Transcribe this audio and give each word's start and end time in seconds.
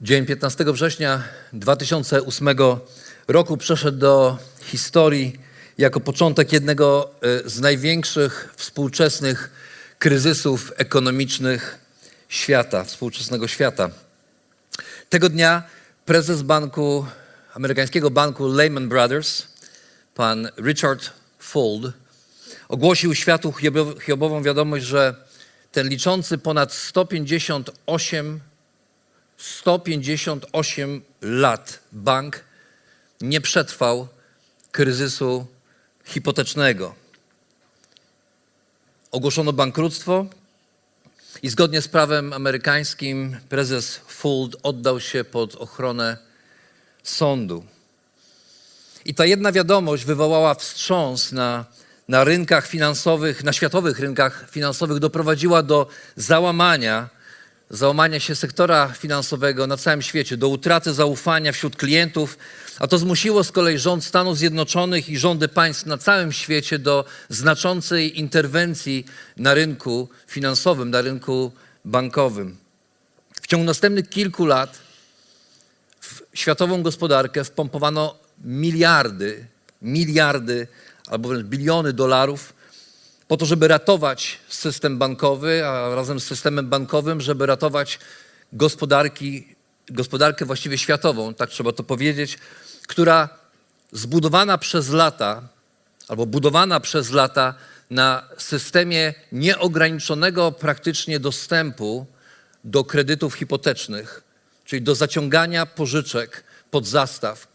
Dzień 0.00 0.26
15 0.26 0.64
września 0.64 1.24
2008 1.52 2.48
roku 3.28 3.56
przeszedł 3.56 3.98
do 3.98 4.38
historii 4.62 5.38
jako 5.78 6.00
początek 6.00 6.52
jednego 6.52 7.10
e, 7.44 7.48
z 7.48 7.60
największych 7.60 8.54
współczesnych 8.56 9.50
kryzysów 9.98 10.72
ekonomicznych 10.76 11.78
świata, 12.28 12.84
współczesnego 12.84 13.48
świata. 13.48 13.90
Tego 15.10 15.28
dnia 15.28 15.62
prezes 16.04 16.42
banku, 16.42 17.06
amerykańskiego 17.54 18.10
banku 18.10 18.48
Lehman 18.48 18.88
Brothers, 18.88 19.42
pan 20.14 20.48
Richard 20.58 21.10
Fuld, 21.38 21.92
ogłosił 22.68 23.14
światu 23.14 23.54
hiobową 24.00 24.42
wiadomość, 24.42 24.84
że 24.84 25.14
ten 25.72 25.88
liczący 25.88 26.38
ponad 26.38 26.72
158 26.72 28.40
158 29.38 31.02
lat 31.22 31.80
bank 31.92 32.44
nie 33.20 33.40
przetrwał 33.40 34.08
kryzysu 34.72 35.46
hipotecznego. 36.04 36.94
Ogłoszono 39.10 39.52
bankructwo 39.52 40.26
i 41.42 41.48
zgodnie 41.48 41.82
z 41.82 41.88
prawem 41.88 42.32
amerykańskim 42.32 43.36
prezes 43.48 44.00
Fuld 44.08 44.56
oddał 44.62 45.00
się 45.00 45.24
pod 45.24 45.54
ochronę 45.54 46.16
sądu. 47.02 47.64
I 49.04 49.14
ta 49.14 49.24
jedna 49.24 49.52
wiadomość 49.52 50.04
wywołała 50.04 50.54
wstrząs 50.54 51.32
na, 51.32 51.64
na 52.08 52.24
rynkach 52.24 52.66
finansowych, 52.66 53.44
na 53.44 53.52
światowych 53.52 53.98
rynkach 53.98 54.46
finansowych, 54.50 54.98
doprowadziła 54.98 55.62
do 55.62 55.88
załamania 56.16 57.17
załamania 57.70 58.20
się 58.20 58.34
sektora 58.34 58.88
finansowego 58.88 59.66
na 59.66 59.76
całym 59.76 60.02
świecie, 60.02 60.36
do 60.36 60.48
utraty 60.48 60.94
zaufania 60.94 61.52
wśród 61.52 61.76
klientów, 61.76 62.38
a 62.78 62.86
to 62.86 62.98
zmusiło 62.98 63.44
z 63.44 63.52
kolei 63.52 63.78
rząd 63.78 64.04
Stanów 64.04 64.38
Zjednoczonych 64.38 65.08
i 65.08 65.18
rządy 65.18 65.48
państw 65.48 65.86
na 65.86 65.98
całym 65.98 66.32
świecie 66.32 66.78
do 66.78 67.04
znaczącej 67.28 68.18
interwencji 68.18 69.06
na 69.36 69.54
rynku 69.54 70.08
finansowym, 70.26 70.90
na 70.90 71.00
rynku 71.00 71.52
bankowym. 71.84 72.56
W 73.42 73.46
ciągu 73.46 73.64
następnych 73.66 74.08
kilku 74.08 74.46
lat 74.46 74.78
w 76.00 76.20
światową 76.34 76.82
gospodarkę 76.82 77.44
wpompowano 77.44 78.14
miliardy, 78.44 79.46
miliardy 79.82 80.66
albo 81.06 81.28
wręcz 81.28 81.46
biliony 81.46 81.92
dolarów 81.92 82.57
po 83.28 83.36
to, 83.36 83.46
żeby 83.46 83.68
ratować 83.68 84.38
system 84.48 84.98
bankowy, 84.98 85.66
a 85.66 85.94
razem 85.94 86.20
z 86.20 86.24
systemem 86.24 86.68
bankowym, 86.68 87.20
żeby 87.20 87.46
ratować 87.46 87.98
gospodarki, 88.52 89.56
gospodarkę 89.88 90.44
właściwie 90.44 90.78
światową, 90.78 91.34
tak 91.34 91.50
trzeba 91.50 91.72
to 91.72 91.82
powiedzieć, 91.82 92.38
która 92.86 93.28
zbudowana 93.92 94.58
przez 94.58 94.88
lata, 94.88 95.42
albo 96.08 96.26
budowana 96.26 96.80
przez 96.80 97.10
lata 97.10 97.54
na 97.90 98.28
systemie 98.38 99.14
nieograniczonego 99.32 100.52
praktycznie 100.52 101.20
dostępu 101.20 102.06
do 102.64 102.84
kredytów 102.84 103.34
hipotecznych, 103.34 104.22
czyli 104.64 104.82
do 104.82 104.94
zaciągania 104.94 105.66
pożyczek 105.66 106.44
pod 106.70 106.86
zastaw, 106.86 107.48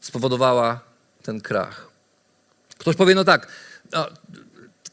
spowodowała 0.00 0.80
ten 1.22 1.40
krach. 1.40 1.88
Ktoś 2.78 2.96
powie, 2.96 3.14
no 3.14 3.24
tak, 3.24 3.48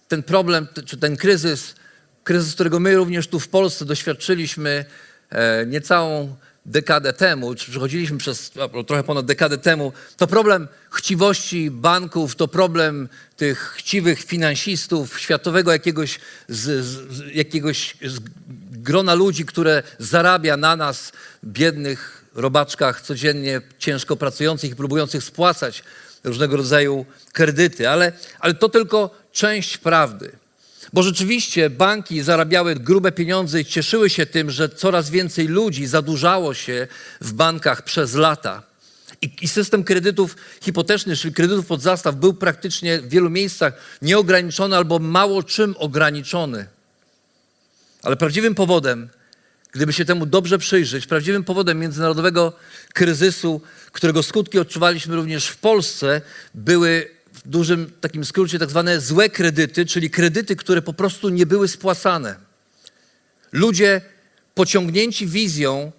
ten 0.08 0.24
problem, 0.24 0.68
czy 0.86 0.98
ten 0.98 1.18
kryzys, 1.18 1.76
kryzys, 2.24 2.54
którego 2.54 2.80
my 2.80 2.96
również 2.96 3.28
tu 3.28 3.40
w 3.40 3.48
Polsce 3.48 3.86
doświadczyliśmy 3.86 4.86
e, 5.30 5.66
niecałą 5.66 6.36
dekadę 6.66 7.14
temu, 7.14 7.56
czy 7.56 7.72
przechodziliśmy 7.72 8.18
przez 8.18 8.52
trochę 8.88 9.04
ponad 9.04 9.26
dekadę 9.26 9.58
temu, 9.58 9.94
to 10.18 10.28
problem 10.28 10.68
chciwości 10.92 11.72
banków, 11.72 12.36
to 12.36 12.48
problem 12.48 13.10
tych 13.38 13.74
chciwych 13.78 14.24
finansistów, 14.24 15.20
światowego 15.20 15.72
jakiegoś, 15.72 16.20
z, 16.48 16.86
z, 16.86 17.36
jakiegoś 17.36 17.98
z 18.06 18.20
grona 18.72 19.14
ludzi, 19.14 19.46
które 19.46 19.84
zarabia 20.00 20.58
na 20.58 20.76
nas, 20.76 21.12
biednych 21.44 22.26
robaczkach, 22.36 23.02
codziennie 23.02 23.62
ciężko 23.80 24.16
pracujących 24.16 24.72
i 24.72 24.76
próbujących 24.76 25.24
spłacać 25.24 25.84
różnego 26.24 26.58
rodzaju 26.58 27.06
kredyty, 27.32 27.90
ale, 27.90 28.12
ale 28.40 28.54
to 28.54 28.70
tylko 28.70 29.16
część 29.32 29.78
prawdy. 29.78 30.32
Bo 30.94 31.04
rzeczywiście 31.04 31.70
banki 31.70 32.22
zarabiały 32.22 32.76
grube 32.76 33.12
pieniądze 33.12 33.62
i 33.62 33.66
cieszyły 33.66 34.10
się 34.10 34.26
tym, 34.26 34.52
że 34.52 34.70
coraz 34.70 35.10
więcej 35.10 35.48
ludzi 35.48 35.88
zadłużało 35.88 36.54
się 36.54 36.88
w 37.22 37.34
bankach 37.34 37.82
przez 37.82 38.14
lata. 38.14 38.64
I, 39.22 39.32
I, 39.42 39.48
system 39.48 39.84
kredytów 39.84 40.36
hipotecznych, 40.62 41.20
czyli 41.20 41.34
kredytów 41.34 41.66
pod 41.66 41.82
zastaw, 41.82 42.16
był 42.16 42.34
praktycznie 42.34 43.00
w 43.02 43.10
wielu 43.10 43.30
miejscach 43.30 43.74
nieograniczony 44.02 44.78
albo 44.78 45.00
mało 45.00 45.44
czym 45.44 45.76
ograniczony. 45.78 46.68
Ale 48.04 48.16
prawdziwym 48.16 48.56
powodem, 48.56 49.10
gdyby 49.72 49.94
się 49.94 50.06
temu 50.06 50.26
dobrze 50.26 50.58
przyjrzeć, 50.58 51.08
prawdziwym 51.08 51.44
powodem 51.44 51.80
międzynarodowego 51.80 52.54
kryzysu 52.94 53.62
którego 53.92 54.24
skutki 54.24 54.60
odczuwaliśmy 54.60 55.16
również 55.16 55.48
w 55.48 55.58
Polsce, 55.58 56.22
były 56.56 57.10
w 57.34 57.50
dużym 57.50 57.92
takim 58.02 58.26
skrócie 58.26 58.60
tak 58.60 58.70
zwane 58.70 59.00
złe 59.00 59.30
kredyty, 59.30 59.86
czyli 59.86 60.10
kredyty, 60.10 60.56
które 60.56 60.82
po 60.82 60.94
prostu 60.94 61.30
nie 61.30 61.46
były 61.46 61.68
spłacane. 61.68 62.36
Ludzie 63.52 64.02
pociągnięci 64.54 65.28
wizją 65.28 65.92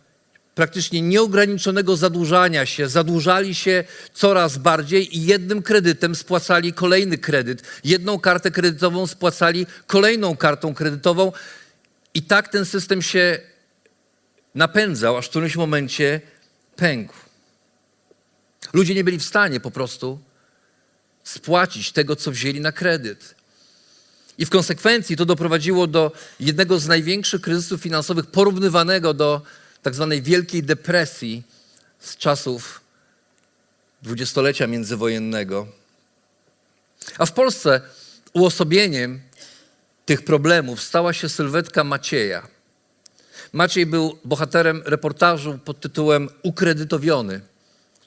praktycznie 0.55 1.03
nieograniczonego 1.03 1.97
zadłużania 1.97 2.67
się, 2.67 2.89
zadłużali 2.89 3.55
się 3.55 3.84
coraz 4.15 4.59
bardziej 4.59 5.17
i 5.17 5.27
jednym 5.27 5.62
kredytem 5.62 6.15
spłacali 6.15 6.73
kolejny 6.73 7.19
kredyt. 7.19 7.62
Jedną 7.84 8.19
kartę 8.19 8.50
kredytową 8.50 9.06
spłacali 9.06 9.67
kolejną 9.87 10.37
kartą 10.37 10.75
kredytową 10.75 11.33
i 12.15 12.23
tak 12.23 12.49
ten 12.49 12.65
system 12.65 13.03
się 13.03 13.39
napędzał, 14.55 15.17
aż 15.17 15.27
w 15.27 15.31
którymś 15.31 15.56
momencie 15.56 16.21
pękł. 16.77 17.30
Ludzie 18.72 18.94
nie 18.94 19.04
byli 19.04 19.19
w 19.19 19.25
stanie 19.25 19.60
po 19.60 19.70
prostu 19.70 20.19
spłacić 21.25 21.92
tego, 21.92 22.16
co 22.16 22.31
wzięli 22.31 22.60
na 22.60 22.72
kredyt. 22.72 23.34
I 24.38 24.47
w 24.47 24.50
konsekwencji 24.50 25.16
to 25.16 25.26
doprowadziło 25.26 25.86
do 25.86 26.12
jednego 26.41 26.78
z 26.78 26.86
największych 26.86 27.41
kryzysów 27.41 27.81
finansowych, 27.81 28.26
porównywanego 28.26 29.14
do 29.14 29.42
tak 29.82 29.94
zwanej 29.94 30.22
Wielkiej 30.22 30.62
Depresji 30.62 31.42
z 32.00 32.16
czasów 32.16 32.81
dwudziestolecia 34.03 34.66
międzywojennego. 34.66 35.66
A 37.19 37.26
w 37.26 37.32
Polsce 37.32 37.81
uosobieniem 38.32 39.20
tych 40.06 40.25
problemów 40.25 40.82
stała 40.82 41.12
się 41.12 41.28
sylwetka 41.28 41.84
Macieja. 41.84 42.49
Maciej 43.52 43.87
był 43.87 44.19
bohaterem 44.25 44.82
reportażu 44.84 45.58
pod 45.64 45.81
tytułem 45.81 46.28
Ukredytowiony 46.43 47.40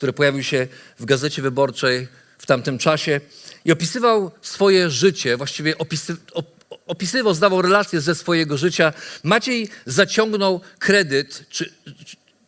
który 0.04 0.14
pojawił 0.14 0.44
się 0.44 0.68
w 1.00 1.06
Gazecie 1.06 1.42
Wyborczej 1.42 2.08
w 2.38 2.46
tamtym 2.46 2.78
czasie 2.78 3.22
i 3.66 3.72
opisywał 3.72 4.32
swoje 4.42 4.90
życie, 4.90 5.38
właściwie 5.38 5.78
opisy, 5.78 6.16
opisywał, 6.88 7.34
zdawał 7.34 7.62
relacje 7.62 8.02
ze 8.02 8.16
swojego 8.16 8.58
życia. 8.58 8.94
Maciej 9.24 9.70
zaciągnął 9.86 10.62
kredyt, 10.80 11.46
czy, 11.50 11.74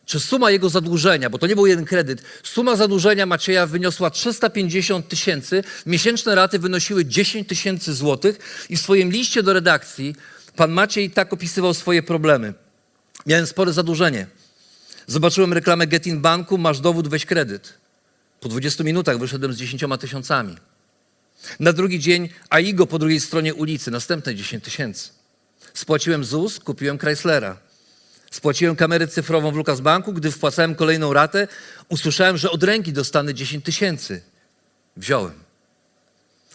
czy 0.06 0.20
suma 0.20 0.50
jego 0.50 0.68
zadłużenia, 0.68 1.30
bo 1.30 1.38
to 1.38 1.46
nie 1.46 1.54
był 1.54 1.66
jeden 1.66 1.84
kredyt, 1.84 2.22
suma 2.42 2.76
zadłużenia 2.76 3.26
Macieja 3.26 3.66
wyniosła 3.66 4.10
350 4.10 5.08
tysięcy, 5.08 5.64
miesięczne 5.86 6.34
raty 6.34 6.58
wynosiły 6.58 7.04
10 7.04 7.48
tysięcy 7.48 7.94
złotych 7.94 8.66
i 8.68 8.76
w 8.76 8.80
swoim 8.80 9.10
liście 9.10 9.42
do 9.42 9.52
redakcji 9.52 10.16
pan 10.56 10.72
Maciej 10.72 11.10
tak 11.10 11.32
opisywał 11.32 11.74
swoje 11.74 12.02
problemy. 12.02 12.54
Miałem 13.26 13.46
spore 13.46 13.72
zadłużenie. 13.72 14.26
Zobaczyłem 15.06 15.52
reklamę 15.52 15.86
Getin 15.86 16.20
Banku, 16.20 16.58
masz 16.58 16.80
dowód, 16.80 17.08
weź 17.08 17.26
kredyt. 17.26 17.74
Po 18.40 18.48
20 18.48 18.84
minutach 18.84 19.18
wyszedłem 19.18 19.52
z 19.52 19.56
10 19.56 19.84
tysiącami. 20.00 20.56
Na 21.60 21.72
drugi 21.72 22.00
dzień 22.00 22.28
Aigo 22.50 22.86
po 22.86 22.98
drugiej 22.98 23.20
stronie 23.20 23.54
ulicy, 23.54 23.90
następne 23.90 24.34
10 24.34 24.64
tysięcy. 24.64 25.08
Spłaciłem 25.74 26.24
ZUS, 26.24 26.60
kupiłem 26.60 26.98
Chryslera. 26.98 27.56
Spłaciłem 28.30 28.76
kamerę 28.76 29.08
cyfrową 29.08 29.50
w 29.50 29.56
Lukas 29.56 29.80
Banku. 29.80 30.12
Gdy 30.12 30.30
wpłacałem 30.30 30.74
kolejną 30.74 31.12
ratę, 31.12 31.48
usłyszałem, 31.88 32.36
że 32.36 32.50
od 32.50 32.62
ręki 32.62 32.92
dostanę 32.92 33.34
10 33.34 33.64
tysięcy. 33.64 34.22
Wziąłem. 34.96 35.32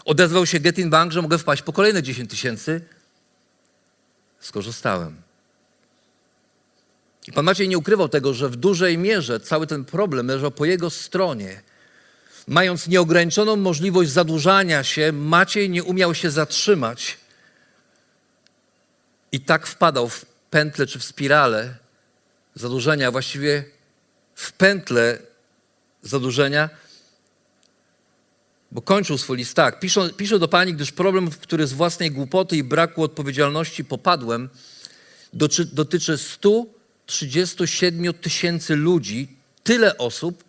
Odezwał 0.05 0.45
się 0.45 0.59
Getin 0.59 0.89
Bank, 0.89 1.11
że 1.11 1.21
mogę 1.21 1.37
wpaść 1.37 1.61
po 1.61 1.73
kolejne 1.73 2.03
10 2.03 2.29
tysięcy. 2.29 2.81
Skorzystałem. 4.39 5.30
I 7.27 7.31
pan 7.31 7.45
Maciej 7.45 7.67
nie 7.67 7.77
ukrywał 7.77 8.09
tego, 8.09 8.33
że 8.33 8.49
w 8.49 8.55
dużej 8.55 8.97
mierze 8.97 9.39
cały 9.39 9.67
ten 9.67 9.85
problem 9.85 10.27
leżał 10.27 10.51
po 10.51 10.65
jego 10.65 10.89
stronie. 10.89 11.61
Mając 12.47 12.87
nieograniczoną 12.87 13.55
możliwość 13.55 14.09
zadłużania 14.11 14.83
się, 14.83 15.11
Maciej 15.11 15.69
nie 15.69 15.83
umiał 15.83 16.15
się 16.15 16.31
zatrzymać 16.31 17.17
i 19.31 19.39
tak 19.39 19.67
wpadał 19.67 20.09
w 20.09 20.25
pętlę 20.49 20.87
czy 20.87 20.99
w 20.99 21.03
spiralę 21.03 21.75
zadłużenia, 22.55 23.11
właściwie 23.11 23.63
w 24.35 24.51
pętlę 24.51 25.17
zadłużenia, 26.01 26.69
bo 28.71 28.81
kończył 28.81 29.17
swój 29.17 29.37
list 29.37 29.55
tak. 29.55 29.79
Piszę, 29.79 30.09
piszę 30.17 30.39
do 30.39 30.47
pani, 30.47 30.73
gdyż 30.73 30.91
problem, 30.91 31.31
w 31.31 31.37
który 31.37 31.67
z 31.67 31.73
własnej 31.73 32.11
głupoty 32.11 32.57
i 32.57 32.63
braku 32.63 33.03
odpowiedzialności 33.03 33.85
popadłem, 33.85 34.49
dotyczy 35.73 36.17
137 37.11 38.13
tysięcy 38.13 38.75
ludzi. 38.75 39.27
Tyle 39.63 39.97
osób 39.97 40.43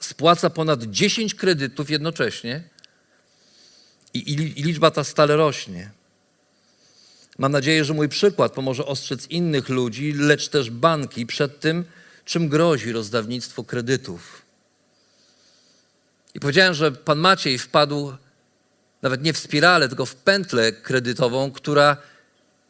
spłaca 0.00 0.50
ponad 0.50 0.82
10 0.82 1.34
kredytów 1.34 1.90
jednocześnie 1.90 2.62
i, 4.14 4.18
i, 4.18 4.60
i 4.60 4.62
liczba 4.62 4.90
ta 4.90 5.04
stale 5.04 5.36
rośnie. 5.36 5.90
Mam 7.38 7.52
nadzieję, 7.52 7.84
że 7.84 7.94
mój 7.94 8.08
przykład 8.08 8.52
pomoże 8.52 8.86
ostrzec 8.86 9.26
innych 9.30 9.68
ludzi, 9.68 10.12
lecz 10.12 10.48
też 10.48 10.70
banki 10.70 11.26
przed 11.26 11.60
tym, 11.60 11.84
czym 12.24 12.48
grozi 12.48 12.92
rozdawnictwo 12.92 13.64
kredytów. 13.64 14.42
I 16.34 16.40
powiedziałem, 16.40 16.74
że 16.74 16.92
pan 16.92 17.18
Maciej 17.18 17.58
wpadł 17.58 18.12
nawet 19.02 19.22
nie 19.22 19.32
w 19.32 19.38
spiralę, 19.38 19.88
tylko 19.88 20.06
w 20.06 20.14
pętlę 20.14 20.72
kredytową, 20.72 21.50
która 21.50 21.96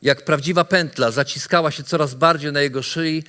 jak 0.07 0.25
prawdziwa 0.25 0.65
pętla 0.65 1.11
zaciskała 1.11 1.71
się 1.71 1.83
coraz 1.83 2.15
bardziej 2.15 2.53
na 2.53 2.61
jego 2.61 2.83
szyi. 2.83 3.25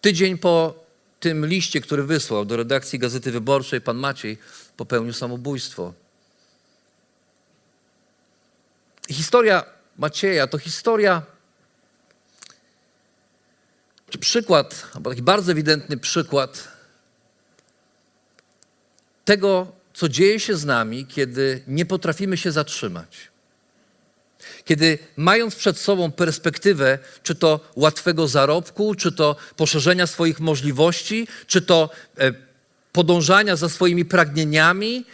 Tydzień 0.00 0.38
po 0.38 0.84
tym 1.20 1.46
liście, 1.46 1.80
który 1.80 2.02
wysłał 2.02 2.44
do 2.44 2.56
redakcji 2.56 2.98
Gazety 2.98 3.32
Wyborczej, 3.32 3.80
pan 3.80 3.96
Maciej 3.96 4.38
popełnił 4.76 5.12
samobójstwo. 5.12 5.92
Historia 9.10 9.64
Macieja 9.98 10.46
to 10.46 10.58
historia, 10.58 11.22
czy 14.10 14.18
przykład, 14.18 14.86
albo 14.94 15.10
taki 15.10 15.22
bardzo 15.22 15.52
ewidentny 15.52 15.96
przykład 15.96 16.68
tego, 19.24 19.72
co 19.94 20.08
dzieje 20.08 20.40
się 20.40 20.56
z 20.56 20.64
nami, 20.64 21.06
kiedy 21.06 21.62
nie 21.66 21.86
potrafimy 21.86 22.36
się 22.36 22.52
zatrzymać. 22.52 23.31
Kiedy 24.64 24.98
mając 25.16 25.54
przed 25.54 25.78
sobą 25.78 26.12
perspektywę, 26.12 26.98
czy 27.22 27.34
to 27.34 27.60
łatwego 27.76 28.28
zarobku, 28.28 28.94
czy 28.94 29.12
to 29.12 29.36
poszerzenia 29.56 30.06
swoich 30.06 30.40
możliwości, 30.40 31.28
czy 31.46 31.62
to 31.62 31.90
e, 32.18 32.32
podążania 32.92 33.56
za 33.56 33.68
swoimi 33.68 34.04
pragnieniami, 34.04 35.04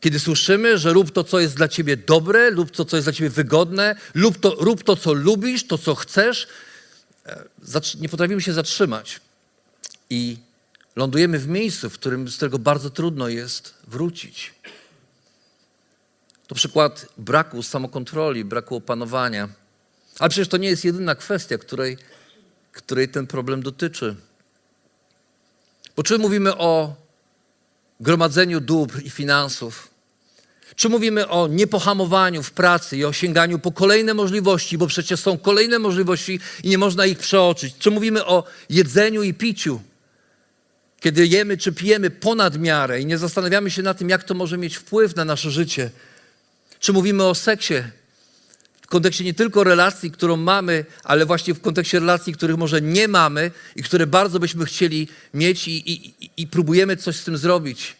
kiedy 0.00 0.20
słyszymy, 0.20 0.78
że 0.78 0.92
rób 0.92 1.10
to, 1.10 1.24
co 1.24 1.40
jest 1.40 1.56
dla 1.56 1.68
ciebie 1.68 1.96
dobre, 1.96 2.50
lub 2.50 2.70
to, 2.70 2.84
co 2.84 2.96
jest 2.96 3.06
dla 3.06 3.12
ciebie 3.12 3.30
wygodne, 3.30 3.96
lub 4.14 4.38
to, 4.38 4.54
rób 4.54 4.84
to, 4.84 4.96
co 4.96 5.12
lubisz, 5.12 5.66
to, 5.66 5.78
co 5.78 5.94
chcesz, 5.94 6.46
e, 7.26 7.44
nie 8.00 8.08
potrafimy 8.08 8.42
się 8.42 8.52
zatrzymać. 8.52 9.20
I 10.10 10.36
lądujemy 10.96 11.38
w 11.38 11.48
miejscu, 11.48 11.90
w 11.90 11.94
którym, 11.94 12.28
z 12.28 12.36
którego 12.36 12.58
bardzo 12.58 12.90
trudno 12.90 13.28
jest 13.28 13.74
wrócić. 13.86 14.54
To 16.48 16.54
przykład 16.54 17.06
braku 17.18 17.62
samokontroli, 17.62 18.44
braku 18.44 18.76
opanowania. 18.76 19.48
Ale 20.18 20.30
przecież 20.30 20.48
to 20.48 20.56
nie 20.56 20.68
jest 20.68 20.84
jedyna 20.84 21.14
kwestia, 21.14 21.58
której, 21.58 21.96
której 22.72 23.08
ten 23.08 23.26
problem 23.26 23.62
dotyczy. 23.62 24.16
Bo 25.96 26.02
czy 26.02 26.18
mówimy 26.18 26.56
o 26.56 26.94
gromadzeniu 28.00 28.60
dóbr 28.60 29.02
i 29.04 29.10
finansów, 29.10 29.88
czy 30.76 30.88
mówimy 30.88 31.28
o 31.28 31.48
niepohamowaniu 31.48 32.42
w 32.42 32.50
pracy 32.50 32.96
i 32.96 33.04
o 33.04 33.12
sięganiu 33.12 33.58
po 33.58 33.72
kolejne 33.72 34.14
możliwości, 34.14 34.78
bo 34.78 34.86
przecież 34.86 35.20
są 35.20 35.38
kolejne 35.38 35.78
możliwości 35.78 36.40
i 36.62 36.68
nie 36.68 36.78
można 36.78 37.06
ich 37.06 37.18
przeoczyć? 37.18 37.74
Czy 37.78 37.90
mówimy 37.90 38.26
o 38.26 38.44
jedzeniu 38.70 39.22
i 39.22 39.34
piciu? 39.34 39.80
Kiedy 41.00 41.26
jemy 41.26 41.56
czy 41.56 41.72
pijemy 41.72 42.10
ponad 42.10 42.58
miarę 42.58 43.00
i 43.00 43.06
nie 43.06 43.18
zastanawiamy 43.18 43.70
się 43.70 43.82
nad 43.82 43.98
tym, 43.98 44.08
jak 44.08 44.24
to 44.24 44.34
może 44.34 44.58
mieć 44.58 44.76
wpływ 44.76 45.16
na 45.16 45.24
nasze 45.24 45.50
życie. 45.50 45.90
Czy 46.80 46.92
mówimy 46.92 47.24
o 47.24 47.34
seksie 47.34 47.74
w 48.88 48.90
kontekście 48.90 49.24
nie 49.24 49.34
tylko 49.34 49.64
relacji, 49.64 50.10
którą 50.10 50.36
mamy, 50.36 50.84
ale 51.04 51.26
właśnie 51.26 51.54
w 51.54 51.60
kontekście 51.60 52.00
relacji, 52.00 52.32
których 52.32 52.56
może 52.56 52.80
nie 52.80 53.08
mamy 53.08 53.50
i 53.76 53.82
które 53.82 54.06
bardzo 54.06 54.40
byśmy 54.40 54.66
chcieli 54.66 55.08
mieć 55.34 55.68
i, 55.68 55.92
i, 55.92 56.14
i 56.36 56.46
próbujemy 56.46 56.96
coś 56.96 57.16
z 57.16 57.24
tym 57.24 57.38
zrobić. 57.38 57.96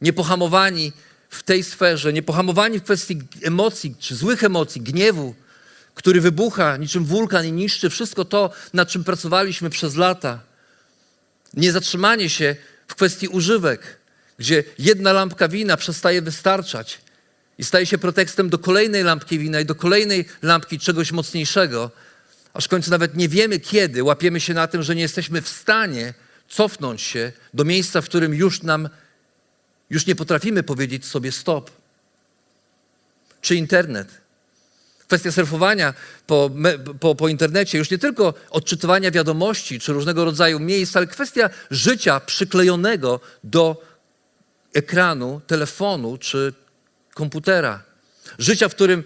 Niepohamowani 0.00 0.92
w 1.30 1.42
tej 1.42 1.62
sferze, 1.62 2.12
niepohamowani 2.12 2.78
w 2.78 2.82
kwestii 2.82 3.22
emocji, 3.42 3.94
czy 3.98 4.16
złych 4.16 4.44
emocji, 4.44 4.80
gniewu, 4.80 5.34
który 5.94 6.20
wybucha 6.20 6.76
niczym 6.76 7.04
wulkan 7.04 7.46
i 7.46 7.52
niszczy 7.52 7.90
wszystko 7.90 8.24
to, 8.24 8.50
nad 8.72 8.88
czym 8.88 9.04
pracowaliśmy 9.04 9.70
przez 9.70 9.96
lata. 9.96 10.40
Niezatrzymanie 11.54 12.30
się 12.30 12.56
w 12.86 12.94
kwestii 12.94 13.28
używek, 13.28 13.98
gdzie 14.38 14.64
jedna 14.78 15.12
lampka 15.12 15.48
wina 15.48 15.76
przestaje 15.76 16.22
wystarczać 16.22 16.98
i 17.58 17.64
staje 17.64 17.86
się 17.86 17.98
pretekstem 17.98 18.48
do 18.50 18.58
kolejnej 18.58 19.02
lampki 19.04 19.38
wina 19.38 19.60
i 19.60 19.64
do 19.64 19.74
kolejnej 19.74 20.24
lampki 20.42 20.78
czegoś 20.78 21.12
mocniejszego, 21.12 21.90
aż 22.54 22.64
w 22.64 22.68
końcu 22.68 22.90
nawet 22.90 23.16
nie 23.16 23.28
wiemy 23.28 23.60
kiedy 23.60 24.04
łapiemy 24.04 24.40
się 24.40 24.54
na 24.54 24.66
tym, 24.66 24.82
że 24.82 24.94
nie 24.94 25.02
jesteśmy 25.02 25.42
w 25.42 25.48
stanie 25.48 26.14
cofnąć 26.48 27.02
się 27.02 27.32
do 27.54 27.64
miejsca, 27.64 28.00
w 28.00 28.04
którym 28.04 28.34
już 28.34 28.62
nam, 28.62 28.88
już 29.90 30.06
nie 30.06 30.14
potrafimy 30.14 30.62
powiedzieć 30.62 31.06
sobie 31.06 31.32
stop. 31.32 31.70
Czy 33.40 33.54
internet? 33.54 34.08
Kwestia 35.06 35.32
surfowania 35.32 35.94
po, 36.26 36.50
po, 37.00 37.14
po 37.14 37.28
internecie, 37.28 37.78
już 37.78 37.90
nie 37.90 37.98
tylko 37.98 38.34
odczytywania 38.50 39.10
wiadomości 39.10 39.80
czy 39.80 39.92
różnego 39.92 40.24
rodzaju 40.24 40.60
miejsc, 40.60 40.96
ale 40.96 41.06
kwestia 41.06 41.50
życia 41.70 42.20
przyklejonego 42.20 43.20
do 43.44 43.82
ekranu, 44.74 45.40
telefonu 45.46 46.18
czy 46.18 46.54
komputera. 47.14 47.82
Życia, 48.38 48.68
w 48.68 48.74
którym 48.74 49.04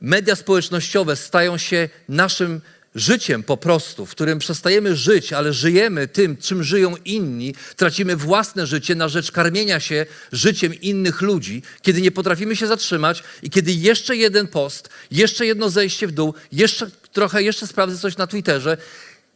media 0.00 0.36
społecznościowe 0.36 1.16
stają 1.16 1.58
się 1.58 1.88
naszym 2.08 2.60
życiem 2.94 3.42
po 3.42 3.56
prostu, 3.56 4.06
w 4.06 4.10
którym 4.10 4.38
przestajemy 4.38 4.96
żyć, 4.96 5.32
ale 5.32 5.52
żyjemy 5.52 6.08
tym, 6.08 6.36
czym 6.36 6.64
żyją 6.64 6.94
inni, 7.04 7.54
tracimy 7.76 8.16
własne 8.16 8.66
życie 8.66 8.94
na 8.94 9.08
rzecz 9.08 9.32
karmienia 9.32 9.80
się 9.80 10.06
życiem 10.32 10.74
innych 10.74 11.22
ludzi, 11.22 11.62
kiedy 11.82 12.00
nie 12.00 12.10
potrafimy 12.10 12.56
się 12.56 12.66
zatrzymać 12.66 13.22
i 13.42 13.50
kiedy 13.50 13.72
jeszcze 13.72 14.16
jeden 14.16 14.48
post, 14.48 14.88
jeszcze 15.10 15.46
jedno 15.46 15.70
zejście 15.70 16.06
w 16.06 16.12
dół, 16.12 16.34
jeszcze 16.52 16.90
trochę, 17.12 17.42
jeszcze 17.42 17.66
sprawdzę 17.66 17.98
coś 17.98 18.16
na 18.16 18.26
Twitterze, 18.26 18.76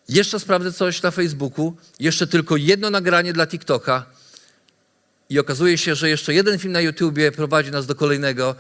jeszcze 0.09 0.41
sprawdzę 0.41 0.73
coś 0.73 1.03
na 1.03 1.11
Facebooku, 1.11 1.77
jeszcze 2.01 2.27
tylko 2.27 2.57
jedno 2.57 2.91
nagranie 2.91 3.33
dla 3.33 3.47
TikToka 3.47 4.07
i 5.31 5.39
okazuje 5.39 5.79
się, 5.79 5.95
że 5.95 6.09
jeszcze 6.09 6.35
jeden 6.35 6.59
film 6.59 6.73
na 6.73 6.81
YouTubie 6.81 7.33
prowadzi 7.33 7.71
nas 7.71 7.87
do 7.87 7.95
kolejnego 7.95 8.55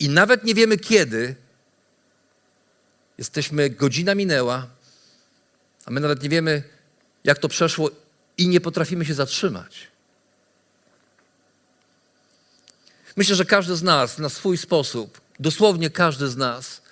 i 0.00 0.08
nawet 0.08 0.44
nie 0.44 0.54
wiemy 0.54 0.76
kiedy, 0.76 1.34
Jesteśmy, 3.18 3.70
godzina 3.70 4.14
minęła, 4.14 4.66
a 5.84 5.90
my 5.90 6.00
nawet 6.00 6.22
nie 6.22 6.28
wiemy, 6.28 6.62
jak 7.24 7.38
to 7.38 7.48
przeszło 7.48 7.90
i 8.38 8.48
nie 8.48 8.60
potrafimy 8.60 9.04
się 9.04 9.14
zatrzymać. 9.14 9.88
Myślę, 13.16 13.36
że 13.36 13.44
każdy 13.44 13.76
z 13.76 13.82
nas 13.82 14.18
na 14.18 14.28
swój 14.28 14.58
sposób, 14.58 15.20
dosłownie 15.40 15.90
każdy 15.90 16.28
z 16.28 16.36
nas, 16.36 16.82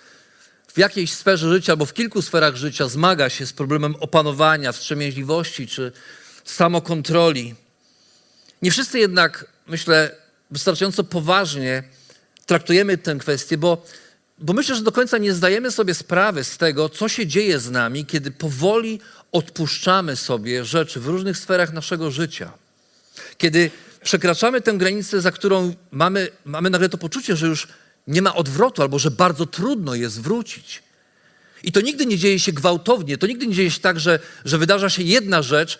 w 0.74 0.78
jakiejś 0.78 1.12
sferze 1.12 1.48
życia 1.50 1.72
albo 1.72 1.86
w 1.86 1.94
kilku 1.94 2.22
sferach 2.22 2.56
życia 2.56 2.88
zmaga 2.88 3.30
się 3.30 3.46
z 3.46 3.52
problemem 3.52 3.96
opanowania, 3.96 4.72
wstrzemięźliwości 4.72 5.66
czy 5.66 5.92
samokontroli. 6.44 7.54
Nie 8.62 8.70
wszyscy 8.70 8.98
jednak, 8.98 9.46
myślę, 9.66 10.16
wystarczająco 10.50 11.04
poważnie 11.04 11.82
traktujemy 12.46 12.98
tę 12.98 13.16
kwestię, 13.18 13.58
bo 13.58 13.86
bo 14.38 14.52
myślę, 14.52 14.76
że 14.76 14.82
do 14.82 14.92
końca 14.92 15.18
nie 15.18 15.34
zdajemy 15.34 15.70
sobie 15.70 15.94
sprawy 15.94 16.44
z 16.44 16.56
tego, 16.56 16.88
co 16.88 17.08
się 17.08 17.26
dzieje 17.26 17.58
z 17.58 17.70
nami, 17.70 18.06
kiedy 18.06 18.30
powoli 18.30 19.00
odpuszczamy 19.32 20.16
sobie 20.16 20.64
rzeczy 20.64 21.00
w 21.00 21.06
różnych 21.06 21.38
sferach 21.38 21.72
naszego 21.72 22.10
życia. 22.10 22.52
Kiedy 23.38 23.70
przekraczamy 24.02 24.60
tę 24.60 24.72
granicę, 24.72 25.20
za 25.20 25.32
którą 25.32 25.74
mamy, 25.90 26.28
mamy 26.44 26.70
nagle 26.70 26.88
to 26.88 26.98
poczucie, 26.98 27.36
że 27.36 27.46
już 27.46 27.68
nie 28.06 28.22
ma 28.22 28.34
odwrotu, 28.34 28.82
albo 28.82 28.98
że 28.98 29.10
bardzo 29.10 29.46
trudno 29.46 29.94
jest 29.94 30.20
wrócić. 30.20 30.82
I 31.62 31.72
to 31.72 31.80
nigdy 31.80 32.06
nie 32.06 32.18
dzieje 32.18 32.40
się 32.40 32.52
gwałtownie, 32.52 33.18
to 33.18 33.26
nigdy 33.26 33.46
nie 33.46 33.54
dzieje 33.54 33.70
się 33.70 33.80
tak, 33.80 34.00
że, 34.00 34.18
że 34.44 34.58
wydarza 34.58 34.90
się 34.90 35.02
jedna 35.02 35.42
rzecz 35.42 35.78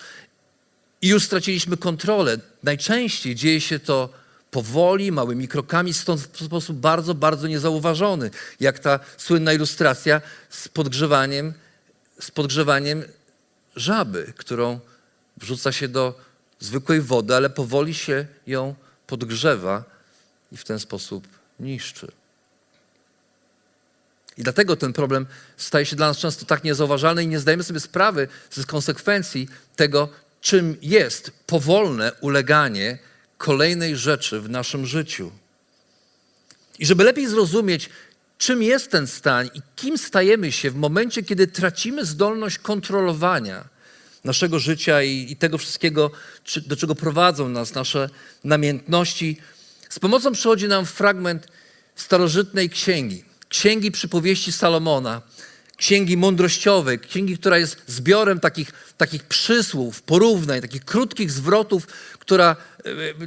i 1.03 1.09
już 1.09 1.25
straciliśmy 1.25 1.77
kontrolę. 1.77 2.39
Najczęściej 2.63 3.35
dzieje 3.35 3.61
się 3.61 3.79
to 3.79 4.09
powoli, 4.51 5.13
małymi 5.13 5.49
krokami, 5.49 5.95
stąd 5.95 6.21
w 6.21 6.45
sposób 6.45 6.77
bardzo, 6.77 7.15
bardzo 7.15 7.49
niezauważony, 7.49 8.31
jak 8.61 8.79
ta 8.79 9.01
słynna 9.17 9.53
ilustracja 9.53 10.21
z 10.51 10.69
podgrzewaniem, 10.69 11.55
z 12.21 12.31
podgrzewaniem 12.31 13.05
żaby, 13.77 14.33
którą 14.37 14.81
wrzuca 15.37 15.73
się 15.73 15.89
do 15.89 16.21
zwykłej 16.61 17.01
wody, 17.01 17.35
ale 17.35 17.51
powoli 17.51 17.95
się 17.95 18.27
ją 18.47 18.75
podgrzewa 19.07 19.85
i 20.53 20.57
w 20.57 20.65
ten 20.65 20.79
sposób 20.79 21.29
niszczy. 21.61 22.13
I 24.39 24.43
dlatego 24.43 24.77
ten 24.77 24.93
problem 24.93 25.27
staje 25.57 25.87
się 25.87 25.97
dla 25.97 26.07
nas 26.07 26.19
często 26.19 26.47
tak 26.47 26.65
niezauważalny 26.65 27.25
i 27.25 27.27
nie 27.27 27.41
zdajemy 27.41 27.65
sobie 27.65 27.81
sprawy 27.81 28.29
z 28.51 28.67
konsekwencji 28.67 29.49
tego, 29.77 30.09
czym 30.41 30.77
jest 30.83 31.31
powolne 31.47 32.13
uleganie 32.21 32.99
kolejnej 33.39 33.97
rzeczy 33.97 34.41
w 34.41 34.51
naszym 34.51 34.87
życiu. 34.87 35.33
I 36.79 36.87
żeby 36.87 37.05
lepiej 37.05 37.29
zrozumieć, 37.29 37.91
czym 38.39 38.63
jest 38.63 38.91
ten 38.91 39.07
stan 39.07 39.47
i 39.55 39.63
kim 39.77 39.99
stajemy 39.99 40.53
się 40.53 40.71
w 40.71 40.77
momencie, 40.77 41.23
kiedy 41.23 41.47
tracimy 41.47 42.05
zdolność 42.05 42.59
kontrolowania 42.59 43.65
naszego 44.25 44.59
życia 44.59 45.03
i, 45.03 45.27
i 45.33 45.37
tego 45.37 45.59
wszystkiego, 45.59 46.11
czy, 46.45 46.61
do 46.61 46.77
czego 46.77 46.95
prowadzą 46.95 47.49
nas 47.49 47.75
nasze 47.75 48.11
namiętności, 48.45 49.37
z 49.89 49.99
pomocą 49.99 50.33
przychodzi 50.33 50.69
nam 50.69 50.87
fragment 50.87 51.49
starożytnej 51.97 52.71
księgi, 52.71 53.25
księgi 53.49 53.91
przypowieści 53.91 54.53
Salomona, 54.53 55.23
księgi 55.77 56.17
mądrościowej, 56.17 56.99
księgi, 56.99 57.39
która 57.39 57.59
jest 57.59 57.83
zbiorem 57.87 58.41
takich, 58.41 58.73
takich 58.97 59.25
przysłów, 59.25 60.03
porównań, 60.03 60.61
takich 60.61 60.85
krótkich 60.85 61.31
zwrotów, 61.31 61.87
która 62.19 62.57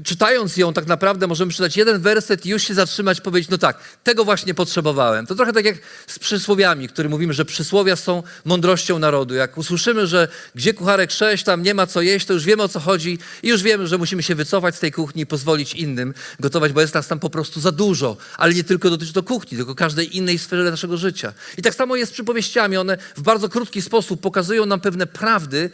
czytając 0.04 0.58
ją 0.58 0.74
tak 0.74 0.88
naprawdę 0.88 1.28
możemy 1.28 1.50
przeczytać 1.50 1.78
jeden 1.78 2.02
werset 2.02 2.46
i 2.46 2.50
już 2.50 2.64
się 2.64 2.74
zatrzymać, 2.74 3.22
powiedzieć, 3.22 3.50
no 3.50 3.58
tak, 3.58 3.78
tego 4.04 4.26
właśnie 4.26 4.54
potrzebowałem. 4.54 5.26
To 5.26 5.36
trochę 5.36 5.54
tak 5.54 5.66
jak 5.66 5.76
z 6.08 6.20
przysłowiami, 6.20 6.90
które 6.90 7.10
mówimy, 7.10 7.34
że 7.34 7.46
przysłowia 7.46 7.96
są 7.96 8.24
mądrością 8.46 9.00
narodu. 9.00 9.36
Jak 9.36 9.58
usłyszymy, 9.58 10.08
że 10.08 10.28
gdzie 10.56 10.74
kucharek 10.74 11.12
sześć, 11.12 11.44
tam 11.44 11.64
nie 11.64 11.74
ma 11.74 11.88
co 11.88 12.02
jeść, 12.02 12.26
to 12.26 12.34
już 12.34 12.46
wiemy 12.46 12.64
o 12.64 12.68
co 12.68 12.80
chodzi 12.80 13.20
i 13.44 13.48
już 13.48 13.64
wiemy, 13.64 13.88
że 13.88 13.98
musimy 13.98 14.24
się 14.24 14.36
wycofać 14.36 14.76
z 14.76 14.80
tej 14.80 14.92
kuchni 14.92 15.22
i 15.22 15.26
pozwolić 15.26 15.74
innym 15.74 16.14
gotować, 16.40 16.74
bo 16.74 16.82
jest 16.82 16.94
nas 16.94 17.08
tam 17.08 17.20
po 17.20 17.30
prostu 17.30 17.60
za 17.60 17.72
dużo. 17.72 18.18
Ale 18.38 18.54
nie 18.54 18.64
tylko 18.64 18.90
dotyczy 18.90 19.14
to 19.14 19.24
kuchni, 19.24 19.58
tylko 19.58 19.76
każdej 19.76 20.18
innej 20.18 20.38
sferze 20.38 20.72
naszego 20.72 20.98
życia. 20.98 21.34
I 21.58 21.62
tak 21.62 21.76
samo 21.76 21.96
jest 21.96 22.12
z 22.12 22.14
przypowieściami. 22.14 22.78
One 22.78 22.98
w 23.16 23.22
bardzo 23.22 23.50
krótki 23.50 23.82
sposób 23.82 24.22
pokazują 24.22 24.66
nam 24.66 24.80
pewne 24.80 25.08
prawdy, 25.08 25.70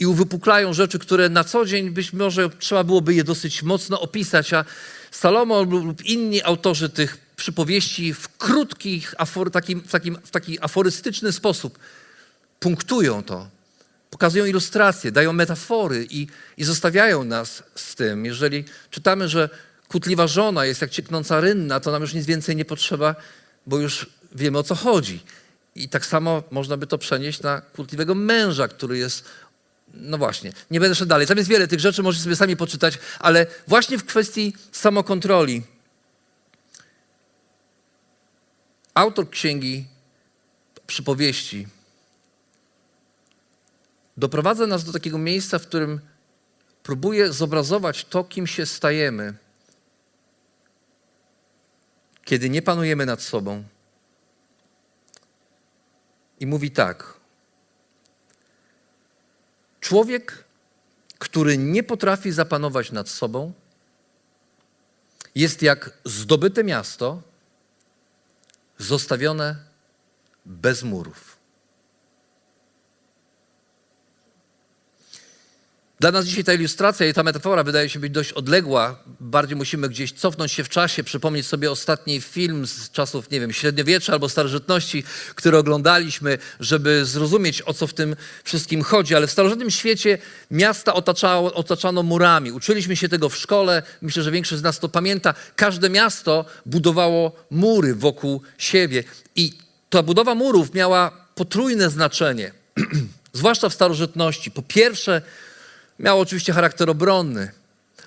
i 0.00 0.06
uwypuklają 0.06 0.72
rzeczy, 0.72 0.98
które 0.98 1.28
na 1.28 1.44
co 1.44 1.66
dzień 1.66 1.90
być 1.90 2.12
może 2.12 2.50
trzeba 2.50 2.84
byłoby 2.84 3.14
je 3.14 3.24
dosyć 3.24 3.62
mocno 3.62 4.00
opisać, 4.00 4.52
a 4.52 4.64
Salomon 5.10 5.70
lub 5.70 6.04
inni 6.04 6.42
autorzy 6.42 6.88
tych 6.88 7.18
przypowieści 7.36 8.14
w 8.14 8.28
krótkich, 8.28 9.14
afor, 9.18 9.50
takim, 9.50 9.80
w, 9.80 9.90
takim, 9.90 10.18
w 10.24 10.30
taki 10.30 10.60
aforystyczny 10.60 11.32
sposób 11.32 11.78
punktują 12.60 13.22
to, 13.22 13.48
pokazują 14.10 14.44
ilustracje, 14.44 15.12
dają 15.12 15.32
metafory 15.32 16.06
i, 16.10 16.26
i 16.56 16.64
zostawiają 16.64 17.24
nas 17.24 17.62
z 17.74 17.94
tym. 17.94 18.24
Jeżeli 18.24 18.64
czytamy, 18.90 19.28
że 19.28 19.48
kutliwa 19.88 20.26
żona 20.26 20.66
jest 20.66 20.80
jak 20.80 20.90
cieknąca 20.90 21.40
rynna, 21.40 21.80
to 21.80 21.90
nam 21.90 22.02
już 22.02 22.14
nic 22.14 22.26
więcej 22.26 22.56
nie 22.56 22.64
potrzeba, 22.64 23.14
bo 23.66 23.78
już 23.78 24.06
wiemy 24.32 24.58
o 24.58 24.62
co 24.62 24.74
chodzi. 24.74 25.20
I 25.74 25.88
tak 25.88 26.06
samo 26.06 26.42
można 26.50 26.76
by 26.76 26.86
to 26.86 26.98
przenieść 26.98 27.42
na 27.42 27.60
kutliwego 27.60 28.14
męża, 28.14 28.68
który 28.68 28.98
jest 28.98 29.24
no 29.94 30.18
właśnie, 30.18 30.52
nie 30.70 30.80
będę 30.80 30.94
szedł 30.94 31.08
dalej. 31.08 31.26
Tam 31.26 31.36
jest 31.36 31.50
wiele 31.50 31.68
tych 31.68 31.80
rzeczy, 31.80 32.02
możecie 32.02 32.24
sobie 32.24 32.36
sami 32.36 32.56
poczytać, 32.56 32.98
ale 33.18 33.46
właśnie 33.66 33.98
w 33.98 34.04
kwestii 34.04 34.54
samokontroli. 34.72 35.62
Autor 38.94 39.30
księgi 39.30 39.86
przypowieści 40.86 41.68
doprowadza 44.16 44.66
nas 44.66 44.84
do 44.84 44.92
takiego 44.92 45.18
miejsca, 45.18 45.58
w 45.58 45.66
którym 45.66 46.00
próbuje 46.82 47.32
zobrazować 47.32 48.04
to, 48.04 48.24
kim 48.24 48.46
się 48.46 48.66
stajemy, 48.66 49.34
kiedy 52.24 52.50
nie 52.50 52.62
panujemy 52.62 53.06
nad 53.06 53.22
sobą. 53.22 53.64
I 56.40 56.46
mówi 56.46 56.70
tak: 56.70 57.19
Człowiek, 59.80 60.44
który 61.18 61.58
nie 61.58 61.82
potrafi 61.82 62.32
zapanować 62.32 62.92
nad 62.92 63.08
sobą, 63.08 63.52
jest 65.34 65.62
jak 65.62 65.90
zdobyte 66.04 66.64
miasto, 66.64 67.22
zostawione 68.78 69.56
bez 70.46 70.82
murów. 70.82 71.29
Dla 76.00 76.12
nas 76.12 76.26
dzisiaj 76.26 76.44
ta 76.44 76.54
ilustracja 76.54 77.06
i 77.06 77.14
ta 77.14 77.22
metafora 77.22 77.64
wydaje 77.64 77.88
się 77.88 77.98
być 77.98 78.12
dość 78.12 78.32
odległa. 78.32 78.98
Bardziej 79.20 79.56
musimy 79.56 79.88
gdzieś 79.88 80.12
cofnąć 80.12 80.52
się 80.52 80.64
w 80.64 80.68
czasie, 80.68 81.04
przypomnieć 81.04 81.46
sobie 81.46 81.70
ostatni 81.70 82.20
film 82.20 82.66
z 82.66 82.90
czasów, 82.90 83.30
nie 83.30 83.40
wiem, 83.40 83.52
średniowiecza 83.52 84.12
albo 84.12 84.28
starożytności, 84.28 85.04
który 85.34 85.58
oglądaliśmy, 85.58 86.38
żeby 86.60 87.04
zrozumieć, 87.04 87.62
o 87.62 87.74
co 87.74 87.86
w 87.86 87.94
tym 87.94 88.16
wszystkim 88.44 88.82
chodzi. 88.82 89.14
Ale 89.14 89.26
w 89.26 89.30
starożytnym 89.30 89.70
świecie 89.70 90.18
miasta 90.50 90.94
otaczało, 90.94 91.54
otaczano 91.54 92.02
murami. 92.02 92.52
Uczyliśmy 92.52 92.96
się 92.96 93.08
tego 93.08 93.28
w 93.28 93.36
szkole. 93.36 93.82
Myślę, 94.02 94.22
że 94.22 94.30
większość 94.30 94.60
z 94.60 94.64
nas 94.64 94.78
to 94.78 94.88
pamięta. 94.88 95.34
Każde 95.56 95.90
miasto 95.90 96.44
budowało 96.66 97.32
mury 97.50 97.94
wokół 97.94 98.42
siebie. 98.58 99.04
I 99.36 99.52
ta 99.90 100.02
budowa 100.02 100.34
murów 100.34 100.74
miała 100.74 101.10
potrójne 101.34 101.90
znaczenie, 101.90 102.52
zwłaszcza 103.32 103.68
w 103.68 103.74
starożytności. 103.74 104.50
Po 104.50 104.62
pierwsze, 104.62 105.22
miało 106.00 106.20
oczywiście 106.20 106.52
charakter 106.52 106.90
obronny. 106.90 107.50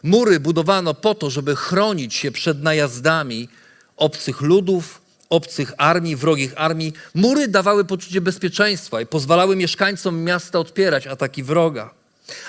Mury 0.04 0.40
budowano 0.40 0.94
po 0.94 1.16
to, 1.16 1.30
żeby 1.30 1.56
chronić 1.56 2.14
się 2.14 2.32
przed 2.32 2.64
najazdami 2.64 3.50
obcych 3.98 4.42
ludów, 4.42 5.02
obcych 5.30 5.74
armii, 5.78 6.16
wrogich 6.16 6.54
armii. 6.56 6.94
Mury 7.16 7.48
dawały 7.48 7.86
poczucie 7.86 8.22
bezpieczeństwa 8.22 9.02
i 9.02 9.06
pozwalały 9.06 9.56
mieszkańcom 9.56 10.24
miasta 10.24 10.60
odpierać 10.60 11.08
ataki 11.08 11.44
wroga. 11.44 11.94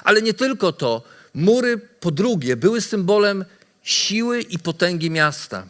Ale 0.04 0.22
nie 0.22 0.34
tylko 0.34 0.72
to. 0.72 1.02
Mury, 1.34 1.78
po 2.00 2.10
drugie, 2.10 2.56
były 2.56 2.80
symbolem 2.80 3.44
siły 3.82 4.40
i 4.40 4.58
potęgi 4.58 5.10
miasta. 5.10 5.66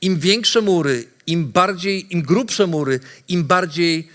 Im 0.00 0.18
większe 0.18 0.60
mury, 0.60 1.06
im 1.26 1.52
bardziej, 1.52 2.14
im 2.14 2.22
grubsze 2.22 2.66
mury, 2.66 3.00
im 3.28 3.44
bardziej 3.44 4.08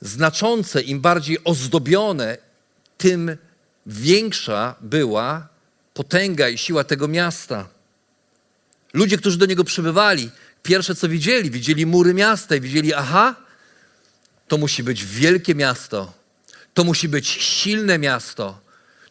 znaczące, 0.00 0.82
im 0.82 1.00
bardziej 1.00 1.38
ozdobione, 1.44 2.38
tym 2.98 3.36
większa 3.86 4.74
była 4.80 5.48
potęga 5.94 6.48
i 6.48 6.58
siła 6.58 6.84
tego 6.84 7.08
miasta. 7.08 7.68
Ludzie, 8.92 9.16
którzy 9.16 9.38
do 9.38 9.46
niego 9.46 9.64
przybywali, 9.64 10.30
pierwsze 10.62 10.94
co 10.94 11.08
widzieli, 11.08 11.50
widzieli 11.50 11.86
mury 11.86 12.14
miasta 12.14 12.56
i 12.56 12.60
widzieli, 12.60 12.94
aha, 12.94 13.34
to 14.48 14.58
musi 14.58 14.82
być 14.82 15.04
wielkie 15.04 15.54
miasto, 15.54 16.12
to 16.74 16.84
musi 16.84 17.08
być 17.08 17.28
silne 17.28 17.98
miasto, 17.98 18.60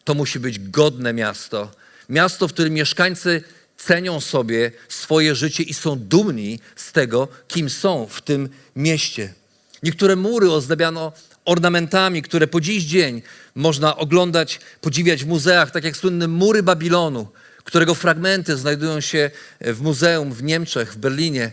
to 0.04 0.14
musi 0.14 0.40
być 0.40 0.58
godne 0.58 1.12
miasto. 1.12 1.70
Miasto, 2.08 2.48
w 2.48 2.52
którym 2.52 2.74
mieszkańcy 2.74 3.42
cenią 3.76 4.20
sobie 4.20 4.72
swoje 4.88 5.34
życie 5.34 5.62
i 5.62 5.74
są 5.74 5.98
dumni 5.98 6.60
z 6.76 6.92
tego, 6.92 7.28
kim 7.48 7.70
są 7.70 8.06
w 8.10 8.22
tym 8.22 8.48
mieście. 8.76 9.34
Niektóre 9.82 10.16
mury 10.16 10.50
ozdabiano 10.50 11.12
ornamentami, 11.46 12.22
które 12.22 12.46
po 12.46 12.60
dziś 12.60 12.84
dzień 12.84 13.22
można 13.54 13.96
oglądać, 13.96 14.60
podziwiać 14.80 15.24
w 15.24 15.26
muzeach, 15.26 15.70
tak 15.70 15.84
jak 15.84 15.96
słynne 15.96 16.28
mury 16.28 16.62
Babilonu, 16.62 17.28
którego 17.64 17.94
fragmenty 17.94 18.56
znajdują 18.56 19.00
się 19.00 19.30
w 19.60 19.80
muzeum 19.80 20.32
w 20.32 20.42
Niemczech, 20.42 20.92
w 20.92 20.96
Berlinie. 20.96 21.52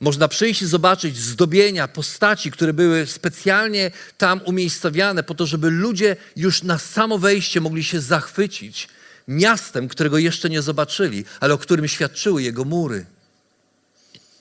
Można 0.00 0.28
przyjść 0.28 0.62
i 0.62 0.66
zobaczyć 0.66 1.18
zdobienia, 1.18 1.88
postaci, 1.88 2.50
które 2.50 2.72
były 2.72 3.06
specjalnie 3.06 3.90
tam 4.18 4.40
umiejscowiane 4.44 5.22
po 5.22 5.34
to, 5.34 5.46
żeby 5.46 5.70
ludzie 5.70 6.16
już 6.36 6.62
na 6.62 6.78
samo 6.78 7.18
wejście 7.18 7.60
mogli 7.60 7.84
się 7.84 8.00
zachwycić 8.00 8.88
miastem, 9.28 9.88
którego 9.88 10.18
jeszcze 10.18 10.50
nie 10.50 10.62
zobaczyli, 10.62 11.24
ale 11.40 11.54
o 11.54 11.58
którym 11.58 11.88
świadczyły 11.88 12.42
jego 12.42 12.64
mury. 12.64 13.06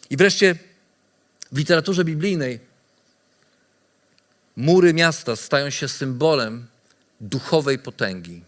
I 0.10 0.18
wreszcie 0.18 0.56
w 1.52 1.58
literaturze 1.58 2.06
biblijnej 2.06 2.60
mury 4.58 4.94
miasta 4.94 5.36
stają 5.36 5.70
się 5.70 5.88
symbolem 5.88 6.68
duchowej 7.22 7.80
potęgi. 7.80 8.44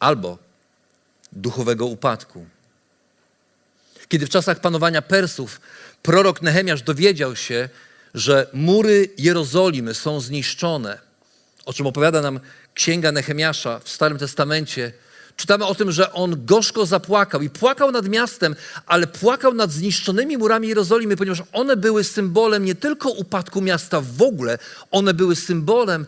Albo 0.00 0.38
duchowego 1.32 1.86
upadku. 1.86 2.46
Kiedy 4.08 4.26
w 4.26 4.30
czasach 4.30 4.60
panowania 4.60 5.02
Persów 5.02 5.60
prorok 6.02 6.42
Nehemiasz 6.42 6.82
dowiedział 6.82 7.36
się, 7.36 7.68
że 8.14 8.46
mury 8.52 9.08
Jerozolimy 9.18 9.94
są 9.94 10.20
zniszczone, 10.20 10.98
o 11.64 11.72
czym 11.72 11.86
opowiada 11.86 12.22
nam 12.22 12.40
księga 12.74 13.12
Nehemiasza 13.12 13.78
w 13.78 13.88
Starym 13.88 14.18
Testamencie, 14.18 14.92
czytamy 15.40 15.66
o 15.66 15.74
tym, 15.74 15.92
że 15.92 16.12
on 16.12 16.44
gorzko 16.44 16.86
zapłakał 16.86 17.42
i 17.42 17.50
płakał 17.50 17.92
nad 17.92 18.08
miastem, 18.08 18.56
ale 18.86 19.06
płakał 19.06 19.54
nad 19.54 19.72
zniszczonymi 19.72 20.38
murami 20.38 20.68
Jerozolimy, 20.68 21.16
ponieważ 21.16 21.42
one 21.52 21.76
były 21.76 22.04
symbolem 22.04 22.64
nie 22.64 22.74
tylko 22.74 23.10
upadku 23.10 23.60
miasta 23.60 24.00
w 24.00 24.22
ogóle, 24.22 24.58
one 24.90 25.14
były 25.14 25.36
symbolem, 25.36 26.06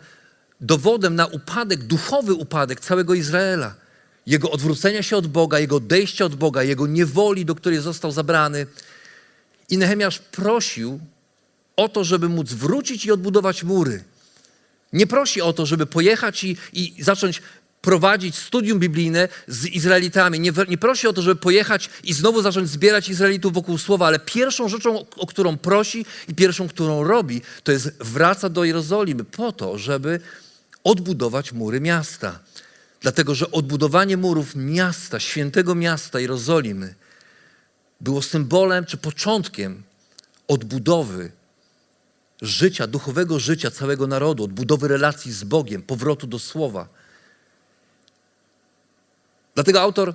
dowodem 0.60 1.14
na 1.14 1.26
upadek, 1.26 1.84
duchowy 1.84 2.34
upadek 2.34 2.80
całego 2.80 3.14
Izraela. 3.14 3.74
Jego 4.26 4.50
odwrócenia 4.50 5.02
się 5.02 5.16
od 5.16 5.26
Boga, 5.26 5.58
jego 5.58 5.76
odejścia 5.76 6.24
od 6.24 6.34
Boga, 6.34 6.62
jego 6.62 6.86
niewoli, 6.86 7.44
do 7.44 7.54
której 7.54 7.78
został 7.78 8.12
zabrany. 8.12 8.66
I 9.68 9.78
Nehemiasz 9.78 10.18
prosił 10.18 11.00
o 11.76 11.88
to, 11.88 12.04
żeby 12.04 12.28
móc 12.28 12.52
wrócić 12.52 13.06
i 13.06 13.12
odbudować 13.12 13.64
mury. 13.64 14.04
Nie 14.92 15.06
prosi 15.06 15.42
o 15.42 15.52
to, 15.52 15.66
żeby 15.66 15.86
pojechać 15.86 16.44
i, 16.44 16.56
i 16.72 17.02
zacząć 17.02 17.42
prowadzić 17.82 18.36
studium 18.38 18.78
biblijne 18.78 19.28
z 19.48 19.66
Izraelitami. 19.66 20.40
Nie, 20.40 20.52
nie, 20.68 20.78
prosi 20.78 21.08
o 21.08 21.12
to, 21.12 21.22
żeby 21.22 21.40
pojechać 21.40 21.90
i 22.04 22.12
znowu 22.12 22.42
zacząć 22.42 22.68
zbierać 22.68 23.08
Izraelitów 23.08 23.52
wokół 23.52 23.78
słowa, 23.78 24.06
ale 24.06 24.18
pierwszą 24.18 24.68
rzeczą, 24.68 25.06
o 25.16 25.26
którą 25.26 25.56
prosi 25.56 26.06
i 26.28 26.34
pierwszą, 26.34 26.68
którą 26.68 27.04
robi, 27.04 27.42
to 27.64 27.72
jest 27.72 27.90
wraca 28.00 28.48
do 28.48 28.64
Jerozolimy 28.64 29.24
po 29.24 29.52
to, 29.52 29.78
żeby 29.78 30.20
odbudować 30.84 31.52
mury 31.52 31.80
miasta. 31.80 32.38
Dlatego, 33.00 33.34
że 33.34 33.50
odbudowanie 33.50 34.16
murów 34.16 34.56
miasta, 34.56 35.20
świętego 35.20 35.74
miasta 35.74 36.20
Jerozolimy, 36.20 36.94
było 38.00 38.22
symbolem 38.22 38.84
czy 38.84 38.96
początkiem 38.96 39.82
odbudowy 40.48 41.32
życia, 42.42 42.86
duchowego 42.86 43.38
życia 43.38 43.70
całego 43.70 44.06
narodu, 44.06 44.44
odbudowy 44.44 44.88
relacji 44.88 45.32
z 45.32 45.44
Bogiem, 45.44 45.82
powrotu 45.82 46.26
do 46.26 46.38
Słowa. 46.38 46.88
Dlatego 49.54 49.80
autor 49.80 50.14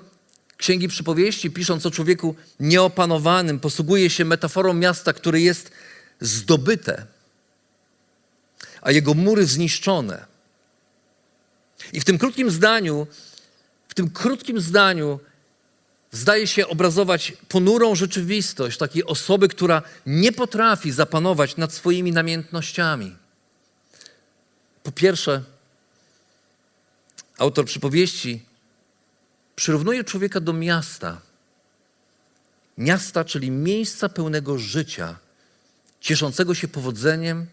Księgi 0.57 0.87
Przypowieści, 0.87 1.51
pisząc 1.51 1.85
o 1.85 1.91
człowieku 1.91 2.35
nieopanowanym, 2.59 3.59
posługuje 3.59 4.09
się 4.09 4.25
metaforą 4.25 4.73
miasta, 4.73 5.13
które 5.13 5.41
jest 5.41 5.71
zdobyte, 6.21 7.05
a 8.81 8.91
jego 8.91 9.13
mury 9.13 9.45
zniszczone. 9.45 10.25
I 11.93 12.01
w 12.01 12.05
tym 12.05 12.17
krótkim 12.17 12.51
zdaniu, 12.51 13.07
w 13.87 13.93
tym 13.93 14.09
krótkim 14.09 14.61
zdaniu 14.61 15.19
zdaje 16.11 16.47
się 16.47 16.67
obrazować 16.67 17.33
ponurą 17.49 17.95
rzeczywistość 17.95 18.77
takiej 18.77 19.05
osoby, 19.05 19.47
która 19.47 19.81
nie 20.05 20.31
potrafi 20.31 20.91
zapanować 20.91 21.57
nad 21.57 21.73
swoimi 21.73 22.11
namiętnościami. 22.11 23.15
Po 24.83 24.91
pierwsze, 24.91 25.43
autor 27.37 27.65
przypowieści 27.65 28.41
przyrównuje 29.57 30.03
człowieka 30.03 30.39
do 30.39 30.53
miasta. 30.53 31.21
Miasta, 32.77 33.25
czyli 33.25 33.51
miejsca 33.51 34.09
pełnego 34.09 34.57
życia, 34.57 35.15
cieszącego 36.01 36.55
się 36.55 36.67
powodzeniem 36.67 37.45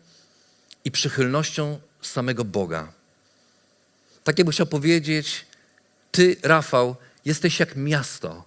i 0.85 0.91
przychylnością 0.91 1.79
samego 2.03 2.45
Boga. 2.45 2.93
Tak 4.25 4.39
jakby 4.39 4.53
chciał 4.53 4.67
powiedzieć, 4.67 5.47
ty, 6.13 6.37
Rafał, 6.43 6.97
jesteś 7.25 7.61
jak 7.61 7.77
miasto. 7.77 8.45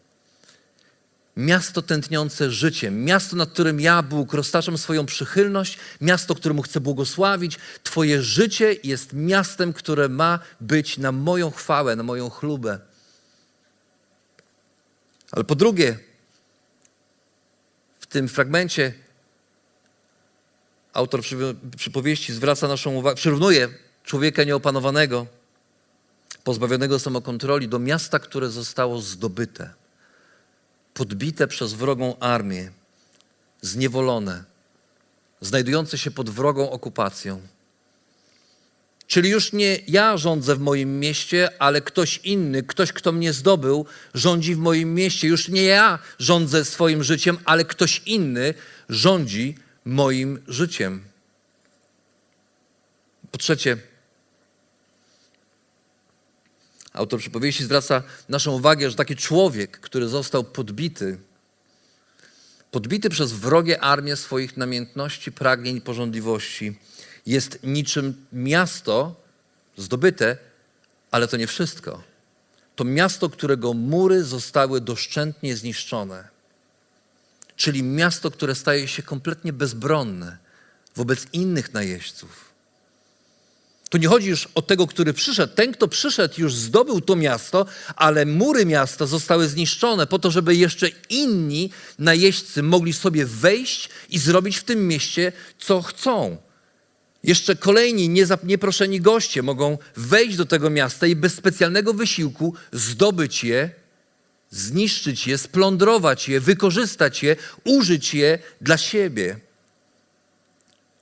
Miasto 1.37 1.81
tętniące 1.81 2.51
życiem, 2.51 3.05
miasto, 3.05 3.35
nad 3.35 3.49
którym 3.49 3.79
ja, 3.79 4.03
Bóg, 4.03 4.33
roztaczam 4.33 4.77
swoją 4.77 5.05
przychylność, 5.05 5.77
miasto, 6.01 6.35
któremu 6.35 6.61
chcę 6.61 6.79
błogosławić. 6.79 7.57
Twoje 7.83 8.21
życie 8.21 8.75
jest 8.83 9.13
miastem, 9.13 9.73
które 9.73 10.09
ma 10.09 10.39
być 10.61 10.97
na 10.97 11.11
moją 11.11 11.51
chwałę, 11.51 11.95
na 11.95 12.03
moją 12.03 12.29
chlubę. 12.29 12.86
Ale 15.31 15.43
po 15.43 15.55
drugie, 15.55 15.99
w 17.99 18.07
tym 18.07 18.27
fragmencie 18.27 18.93
autor 20.93 21.21
przypowieści 21.77 22.33
zwraca 22.33 22.67
naszą 22.67 22.93
uwagę, 22.93 23.15
przyrównuje 23.15 23.69
człowieka 24.03 24.43
nieopanowanego 24.43 25.27
pozbawionego 26.43 26.99
samokontroli, 26.99 27.67
do 27.67 27.79
miasta, 27.79 28.19
które 28.19 28.49
zostało 28.49 29.01
zdobyte, 29.01 29.73
podbite 30.93 31.47
przez 31.47 31.73
wrogą 31.73 32.19
armię, 32.19 32.71
zniewolone, 33.61 34.43
znajdujące 35.41 35.97
się 35.97 36.11
pod 36.11 36.29
wrogą 36.29 36.69
okupacją. 36.71 37.41
Czyli 39.07 39.29
już 39.29 39.53
nie 39.53 39.79
ja 39.87 40.17
rządzę 40.17 40.55
w 40.55 40.59
moim 40.59 40.99
mieście, 40.99 41.61
ale 41.61 41.81
ktoś 41.81 42.17
inny, 42.17 42.63
ktoś, 42.63 42.93
kto 42.93 43.11
mnie 43.11 43.33
zdobył, 43.33 43.85
rządzi 44.13 44.55
w 44.55 44.57
moim 44.57 44.93
mieście. 44.93 45.27
Już 45.27 45.47
nie 45.47 45.63
ja 45.63 45.99
rządzę 46.19 46.65
swoim 46.65 47.03
życiem, 47.03 47.37
ale 47.45 47.65
ktoś 47.65 48.01
inny 48.05 48.53
rządzi 48.89 49.55
moim 49.85 50.43
życiem. 50.47 51.03
Po 53.31 53.37
trzecie, 53.37 53.77
Autor 56.97 57.19
przypowieści 57.19 57.63
zwraca 57.63 58.03
naszą 58.29 58.51
uwagę, 58.51 58.89
że 58.89 58.95
taki 58.95 59.15
człowiek, 59.15 59.79
który 59.79 60.07
został 60.07 60.43
podbity, 60.43 61.17
podbity 62.71 63.09
przez 63.09 63.33
wrogie 63.33 63.81
armię 63.81 64.15
swoich 64.15 64.57
namiętności, 64.57 65.31
pragnień 65.31 65.75
i 65.75 65.81
porządliwości, 65.81 66.79
jest 67.27 67.59
niczym 67.63 68.25
miasto 68.33 69.15
zdobyte, 69.77 70.37
ale 71.11 71.27
to 71.27 71.37
nie 71.37 71.47
wszystko. 71.47 72.03
To 72.75 72.83
miasto, 72.83 73.29
którego 73.29 73.73
mury 73.73 74.23
zostały 74.23 74.81
doszczętnie 74.81 75.55
zniszczone. 75.55 76.27
Czyli 77.55 77.83
miasto, 77.83 78.31
które 78.31 78.55
staje 78.55 78.87
się 78.87 79.03
kompletnie 79.03 79.53
bezbronne 79.53 80.37
wobec 80.95 81.25
innych 81.33 81.73
najeźdźców. 81.73 82.47
Tu 83.89 83.97
nie 83.97 84.07
chodzi 84.07 84.29
już 84.29 84.47
o 84.55 84.61
tego, 84.61 84.87
który 84.87 85.13
przyszedł. 85.13 85.53
Ten, 85.55 85.71
kto 85.71 85.87
przyszedł, 85.87 86.41
już 86.41 86.55
zdobył 86.55 87.01
to 87.01 87.15
miasto, 87.15 87.65
ale 87.95 88.25
mury 88.25 88.65
miasta 88.65 89.05
zostały 89.05 89.47
zniszczone 89.47 90.07
po 90.07 90.19
to, 90.19 90.31
żeby 90.31 90.55
jeszcze 90.55 90.87
inni 91.09 91.69
najeźdźcy 91.99 92.63
mogli 92.63 92.93
sobie 92.93 93.25
wejść 93.25 93.89
i 94.09 94.19
zrobić 94.19 94.57
w 94.57 94.63
tym 94.63 94.87
mieście, 94.87 95.31
co 95.59 95.81
chcą. 95.81 96.46
Jeszcze 97.23 97.55
kolejni 97.55 98.09
nieproszeni 98.43 99.01
goście 99.01 99.43
mogą 99.43 99.77
wejść 99.95 100.37
do 100.37 100.45
tego 100.45 100.69
miasta 100.69 101.07
i 101.07 101.15
bez 101.15 101.33
specjalnego 101.33 101.93
wysiłku 101.93 102.53
zdobyć 102.73 103.43
je, 103.43 103.69
zniszczyć 104.49 105.27
je, 105.27 105.37
splądrować 105.37 106.29
je, 106.29 106.39
wykorzystać 106.39 107.23
je, 107.23 107.35
użyć 107.63 108.13
je 108.13 108.39
dla 108.61 108.77
siebie. 108.77 109.39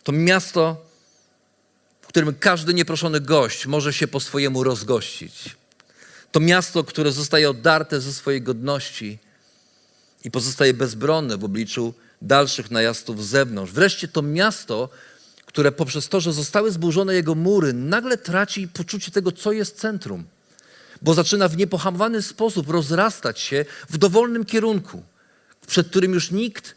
To 0.04 0.12
miasto 0.12 0.86
którym 2.15 2.36
każdy 2.39 2.73
nieproszony 2.73 3.19
gość 3.19 3.65
może 3.65 3.93
się 3.93 4.08
po 4.08 4.19
swojemu 4.19 4.63
rozgościć. 4.63 5.56
To 6.32 6.39
miasto, 6.39 6.84
które 6.84 7.12
zostaje 7.12 7.49
oddarte 7.49 8.01
ze 8.01 8.13
swojej 8.13 8.41
godności 8.41 9.19
i 10.23 10.32
pozostaje 10.32 10.73
bezbronne 10.73 11.38
w 11.38 11.43
obliczu 11.43 11.93
dalszych 12.21 12.71
najazdów 12.71 13.25
z 13.25 13.30
zewnątrz. 13.30 13.71
Wreszcie 13.71 14.08
to 14.08 14.21
miasto, 14.21 14.89
które 15.56 15.72
poprzez 15.72 16.10
to, 16.10 16.20
że 16.22 16.34
zostały 16.34 16.72
zburzone 16.72 17.15
jego 17.15 17.36
mury, 17.36 17.74
nagle 17.74 18.18
traci 18.18 18.68
poczucie 18.68 19.12
tego, 19.12 19.32
co 19.32 19.52
jest 19.52 19.80
centrum, 19.80 20.24
bo 21.02 21.13
zaczyna 21.13 21.48
w 21.48 21.58
niepohamowany 21.58 22.22
sposób 22.22 22.70
rozrastać 22.70 23.39
się 23.39 23.65
w 23.89 23.98
dowolnym 23.98 24.46
kierunku, 24.46 25.04
przed 25.68 25.88
którym 25.88 26.13
już 26.13 26.32
nikt 26.32 26.76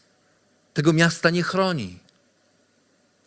tego 0.75 0.93
miasta 0.93 1.31
nie 1.31 1.43
chroni. 1.43 1.99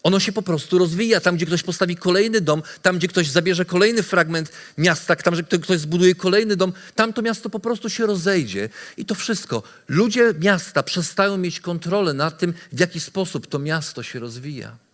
Ono 0.04 0.20
się 0.20 0.32
po 0.32 0.42
prostu 0.42 0.78
rozwija. 0.78 1.20
Tam, 1.20 1.36
gdzie 1.36 1.46
ktoś 1.46 1.64
postawi 1.64 1.96
kolejny 1.96 2.42
dom, 2.42 2.64
tam, 2.82 2.98
gdzie 2.98 3.08
ktoś 3.08 3.30
zabierze 3.30 3.66
kolejny 3.66 4.04
fragment 4.04 4.52
miasta, 4.78 5.16
tam, 5.16 5.34
gdzie 5.34 5.44
ktoś 5.44 5.80
zbuduje 5.80 6.16
kolejny 6.16 6.56
dom, 6.56 6.74
tam 6.96 7.14
to 7.14 7.22
miasto 7.22 7.50
po 7.50 7.60
prostu 7.60 7.90
się 7.90 8.06
rozejdzie. 8.06 8.70
I 8.98 9.06
to 9.06 9.16
wszystko. 9.16 9.64
Ludzie 9.88 10.34
miasta 10.40 10.84
przestają 10.84 11.38
mieć 11.38 11.60
kontrolę 11.60 12.14
nad 12.14 12.38
tym, 12.38 12.54
w 12.72 12.80
jaki 12.80 13.00
sposób 13.00 13.48
to 13.48 13.60
miasto 13.60 14.04
się 14.04 14.20
rozwija. 14.20 14.91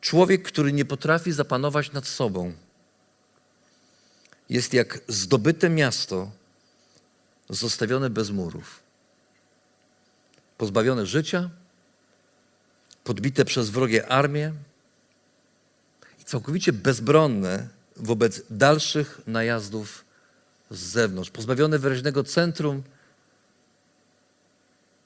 Człowiek, 0.00 0.42
który 0.42 0.72
nie 0.72 0.84
potrafi 0.84 1.32
zapanować 1.32 1.92
nad 1.92 2.06
sobą, 2.06 2.52
jest 4.48 4.74
jak 4.74 5.00
zdobyte 5.08 5.70
miasto 5.70 6.30
zostawione 7.50 8.10
bez 8.10 8.30
murów, 8.30 8.82
pozbawione 10.58 11.06
życia 11.06 11.50
podbite 13.04 13.44
przez 13.44 13.70
wrogie 13.70 14.08
armie 14.08 14.52
i 16.20 16.24
całkowicie 16.24 16.72
bezbronne 16.72 17.68
wobec 17.96 18.42
dalszych 18.50 19.20
najazdów 19.26 20.04
z 20.70 20.78
zewnątrz, 20.78 21.30
pozbawione 21.30 21.78
wyraźnego 21.78 22.24
centrum, 22.24 22.82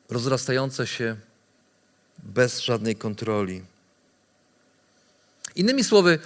rozrastające 0.09 0.87
się 0.87 1.17
bez 2.19 2.61
żadnej 2.61 2.97
kontroli. 2.97 3.63
Innymi 5.57 5.85
słowy, 5.85 6.19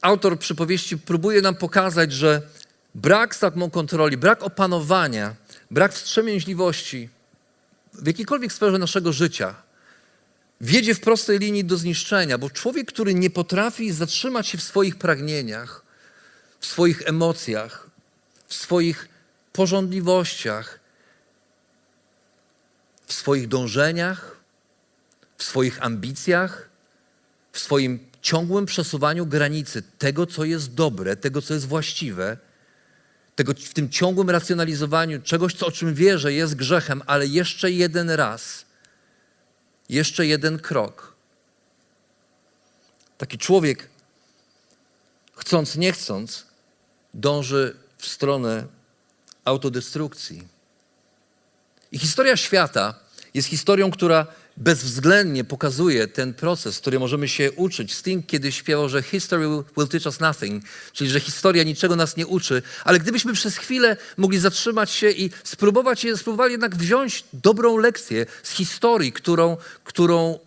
autor 0.00 0.38
przypowieści 0.38 0.98
próbuje 0.98 1.42
nam 1.42 1.54
pokazać, 1.54 2.12
że 2.12 2.42
brak 2.94 3.36
samokontroli, 3.36 4.16
brak 4.16 4.42
opanowania, 4.42 5.34
brak 5.70 5.92
wstrzemięźliwości 5.92 7.08
w 7.94 8.06
jakiejkolwiek 8.06 8.52
sferze 8.52 8.78
naszego 8.78 9.12
życia 9.12 9.54
wiedzie 10.60 10.94
w 10.94 11.00
prostej 11.00 11.38
linii 11.38 11.64
do 11.64 11.76
zniszczenia, 11.76 12.38
bo 12.38 12.50
człowiek, 12.50 12.88
który 12.88 13.14
nie 13.14 13.30
potrafi 13.30 13.92
zatrzymać 13.92 14.48
się 14.48 14.58
w 14.58 14.62
swoich 14.62 14.96
pragnieniach, 14.96 15.82
w 16.60 16.66
swoich 16.66 17.02
emocjach, 17.08 17.90
w 18.46 18.54
swoich 18.54 19.08
porządliwościach, 19.52 20.80
w 23.06 23.12
swoich 23.12 23.48
dążeniach, 23.48 24.36
w 25.36 25.44
swoich 25.44 25.84
ambicjach, 25.84 26.68
w 27.52 27.58
swoim 27.58 28.09
ciągłym 28.22 28.66
przesuwaniu 28.66 29.26
granicy 29.26 29.82
tego, 29.98 30.26
co 30.26 30.44
jest 30.44 30.74
dobre, 30.74 31.16
tego, 31.16 31.42
co 31.42 31.54
jest 31.54 31.66
właściwe, 31.66 32.36
tego, 33.36 33.54
w 33.54 33.74
tym 33.74 33.90
ciągłym 33.90 34.30
racjonalizowaniu 34.30 35.22
czegoś, 35.22 35.54
co, 35.54 35.66
o 35.66 35.72
czym 35.72 35.94
wie, 35.94 36.18
że 36.18 36.32
jest 36.32 36.54
grzechem, 36.54 37.02
ale 37.06 37.26
jeszcze 37.26 37.70
jeden 37.70 38.10
raz, 38.10 38.64
jeszcze 39.88 40.26
jeden 40.26 40.58
krok. 40.58 41.14
Taki 43.18 43.38
człowiek, 43.38 43.88
chcąc, 45.36 45.76
nie 45.76 45.92
chcąc, 45.92 46.46
dąży 47.14 47.76
w 47.98 48.06
stronę 48.06 48.66
autodestrukcji. 49.44 50.48
I 51.92 51.98
historia 51.98 52.36
świata 52.36 52.94
jest 53.34 53.48
historią, 53.48 53.90
która 53.90 54.26
bezwzględnie 54.56 55.44
pokazuje 55.44 56.08
ten 56.08 56.34
proces, 56.34 56.78
który 56.78 56.98
możemy 56.98 57.28
się 57.28 57.52
uczyć. 57.52 57.94
Sting 57.94 58.26
kiedyś 58.26 58.56
śpiewał, 58.56 58.88
że 58.88 59.02
history 59.02 59.46
will 59.76 59.88
teach 59.88 60.06
us 60.06 60.20
nothing, 60.20 60.64
czyli 60.92 61.10
że 61.10 61.20
historia 61.20 61.62
niczego 61.62 61.96
nas 61.96 62.16
nie 62.16 62.26
uczy, 62.26 62.62
ale 62.84 62.98
gdybyśmy 62.98 63.32
przez 63.32 63.56
chwilę 63.56 63.96
mogli 64.16 64.38
zatrzymać 64.38 64.90
się 64.90 65.10
i 65.10 65.30
spróbować, 65.44 66.06
spróbowali 66.16 66.52
jednak 66.52 66.76
wziąć 66.76 67.24
dobrą 67.32 67.76
lekcję 67.76 68.26
z 68.42 68.50
historii, 68.50 69.12
którą, 69.12 69.56
którą 69.84 70.38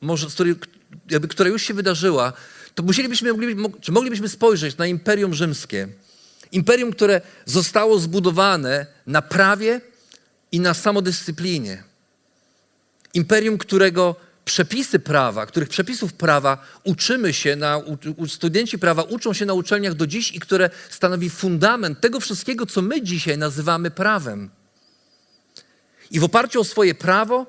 może, 0.00 0.30
z 0.30 0.34
której, 0.34 0.54
jakby, 1.10 1.28
która 1.28 1.50
już 1.50 1.62
się 1.62 1.74
wydarzyła, 1.74 2.32
to 2.74 2.82
musielibyśmy, 2.82 3.30
czy 3.80 3.92
moglibyśmy 3.92 4.28
spojrzeć 4.28 4.76
na 4.76 4.86
Imperium 4.86 5.34
Rzymskie. 5.34 5.88
Imperium, 6.52 6.92
które 6.92 7.20
zostało 7.44 7.98
zbudowane 7.98 8.86
na 9.06 9.22
prawie 9.22 9.80
i 10.52 10.60
na 10.60 10.74
samodyscyplinie. 10.74 11.91
Imperium, 13.14 13.58
którego 13.58 14.16
przepisy 14.44 14.98
prawa, 14.98 15.46
których 15.46 15.68
przepisów 15.68 16.12
prawa 16.12 16.64
uczymy 16.84 17.32
się, 17.32 17.56
na, 17.56 17.78
u, 18.16 18.28
studenci 18.28 18.78
prawa 18.78 19.02
uczą 19.02 19.32
się 19.32 19.46
na 19.46 19.54
uczelniach 19.54 19.94
do 19.94 20.06
dziś 20.06 20.32
i 20.32 20.40
które 20.40 20.70
stanowi 20.90 21.30
fundament 21.30 22.00
tego 22.00 22.20
wszystkiego, 22.20 22.66
co 22.66 22.82
my 22.82 23.02
dzisiaj 23.02 23.38
nazywamy 23.38 23.90
prawem. 23.90 24.50
I 26.10 26.20
w 26.20 26.24
oparciu 26.24 26.60
o 26.60 26.64
swoje 26.64 26.94
prawo, 26.94 27.46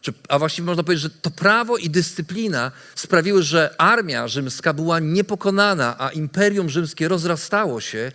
czy, 0.00 0.12
a 0.28 0.38
właściwie 0.38 0.66
można 0.66 0.82
powiedzieć, 0.82 1.02
że 1.02 1.10
to 1.10 1.30
prawo 1.30 1.76
i 1.76 1.90
dyscyplina 1.90 2.72
sprawiły, 2.94 3.42
że 3.42 3.74
armia 3.78 4.28
rzymska 4.28 4.72
była 4.72 5.00
niepokonana, 5.00 5.96
a 5.98 6.10
imperium 6.10 6.70
rzymskie 6.70 7.08
rozrastało 7.08 7.80
się 7.80 8.12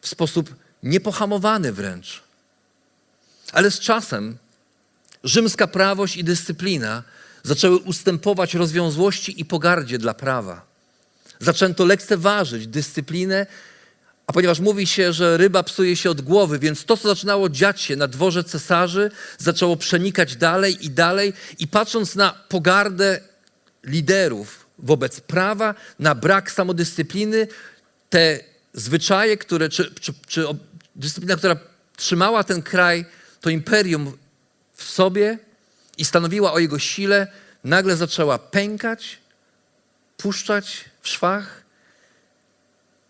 w 0.00 0.08
sposób 0.08 0.54
niepohamowany 0.82 1.72
wręcz. 1.72 2.22
Ale 3.52 3.70
z 3.70 3.80
czasem 3.80 4.36
rzymska 5.24 5.66
prawość 5.66 6.16
i 6.16 6.24
dyscyplina 6.24 7.02
zaczęły 7.42 7.76
ustępować 7.76 8.54
rozwiązłości 8.54 9.40
i 9.40 9.44
pogardzie 9.44 9.98
dla 9.98 10.14
prawa. 10.14 10.66
Zaczęto 11.40 11.84
lekceważyć 11.84 12.66
dyscyplinę, 12.66 13.46
a 14.26 14.32
ponieważ 14.32 14.60
mówi 14.60 14.86
się, 14.86 15.12
że 15.12 15.36
ryba 15.36 15.62
psuje 15.62 15.96
się 15.96 16.10
od 16.10 16.20
głowy, 16.20 16.58
więc 16.58 16.84
to, 16.84 16.96
co 16.96 17.08
zaczynało 17.08 17.48
dziać 17.48 17.80
się 17.80 17.96
na 17.96 18.08
dworze 18.08 18.44
cesarzy, 18.44 19.10
zaczęło 19.38 19.76
przenikać 19.76 20.36
dalej 20.36 20.86
i 20.86 20.90
dalej, 20.90 21.32
i 21.58 21.68
patrząc 21.68 22.14
na 22.14 22.34
pogardę 22.48 23.20
liderów 23.84 24.66
wobec 24.78 25.20
prawa, 25.20 25.74
na 25.98 26.14
brak 26.14 26.52
samodyscypliny, 26.52 27.48
te 28.10 28.40
zwyczaje, 28.74 29.36
które, 29.36 29.68
czy, 29.68 29.94
czy, 30.00 30.12
czy 30.26 30.44
dyscyplina, 30.96 31.36
która 31.36 31.56
trzymała 31.96 32.44
ten 32.44 32.62
kraj, 32.62 33.04
to 33.40 33.50
imperium 33.50 34.12
w 34.74 34.90
sobie 34.90 35.38
i 35.98 36.04
stanowiła 36.04 36.52
o 36.52 36.58
jego 36.58 36.78
sile, 36.78 37.26
nagle 37.64 37.96
zaczęła 37.96 38.38
pękać, 38.38 39.18
puszczać 40.16 40.84
w 41.00 41.08
szwach 41.08 41.62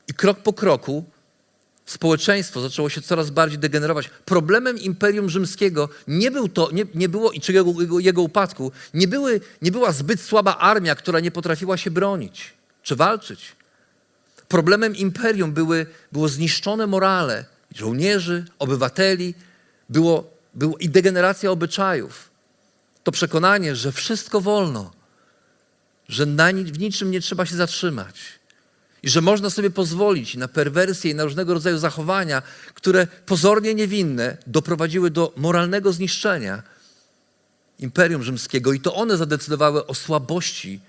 i 0.08 0.14
krok 0.14 0.38
po 0.38 0.52
kroku 0.52 1.04
społeczeństwo 1.86 2.60
zaczęło 2.60 2.88
się 2.88 3.02
coraz 3.02 3.30
bardziej 3.30 3.58
degenerować. 3.58 4.10
Problemem 4.24 4.78
Imperium 4.78 5.30
Rzymskiego 5.30 5.88
nie, 6.08 6.30
był 6.30 6.48
to, 6.48 6.70
nie, 6.72 6.84
nie 6.94 7.08
było, 7.08 7.32
czy 7.42 7.52
jego, 7.52 7.80
jego, 7.80 7.98
jego 7.98 8.22
upadku, 8.22 8.72
nie, 8.94 9.08
były, 9.08 9.40
nie 9.62 9.72
była 9.72 9.92
zbyt 9.92 10.20
słaba 10.20 10.58
armia, 10.58 10.94
która 10.94 11.20
nie 11.20 11.30
potrafiła 11.30 11.76
się 11.76 11.90
bronić 11.90 12.54
czy 12.82 12.96
walczyć. 12.96 13.56
Problemem 14.48 14.96
imperium 14.96 15.52
były, 15.52 15.86
było 16.12 16.28
zniszczone 16.28 16.86
morale 16.86 17.44
żołnierzy, 17.74 18.44
obywateli, 18.58 19.34
było, 19.88 20.33
było 20.54 20.76
i 20.78 20.88
degeneracja 20.88 21.50
obyczajów. 21.50 22.30
To 23.04 23.12
przekonanie, 23.12 23.76
że 23.76 23.92
wszystko 23.92 24.40
wolno, 24.40 24.90
że 26.08 26.26
na, 26.26 26.52
w 26.52 26.78
niczym 26.78 27.10
nie 27.10 27.20
trzeba 27.20 27.46
się 27.46 27.56
zatrzymać 27.56 28.20
i 29.02 29.08
że 29.08 29.20
można 29.20 29.50
sobie 29.50 29.70
pozwolić 29.70 30.36
na 30.36 30.48
perwersje 30.48 31.10
i 31.10 31.14
na 31.14 31.24
różnego 31.24 31.54
rodzaju 31.54 31.78
zachowania, 31.78 32.42
które 32.74 33.06
pozornie 33.06 33.74
niewinne 33.74 34.36
doprowadziły 34.46 35.10
do 35.10 35.32
moralnego 35.36 35.92
zniszczenia 35.92 36.62
Imperium 37.78 38.22
Rzymskiego 38.22 38.72
i 38.72 38.80
to 38.80 38.94
one 38.94 39.16
zadecydowały 39.16 39.86
o 39.86 39.94
słabości 39.94 40.80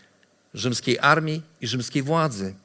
rzymskiej 0.54 0.99
armii 0.99 1.41
i 1.62 1.67
rzymskiej 1.67 2.04
władzy. 2.04 2.56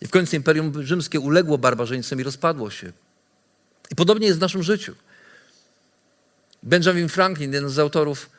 I 0.00 0.06
w 0.06 0.10
końcu 0.10 0.36
Imperium 0.36 0.86
Rzymskie 0.86 1.20
uległo 1.20 1.58
barbarzyńcom 1.58 2.20
i 2.20 2.22
rozpadło 2.22 2.70
się. 2.70 2.92
I 3.90 3.94
podobnie 3.94 4.26
jest 4.26 4.38
w 4.38 4.42
naszym 4.42 4.62
życiu. 4.62 4.94
Benjamin 6.62 7.08
Franklin, 7.08 7.52
jeden 7.52 7.70
z 7.70 7.78
autorów 7.78 8.30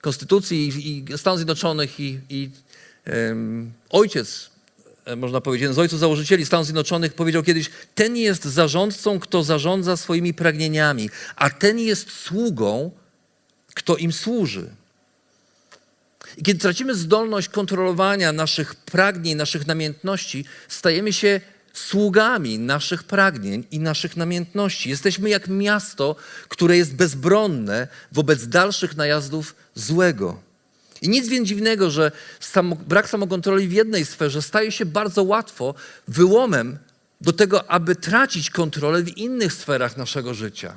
Konstytucji 0.00 0.72
i, 1.12 1.18
Stanów 1.18 1.38
Zjednoczonych 1.38 2.00
i, 2.00 2.20
i 2.30 2.50
um, 3.06 3.72
ojciec, 3.90 4.50
e, 5.04 5.16
można 5.16 5.40
powiedzieć, 5.40 5.62
jeden 5.62 5.74
z 5.74 5.78
ojców 5.78 5.98
założycieli 5.98 6.46
Stanów 6.46 6.66
Zjednoczonych 6.66 7.14
powiedział 7.14 7.42
kiedyś, 7.42 7.70
ten 7.94 8.16
jest 8.16 8.44
zarządcą, 8.44 9.20
kto 9.20 9.42
zarządza 9.42 9.96
swoimi 9.96 10.34
pragnieniami, 10.34 11.10
a 11.36 11.50
ten 11.50 11.78
jest 11.78 12.10
sługą, 12.10 12.90
kto 13.74 13.96
im 13.96 14.12
służy. 14.12 14.70
I 16.36 16.42
kiedy 16.42 16.60
tracimy 16.60 16.94
zdolność 16.94 17.48
kontrolowania 17.48 18.32
naszych 18.32 18.74
pragnień, 18.74 19.36
naszych 19.36 19.66
namiętności, 19.66 20.44
stajemy 20.68 21.12
się 21.12 21.40
sługami 21.72 22.58
naszych 22.58 23.02
pragnień 23.02 23.64
i 23.70 23.78
naszych 23.78 24.16
namiętności. 24.16 24.90
Jesteśmy 24.90 25.30
jak 25.30 25.48
miasto, 25.48 26.16
które 26.48 26.76
jest 26.76 26.94
bezbronne 26.94 27.88
wobec 28.12 28.48
dalszych 28.48 28.96
najazdów 28.96 29.54
złego. 29.74 30.40
I 31.02 31.08
nic 31.08 31.28
więc 31.28 31.48
dziwnego, 31.48 31.90
że 31.90 32.12
samo, 32.40 32.76
brak 32.76 33.08
samokontroli 33.08 33.68
w 33.68 33.72
jednej 33.72 34.04
sferze 34.04 34.42
staje 34.42 34.72
się 34.72 34.86
bardzo 34.86 35.22
łatwo 35.22 35.74
wyłomem 36.08 36.78
do 37.20 37.32
tego, 37.32 37.70
aby 37.70 37.96
tracić 37.96 38.50
kontrolę 38.50 39.02
w 39.02 39.16
innych 39.16 39.52
sferach 39.52 39.96
naszego 39.96 40.34
życia. 40.34 40.76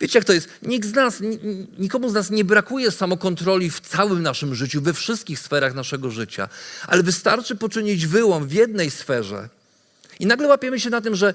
Wiecie, 0.00 0.18
jak 0.18 0.24
to 0.24 0.32
jest? 0.32 0.48
Nikt 0.62 0.88
z 0.88 0.92
nas, 0.92 1.22
nikomu 1.78 2.08
z 2.08 2.14
nas 2.14 2.30
nie 2.30 2.44
brakuje 2.44 2.90
samokontroli 2.90 3.70
w 3.70 3.80
całym 3.80 4.22
naszym 4.22 4.54
życiu, 4.54 4.82
we 4.82 4.92
wszystkich 4.92 5.38
sferach 5.38 5.74
naszego 5.74 6.10
życia, 6.10 6.48
ale 6.86 7.02
wystarczy 7.02 7.56
poczynić 7.56 8.06
wyłom 8.06 8.48
w 8.48 8.52
jednej 8.52 8.90
sferze 8.90 9.48
i 10.20 10.26
nagle 10.26 10.48
łapiemy 10.48 10.80
się 10.80 10.90
na 10.90 11.00
tym, 11.00 11.16
że 11.16 11.34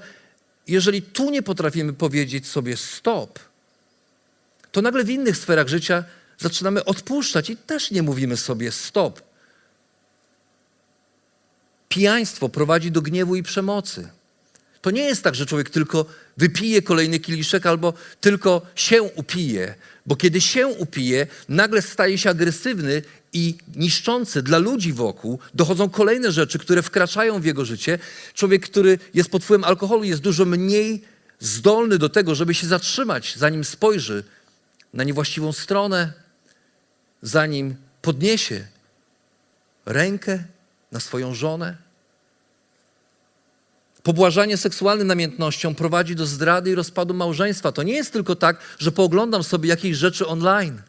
jeżeli 0.66 1.02
tu 1.02 1.30
nie 1.30 1.42
potrafimy 1.42 1.92
powiedzieć 1.92 2.46
sobie 2.46 2.76
stop, 2.76 3.38
to 4.72 4.82
nagle 4.82 5.04
w 5.04 5.10
innych 5.10 5.36
sferach 5.36 5.68
życia 5.68 6.04
zaczynamy 6.38 6.84
odpuszczać 6.84 7.50
i 7.50 7.56
też 7.56 7.90
nie 7.90 8.02
mówimy 8.02 8.36
sobie 8.36 8.72
stop. 8.72 9.20
Pijaństwo 11.88 12.48
prowadzi 12.48 12.90
do 12.90 13.02
gniewu 13.02 13.36
i 13.36 13.42
przemocy. 13.42 14.08
To 14.82 14.90
nie 14.90 15.02
jest 15.02 15.22
tak, 15.22 15.34
że 15.34 15.46
człowiek 15.46 15.70
tylko 15.70 16.06
wypije 16.36 16.82
kolejny 16.82 17.20
kieliszek 17.20 17.66
albo 17.66 17.92
tylko 18.20 18.62
się 18.74 19.02
upije, 19.02 19.74
bo 20.06 20.16
kiedy 20.16 20.40
się 20.40 20.66
upije, 20.66 21.26
nagle 21.48 21.82
staje 21.82 22.18
się 22.18 22.30
agresywny 22.30 23.02
i 23.32 23.54
niszczące 23.76 24.42
dla 24.42 24.58
ludzi 24.58 24.92
wokół, 24.92 25.38
dochodzą 25.54 25.90
kolejne 25.90 26.32
rzeczy, 26.32 26.58
które 26.58 26.82
wkraczają 26.82 27.40
w 27.40 27.44
jego 27.44 27.64
życie. 27.64 27.98
Człowiek, 28.34 28.64
który 28.64 28.98
jest 29.14 29.30
pod 29.30 29.44
wpływem 29.44 29.64
alkoholu, 29.64 30.04
jest 30.04 30.22
dużo 30.22 30.44
mniej 30.44 31.02
zdolny 31.40 31.98
do 31.98 32.08
tego, 32.08 32.34
żeby 32.34 32.54
się 32.54 32.66
zatrzymać, 32.66 33.36
zanim 33.36 33.64
spojrzy 33.64 34.24
na 34.94 35.04
niewłaściwą 35.04 35.52
stronę, 35.52 36.12
zanim 37.22 37.76
podniesie 38.02 38.66
rękę 39.86 40.44
na 40.92 41.00
swoją 41.00 41.34
żonę. 41.34 41.76
Pobłażanie 44.02 44.56
seksualnym 44.56 45.06
namiętnością 45.06 45.74
prowadzi 45.74 46.16
do 46.16 46.26
zdrady 46.26 46.70
i 46.70 46.74
rozpadu 46.74 47.14
małżeństwa. 47.14 47.72
To 47.72 47.82
nie 47.82 47.92
jest 47.92 48.12
tylko 48.12 48.36
tak, 48.36 48.58
że 48.78 48.92
pooglądam 48.92 49.42
sobie 49.42 49.68
jakieś 49.68 49.96
rzeczy 49.96 50.26
online. 50.26 50.82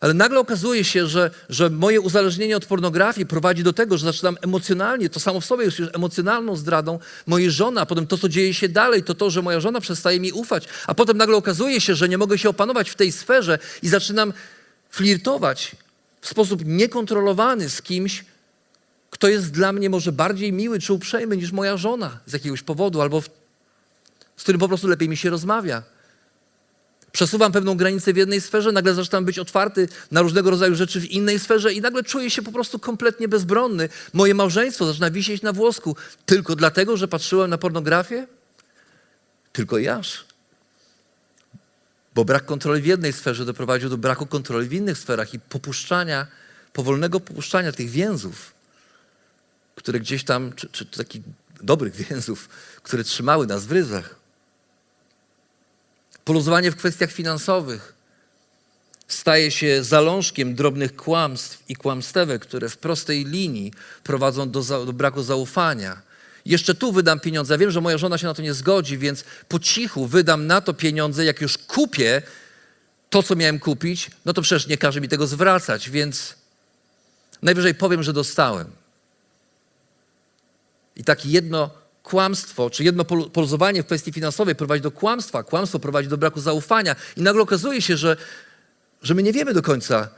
Ale 0.00 0.14
nagle 0.14 0.40
okazuje 0.40 0.84
się, 0.84 1.06
że, 1.06 1.30
że 1.48 1.70
moje 1.70 2.00
uzależnienie 2.00 2.56
od 2.56 2.66
pornografii 2.66 3.26
prowadzi 3.26 3.62
do 3.62 3.72
tego, 3.72 3.98
że 3.98 4.04
zaczynam 4.04 4.36
emocjonalnie, 4.42 5.10
to 5.10 5.20
samo 5.20 5.40
w 5.40 5.44
sobie 5.44 5.64
już 5.64 5.82
emocjonalną 5.92 6.56
zdradą 6.56 6.98
mojej 7.26 7.50
żony, 7.50 7.80
a 7.80 7.86
potem 7.86 8.06
to, 8.06 8.18
co 8.18 8.28
dzieje 8.28 8.54
się 8.54 8.68
dalej, 8.68 9.02
to 9.02 9.14
to, 9.14 9.30
że 9.30 9.42
moja 9.42 9.60
żona 9.60 9.80
przestaje 9.80 10.20
mi 10.20 10.32
ufać, 10.32 10.68
a 10.86 10.94
potem 10.94 11.16
nagle 11.16 11.36
okazuje 11.36 11.80
się, 11.80 11.94
że 11.94 12.08
nie 12.08 12.18
mogę 12.18 12.38
się 12.38 12.48
opanować 12.48 12.90
w 12.90 12.94
tej 12.94 13.12
sferze 13.12 13.58
i 13.82 13.88
zaczynam 13.88 14.32
flirtować 14.90 15.76
w 16.20 16.28
sposób 16.28 16.62
niekontrolowany 16.64 17.68
z 17.68 17.82
kimś, 17.82 18.24
kto 19.24 19.28
jest 19.28 19.50
dla 19.50 19.72
mnie 19.72 19.90
może 19.90 20.12
bardziej 20.12 20.52
miły 20.52 20.78
czy 20.78 20.92
uprzejmy 20.92 21.36
niż 21.36 21.52
moja 21.52 21.76
żona 21.76 22.20
z 22.26 22.32
jakiegoś 22.32 22.62
powodu, 22.62 23.00
albo 23.00 23.20
w, 23.20 23.30
z 24.36 24.42
którym 24.42 24.60
po 24.60 24.68
prostu 24.68 24.88
lepiej 24.88 25.08
mi 25.08 25.16
się 25.16 25.30
rozmawia. 25.30 25.82
Przesuwam 27.12 27.52
pewną 27.52 27.76
granicę 27.76 28.12
w 28.12 28.16
jednej 28.16 28.40
sferze, 28.40 28.72
nagle 28.72 28.94
zaczynam 28.94 29.24
być 29.24 29.38
otwarty 29.38 29.88
na 30.10 30.22
różnego 30.22 30.50
rodzaju 30.50 30.74
rzeczy 30.74 31.00
w 31.00 31.10
innej 31.10 31.38
sferze 31.38 31.72
i 31.72 31.80
nagle 31.80 32.02
czuję 32.02 32.30
się 32.30 32.42
po 32.42 32.52
prostu 32.52 32.78
kompletnie 32.78 33.28
bezbronny. 33.28 33.88
Moje 34.12 34.34
małżeństwo 34.34 34.86
zaczyna 34.86 35.10
wisieć 35.10 35.42
na 35.42 35.52
włosku 35.52 35.96
tylko 36.26 36.56
dlatego, 36.56 36.96
że 36.96 37.08
patrzyłem 37.08 37.50
na 37.50 37.58
pornografię? 37.58 38.26
Tylko 39.52 39.78
jaż. 39.78 40.24
Bo 42.14 42.24
brak 42.24 42.44
kontroli 42.44 42.82
w 42.82 42.86
jednej 42.86 43.12
sferze 43.12 43.44
doprowadził 43.44 43.88
do 43.88 43.98
braku 43.98 44.26
kontroli 44.26 44.68
w 44.68 44.72
innych 44.72 44.98
sferach 44.98 45.34
i 45.34 45.40
popuszczania, 45.40 46.26
powolnego 46.72 47.20
popuszczania 47.20 47.72
tych 47.72 47.90
więzów, 47.90 48.53
które 49.74 50.00
gdzieś 50.00 50.24
tam, 50.24 50.52
czy, 50.52 50.68
czy 50.68 50.86
takich 50.86 51.22
dobrych 51.60 51.94
więzów, 51.94 52.48
które 52.82 53.04
trzymały 53.04 53.46
nas 53.46 53.66
w 53.66 53.72
ryzach. 53.72 54.16
Poluzowanie 56.24 56.70
w 56.70 56.76
kwestiach 56.76 57.12
finansowych 57.12 57.94
staje 59.08 59.50
się 59.50 59.84
zalążkiem 59.84 60.54
drobnych 60.54 60.96
kłamstw 60.96 61.62
i 61.68 61.76
kłamstewek, 61.76 62.42
które 62.42 62.68
w 62.68 62.76
prostej 62.76 63.24
linii 63.24 63.72
prowadzą 64.02 64.50
do, 64.50 64.62
za, 64.62 64.84
do 64.84 64.92
braku 64.92 65.22
zaufania. 65.22 66.02
Jeszcze 66.44 66.74
tu 66.74 66.92
wydam 66.92 67.20
pieniądze. 67.20 67.54
Ja 67.54 67.58
wiem, 67.58 67.70
że 67.70 67.80
moja 67.80 67.98
żona 67.98 68.18
się 68.18 68.26
na 68.26 68.34
to 68.34 68.42
nie 68.42 68.54
zgodzi, 68.54 68.98
więc 68.98 69.24
po 69.48 69.58
cichu 69.58 70.06
wydam 70.06 70.46
na 70.46 70.60
to 70.60 70.74
pieniądze. 70.74 71.24
Jak 71.24 71.40
już 71.40 71.58
kupię 71.58 72.22
to, 73.10 73.22
co 73.22 73.36
miałem 73.36 73.58
kupić, 73.58 74.10
no 74.24 74.32
to 74.32 74.42
przecież 74.42 74.66
nie 74.66 74.78
każe 74.78 75.00
mi 75.00 75.08
tego 75.08 75.26
zwracać, 75.26 75.90
więc 75.90 76.34
najwyżej 77.42 77.74
powiem, 77.74 78.02
że 78.02 78.12
dostałem. 78.12 78.70
I 80.96 81.04
takie 81.04 81.28
jedno 81.28 81.70
kłamstwo, 82.02 82.70
czy 82.70 82.84
jedno 82.84 83.04
poluzowanie 83.04 83.82
w 83.82 83.86
kwestii 83.86 84.12
finansowej 84.12 84.54
prowadzi 84.54 84.82
do 84.82 84.90
kłamstwa, 84.90 85.42
kłamstwo 85.42 85.78
prowadzi 85.78 86.08
do 86.08 86.18
braku 86.18 86.40
zaufania. 86.40 86.96
I 87.16 87.22
nagle 87.22 87.42
okazuje 87.42 87.82
się, 87.82 87.96
że, 87.96 88.16
że 89.02 89.14
my 89.14 89.22
nie 89.22 89.32
wiemy 89.32 89.54
do 89.54 89.62
końca, 89.62 90.08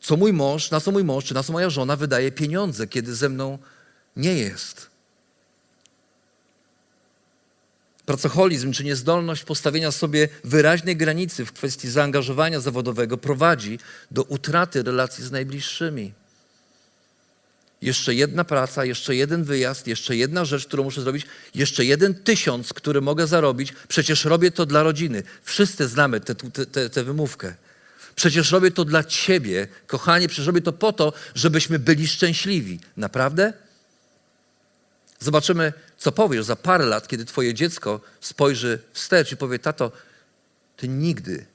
co 0.00 0.16
mój 0.16 0.32
mąż, 0.32 0.70
na 0.70 0.80
co 0.80 0.92
mój 0.92 1.04
mąż, 1.04 1.24
czy 1.24 1.34
na 1.34 1.42
co 1.42 1.52
moja 1.52 1.70
żona 1.70 1.96
wydaje 1.96 2.32
pieniądze, 2.32 2.86
kiedy 2.86 3.14
ze 3.14 3.28
mną 3.28 3.58
nie 4.16 4.34
jest. 4.34 4.90
Pracoholizm, 8.06 8.72
czy 8.72 8.84
niezdolność 8.84 9.44
postawienia 9.44 9.90
sobie 9.90 10.28
wyraźnej 10.44 10.96
granicy 10.96 11.44
w 11.44 11.52
kwestii 11.52 11.90
zaangażowania 11.90 12.60
zawodowego 12.60 13.18
prowadzi 13.18 13.78
do 14.10 14.22
utraty 14.22 14.82
relacji 14.82 15.24
z 15.24 15.30
najbliższymi 15.30 16.12
jeszcze 17.82 18.14
jedna 18.14 18.44
praca, 18.44 18.84
jeszcze 18.84 19.16
jeden 19.16 19.44
wyjazd, 19.44 19.86
jeszcze 19.86 20.16
jedna 20.16 20.44
rzecz, 20.44 20.66
którą 20.66 20.84
muszę 20.84 21.02
zrobić, 21.02 21.26
jeszcze 21.54 21.84
jeden 21.84 22.14
tysiąc, 22.14 22.72
który 22.72 23.00
mogę 23.00 23.26
zarobić. 23.26 23.72
Przecież 23.88 24.24
robię 24.24 24.50
to 24.50 24.66
dla 24.66 24.82
rodziny. 24.82 25.22
Wszyscy 25.42 25.88
znamy 25.88 26.20
tę 26.92 27.04
wymówkę. 27.04 27.54
Przecież 28.14 28.52
robię 28.52 28.70
to 28.70 28.84
dla 28.84 29.04
ciebie, 29.04 29.68
kochanie, 29.86 30.28
przecież 30.28 30.46
robię 30.46 30.60
to 30.60 30.72
po 30.72 30.92
to, 30.92 31.12
żebyśmy 31.34 31.78
byli 31.78 32.08
szczęśliwi. 32.08 32.80
Naprawdę? 32.96 33.52
Zobaczymy, 35.20 35.72
co 35.98 36.12
powiesz 36.12 36.44
za 36.44 36.56
parę 36.56 36.86
lat, 36.86 37.08
kiedy 37.08 37.24
twoje 37.24 37.54
dziecko 37.54 38.00
spojrzy 38.20 38.78
wstecz 38.92 39.32
i 39.32 39.36
powie, 39.36 39.58
tato, 39.58 39.92
ty 40.76 40.88
nigdy 40.88 41.46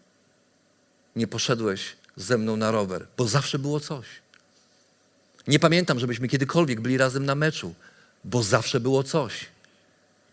nie 1.16 1.28
poszedłeś 1.28 1.96
ze 2.16 2.38
mną 2.38 2.58
na 2.58 2.72
rower, 2.72 3.08
bo 3.18 3.28
zawsze 3.28 3.60
było 3.60 3.80
coś. 3.80 4.06
Nie 5.48 5.60
pamiętam, 5.60 6.00
żebyśmy 6.00 6.28
kiedykolwiek 6.28 6.82
byli 6.82 6.98
razem 6.98 7.26
na 7.26 7.36
meczu, 7.36 7.74
bo 8.24 8.44
zawsze 8.44 8.80
było 8.80 9.04
coś. 9.04 9.46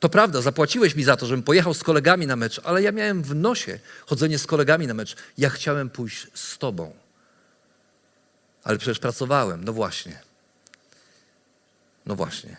To 0.00 0.08
prawda, 0.08 0.40
zapłaciłeś 0.40 0.96
mi 0.96 1.04
za 1.04 1.16
to, 1.16 1.26
żebym 1.26 1.42
pojechał 1.42 1.74
z 1.74 1.82
kolegami 1.82 2.26
na 2.26 2.36
mecz, 2.36 2.60
ale 2.64 2.82
ja 2.82 2.92
miałem 2.92 3.22
w 3.22 3.34
nosie 3.34 3.78
chodzenie 4.06 4.38
z 4.38 4.46
kolegami 4.46 4.86
na 4.86 4.94
mecz. 4.94 5.16
Ja 5.38 5.50
chciałem 5.50 5.90
pójść 5.90 6.26
z 6.34 6.58
tobą. 6.58 6.92
Ale 8.64 8.78
przecież 8.78 8.98
pracowałem. 8.98 9.64
No 9.64 9.72
właśnie. 9.72 10.20
No 12.06 12.16
właśnie. 12.16 12.56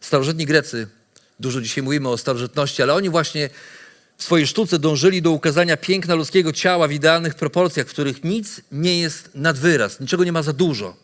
Starożytni 0.00 0.46
Grecy, 0.46 0.88
dużo 1.40 1.60
dzisiaj 1.60 1.84
mówimy 1.84 2.08
o 2.08 2.18
starożytności, 2.18 2.82
ale 2.82 2.94
oni 2.94 3.10
właśnie 3.10 3.50
w 4.20 4.24
swojej 4.24 4.46
sztuce 4.46 4.78
dążyli 4.78 5.22
do 5.22 5.30
ukazania 5.30 5.76
piękna 5.76 6.14
ludzkiego 6.14 6.52
ciała 6.52 6.88
w 6.88 6.92
idealnych 6.92 7.34
proporcjach, 7.34 7.86
w 7.86 7.90
których 7.90 8.24
nic 8.24 8.60
nie 8.72 9.00
jest 9.00 9.30
nad 9.34 9.58
wyraz, 9.58 10.00
niczego 10.00 10.24
nie 10.24 10.32
ma 10.32 10.42
za 10.42 10.52
dużo. 10.52 10.96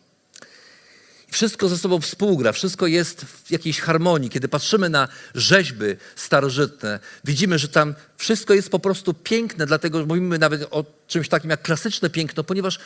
Wszystko 1.31 1.69
ze 1.69 1.77
sobą 1.77 2.01
współgra, 2.01 2.51
wszystko 2.51 2.87
jest 2.87 3.21
w 3.21 3.51
jakiejś 3.51 3.79
harmonii. 3.79 4.29
Kiedy 4.29 4.47
patrzymy 4.47 4.89
na 4.89 5.07
rzeźby 5.35 5.85
starożytne, 6.15 6.99
widzimy, 7.25 7.59
że 7.59 7.67
tam 7.67 7.95
wszystko 8.17 8.53
jest 8.53 8.69
po 8.69 8.79
prostu 8.79 9.13
piękne, 9.13 9.65
dlatego 9.65 10.05
mówimy 10.05 10.39
nawet 10.39 10.67
o 10.71 10.85
czymś 11.07 11.29
takim 11.29 11.49
jak 11.49 11.61
klasyczne 11.61 12.09
piękno, 12.09 12.43
ponieważ 12.43 12.79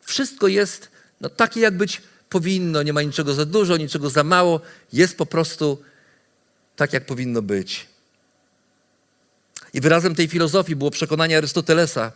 wszystko 0.00 0.48
jest 0.48 0.88
no, 1.20 1.28
takie, 1.28 1.60
jak 1.60 1.76
być 1.76 2.02
powinno, 2.28 2.82
nie 2.82 2.92
ma 2.92 3.02
niczego 3.02 3.34
za 3.34 3.44
dużo, 3.44 3.76
niczego 3.76 4.10
za 4.10 4.24
mało, 4.24 4.60
jest 4.92 5.16
po 5.16 5.26
prostu 5.26 5.82
tak, 6.76 6.92
jak 6.92 7.06
powinno 7.06 7.42
być. 7.42 7.93
I 9.74 9.80
wyrazem 9.80 10.14
tej 10.14 10.28
filozofii 10.28 10.76
było 10.76 10.90
przekonanie 10.90 11.36
Arystotelesa, 11.38 12.12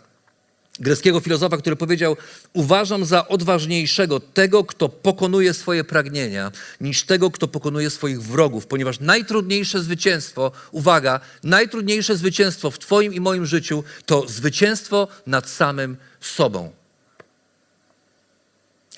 greckiego 0.80 1.20
filozofa, 1.20 1.56
który 1.56 1.76
powiedział: 1.76 2.16
Uważam 2.52 3.04
za 3.04 3.28
odważniejszego 3.28 4.20
tego, 4.20 4.64
kto 4.64 4.88
pokonuje 4.88 5.54
swoje 5.54 5.84
pragnienia, 5.84 6.52
niż 6.80 7.04
tego, 7.04 7.30
kto 7.30 7.48
pokonuje 7.48 7.90
swoich 7.90 8.22
wrogów, 8.22 8.66
ponieważ 8.66 9.00
najtrudniejsze 9.00 9.82
zwycięstwo, 9.82 10.52
uwaga, 10.70 11.20
najtrudniejsze 11.42 12.16
zwycięstwo 12.16 12.70
w 12.70 12.78
Twoim 12.78 13.14
i 13.14 13.20
moim 13.20 13.46
życiu 13.46 13.84
to 14.06 14.28
zwycięstwo 14.28 15.08
nad 15.26 15.48
samym 15.48 15.96
sobą. 16.20 16.72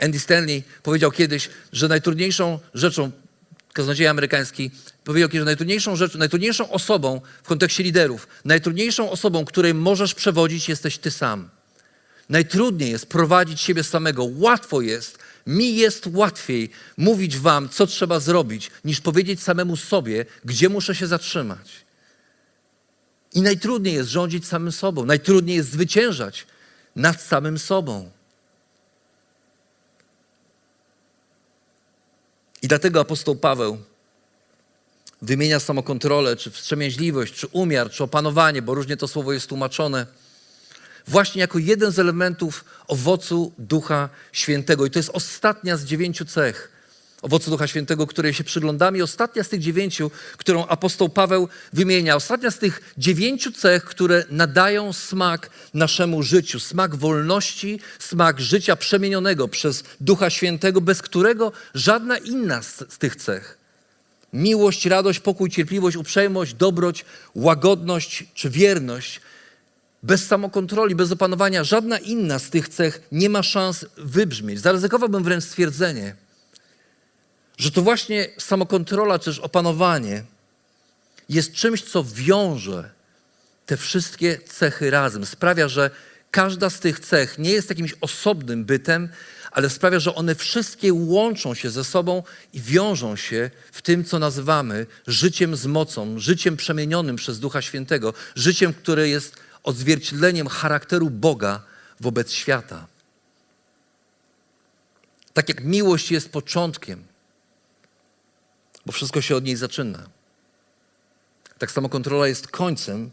Andy 0.01 0.19
Stanley 0.19 0.63
powiedział 0.83 1.11
kiedyś, 1.11 1.51
że 1.73 1.89
najtrudniejszą 1.89 2.59
rzeczą 2.75 3.11
kaznodzieja 3.73 4.11
amerykański, 4.11 4.71
powiedział, 5.05 5.31
że 5.33 5.45
najtrudniejszą 5.45 5.97
rzeczą, 5.97 6.19
najtrudniejszą 6.19 6.71
osobą 6.71 7.21
w 7.43 7.47
kontekście 7.49 7.83
liderów, 7.83 8.29
najtrudniejszą 8.45 9.11
osobą, 9.11 9.45
której 9.45 9.75
możesz 9.75 10.15
przewodzić, 10.15 10.69
jesteś 10.69 10.99
ty 10.99 11.11
sam. 11.11 11.49
Najtrudniej 12.29 12.91
jest 12.91 13.07
prowadzić 13.07 13.61
siebie 13.61 13.85
samego. 13.85 14.25
Łatwo 14.25 14.81
jest, 14.81 15.19
mi 15.47 15.77
jest 15.77 16.07
łatwiej 16.07 16.71
mówić 16.97 17.39
wam, 17.39 17.69
co 17.69 17.87
trzeba 17.87 18.21
zrobić, 18.21 18.71
niż 18.85 19.01
powiedzieć 19.01 19.43
samemu 19.43 19.77
sobie, 19.77 20.27
gdzie 20.45 20.69
muszę 20.69 20.95
się 20.95 21.07
zatrzymać. 21.07 21.71
I 23.35 23.43
najtrudniej 23.43 23.95
jest 23.95 24.11
rządzić 24.11 24.47
samym 24.47 24.73
sobą, 24.73 25.05
najtrudniej 25.05 25.57
jest 25.57 25.71
zwyciężać 25.71 26.47
nad 26.97 27.23
samym 27.23 27.59
sobą. 27.59 28.11
I 32.63 32.69
dlatego 32.69 33.01
apostoł 33.01 33.37
Paweł 33.37 33.79
wymienia 35.23 35.61
samokontrolę, 35.61 36.37
czy 36.37 36.51
wstrzemięźliwość, 36.51 37.35
czy 37.35 37.47
umiar, 37.47 37.91
czy 37.91 38.05
opanowanie, 38.05 38.63
bo 38.63 38.75
różnie 38.75 38.97
to 38.97 39.09
słowo 39.09 39.33
jest 39.33 39.47
tłumaczone, 39.47 40.07
właśnie 41.07 41.41
jako 41.41 41.59
jeden 41.59 41.93
z 41.93 41.99
elementów 41.99 42.65
owocu 42.87 43.53
Ducha 43.59 44.09
Świętego. 44.33 44.87
I 44.87 44.91
to 44.91 44.99
jest 44.99 45.11
ostatnia 45.13 45.77
z 45.77 45.85
dziewięciu 45.85 46.25
cech 46.25 46.80
owocu 47.23 47.51
Ducha 47.51 47.67
Świętego, 47.67 48.07
której 48.07 48.35
się 48.35 48.45
przyglądamy. 48.45 49.03
Ostatnia 49.03 49.45
z 49.45 49.49
tych 49.49 49.61
dziewięciu, 49.61 50.11
którą 50.37 50.67
apostoł 50.67 51.09
Paweł 51.09 51.49
wymienia, 51.73 52.17
ostatnia 52.17 52.51
z 52.51 52.59
tych 52.59 52.95
dziewięciu 52.99 53.53
cech, 53.53 53.85
które 53.85 54.25
nadają 54.31 54.93
smak 54.93 55.51
naszemu 55.75 56.23
życiu, 56.23 56.61
smak 56.61 56.97
wolności, 56.97 57.81
smak 57.99 58.41
życia 58.41 58.77
przemienionego 58.77 59.49
przez 59.49 59.85
Ducha 60.01 60.31
Świętego, 60.31 60.81
bez 60.81 61.03
którego 61.03 61.53
żadna 61.75 62.19
inna 62.19 62.63
z, 62.63 62.93
z 62.93 62.99
tych 62.99 63.17
cech 63.17 63.61
miłość, 64.33 64.87
radość, 64.87 65.21
pokój, 65.21 65.51
cierpliwość, 65.51 65.97
uprzejmość, 65.97 66.55
dobroć, 66.55 67.05
łagodność 67.35 68.25
czy 68.35 68.51
wierność 68.51 69.21
bez 70.03 70.27
samokontroli, 70.27 70.95
bez 70.95 71.13
opanowania, 71.13 71.65
żadna 71.65 71.99
inna 71.99 72.39
z 72.39 72.51
tych 72.51 72.69
cech 72.69 73.03
nie 73.13 73.31
ma 73.31 73.43
szans 73.43 73.87
wybrzmieć. 73.97 74.61
Zaryzykowałbym 74.61 75.25
wręcz 75.25 75.45
stwierdzenie, 75.45 76.15
że 77.61 77.71
to 77.71 77.83
właśnie 77.83 78.29
samokontrola 78.39 79.19
czy 79.19 79.25
też 79.25 79.39
opanowanie 79.39 80.25
jest 81.29 81.53
czymś, 81.53 81.83
co 81.83 82.05
wiąże 82.05 82.91
te 83.67 83.77
wszystkie 83.77 84.39
cechy 84.39 84.91
razem. 84.91 85.27
Sprawia, 85.27 85.69
że 85.69 85.91
każda 86.31 86.71
z 86.71 86.81
tych 86.81 87.01
cech 87.01 87.39
nie 87.39 87.51
jest 87.51 87.69
jakimś 87.69 87.95
osobnym 88.01 88.65
bytem, 88.65 89.09
ale 89.51 89.71
sprawia, 89.71 89.99
że 89.99 90.15
one 90.15 90.35
wszystkie 90.35 90.93
łączą 90.93 91.55
się 91.55 91.71
ze 91.71 91.85
sobą 91.85 92.23
i 92.53 92.61
wiążą 92.61 93.17
się 93.17 93.51
w 93.73 93.83
tym, 93.83 94.05
co 94.05 94.19
nazywamy 94.19 94.87
życiem 95.07 95.57
z 95.57 95.67
mocą, 95.67 96.19
życiem 96.19 96.57
przemienionym 96.57 97.17
przez 97.17 97.41
Ducha 97.41 97.63
Świętego, 97.63 98.15
życiem, 98.35 98.75
które 98.75 99.09
jest 99.09 99.37
odzwierciedleniem 99.63 100.49
charakteru 100.49 101.11
Boga 101.11 101.63
wobec 102.01 102.33
świata. 102.33 102.87
Tak 105.33 105.49
jak 105.49 105.65
miłość 105.65 106.11
jest 106.11 106.33
początkiem, 106.33 107.10
bo 108.87 108.93
wszystko 108.93 109.21
się 109.21 109.37
od 109.37 109.45
niej 109.45 109.57
zaczyna. 109.57 110.09
Tak 111.59 111.71
samo 111.71 111.89
kontrola 111.89 112.29
jest 112.29 112.49
końcem, 112.49 113.11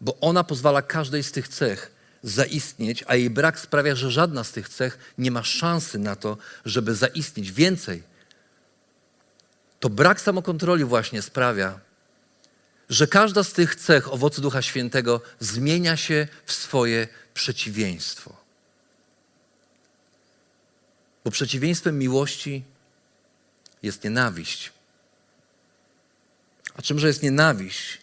bo 0.00 0.16
ona 0.20 0.44
pozwala 0.44 0.82
każdej 0.82 1.22
z 1.22 1.32
tych 1.32 1.48
cech 1.48 1.92
zaistnieć, 2.22 3.04
a 3.06 3.16
jej 3.16 3.30
brak 3.30 3.60
sprawia, 3.60 3.94
że 3.94 4.10
żadna 4.10 4.44
z 4.44 4.52
tych 4.52 4.68
cech 4.68 4.98
nie 5.18 5.30
ma 5.30 5.42
szansy 5.42 5.98
na 5.98 6.16
to, 6.16 6.36
żeby 6.64 6.94
zaistnieć. 6.94 7.52
Więcej, 7.52 8.02
to 9.80 9.90
brak 9.90 10.20
samokontroli 10.20 10.84
właśnie 10.84 11.22
sprawia, 11.22 11.80
że 12.88 13.06
każda 13.06 13.44
z 13.44 13.52
tych 13.52 13.74
cech 13.74 14.12
owocu 14.12 14.42
Ducha 14.42 14.62
Świętego 14.62 15.20
zmienia 15.40 15.96
się 15.96 16.28
w 16.44 16.52
swoje 16.52 17.08
przeciwieństwo. 17.34 18.36
Bo 21.24 21.30
przeciwieństwem 21.30 21.98
miłości 21.98 22.62
jest 23.82 24.04
nienawiść. 24.04 24.72
A 26.74 26.82
czymże 26.82 27.06
jest 27.06 27.22
nienawiść, 27.22 27.98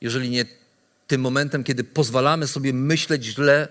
jeżeli 0.00 0.30
nie 0.30 0.44
tym 1.06 1.20
momentem, 1.20 1.64
kiedy 1.64 1.84
pozwalamy 1.84 2.46
sobie 2.46 2.72
myśleć 2.72 3.24
źle 3.24 3.68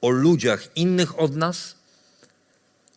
o 0.00 0.10
ludziach 0.10 0.76
innych 0.76 1.18
od 1.18 1.36
nas, 1.36 1.74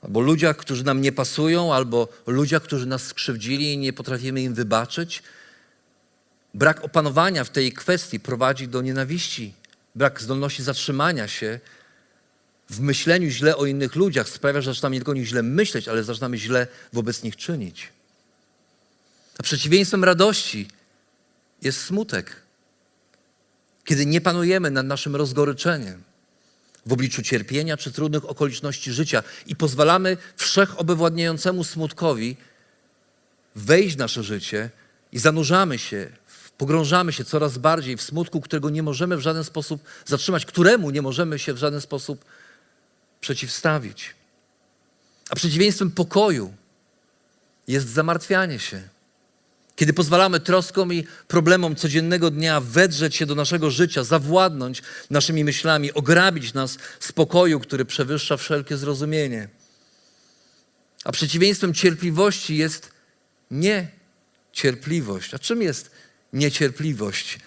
albo 0.01 0.21
ludziach, 0.21 0.57
którzy 0.57 0.83
nam 0.83 1.01
nie 1.01 1.11
pasują, 1.11 1.73
albo 1.73 2.07
ludziach, 2.27 2.63
którzy 2.63 2.85
nas 2.85 3.03
skrzywdzili 3.03 3.73
i 3.73 3.77
nie 3.77 3.93
potrafimy 3.93 4.41
im 4.41 4.53
wybaczyć. 4.53 5.23
Brak 6.53 6.83
opanowania 6.83 7.43
w 7.43 7.49
tej 7.49 7.73
kwestii 7.73 8.19
prowadzi 8.19 8.67
do 8.67 8.81
nienawiści. 8.81 9.53
Brak 9.95 10.21
zdolności 10.21 10.63
zatrzymania 10.63 11.27
się 11.27 11.59
w 12.69 12.79
myśleniu 12.79 13.29
źle 13.29 13.57
o 13.57 13.65
innych 13.65 13.95
ludziach 13.95 14.29
sprawia, 14.29 14.61
że 14.61 14.71
zaczynamy 14.71 14.95
nie 14.95 14.99
tylko 14.99 15.11
o 15.11 15.23
źle 15.23 15.43
myśleć, 15.43 15.87
ale 15.87 16.03
zaczynamy 16.03 16.37
źle 16.37 16.67
wobec 16.93 17.23
nich 17.23 17.35
czynić. 17.35 17.87
A 19.37 19.43
przeciwieństwem 19.43 20.03
radości 20.03 20.67
jest 21.61 21.81
smutek 21.81 22.45
kiedy 23.85 24.05
nie 24.05 24.21
panujemy 24.21 24.71
nad 24.71 24.85
naszym 24.85 25.15
rozgoryczeniem 25.15 26.03
w 26.85 26.93
obliczu 26.93 27.21
cierpienia 27.21 27.77
czy 27.77 27.91
trudnych 27.91 28.29
okoliczności 28.29 28.91
życia 28.91 29.23
i 29.47 29.55
pozwalamy 29.55 30.17
wszechobywładniającemu 30.37 31.63
smutkowi 31.63 32.37
wejść 33.55 33.95
w 33.95 33.99
nasze 33.99 34.23
życie 34.23 34.69
i 35.11 35.19
zanurzamy 35.19 35.79
się, 35.79 36.09
pogrążamy 36.57 37.13
się 37.13 37.25
coraz 37.25 37.57
bardziej 37.57 37.97
w 37.97 38.01
smutku, 38.01 38.41
którego 38.41 38.69
nie 38.69 38.83
możemy 38.83 39.17
w 39.17 39.21
żaden 39.21 39.43
sposób 39.43 39.83
zatrzymać, 40.05 40.45
któremu 40.45 40.89
nie 40.89 41.01
możemy 41.01 41.39
się 41.39 41.53
w 41.53 41.57
żaden 41.57 41.81
sposób 41.81 42.25
przeciwstawić. 43.25 44.15
A 45.29 45.35
przeciwieństwem 45.35 45.91
pokoju 45.91 46.53
jest 47.67 47.87
zamartwianie 47.87 48.59
się 48.59 48.81
kiedy 49.75 49.93
pozwalamy 49.93 50.39
troskom 50.39 50.93
i 50.93 51.07
problemom 51.27 51.75
codziennego 51.75 52.31
dnia 52.31 52.61
wedrzeć 52.61 53.15
się 53.15 53.25
do 53.25 53.35
naszego 53.35 53.71
życia, 53.71 54.03
zawładnąć 54.03 54.81
naszymi 55.09 55.43
myślami, 55.43 55.93
ograbić 55.93 56.53
nas 56.53 56.77
spokoju, 56.99 57.59
który 57.59 57.85
przewyższa 57.85 58.37
wszelkie 58.37 58.77
zrozumienie. 58.77 59.49
A 61.03 61.11
przeciwieństwem 61.11 61.73
cierpliwości 61.73 62.57
jest 62.57 62.91
niecierpliwość. 63.51 65.33
A 65.33 65.39
czym 65.39 65.61
jest 65.61 65.91
niecierpliwość? 66.33 67.39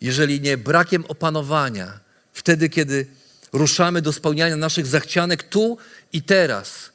Jeżeli 0.00 0.40
nie 0.40 0.58
brakiem 0.58 1.04
opanowania, 1.08 2.00
wtedy, 2.32 2.68
kiedy 2.68 3.06
ruszamy 3.52 4.02
do 4.02 4.12
spełniania 4.12 4.56
naszych 4.56 4.86
zachcianek 4.86 5.42
tu 5.42 5.78
i 6.12 6.22
teraz 6.22 6.92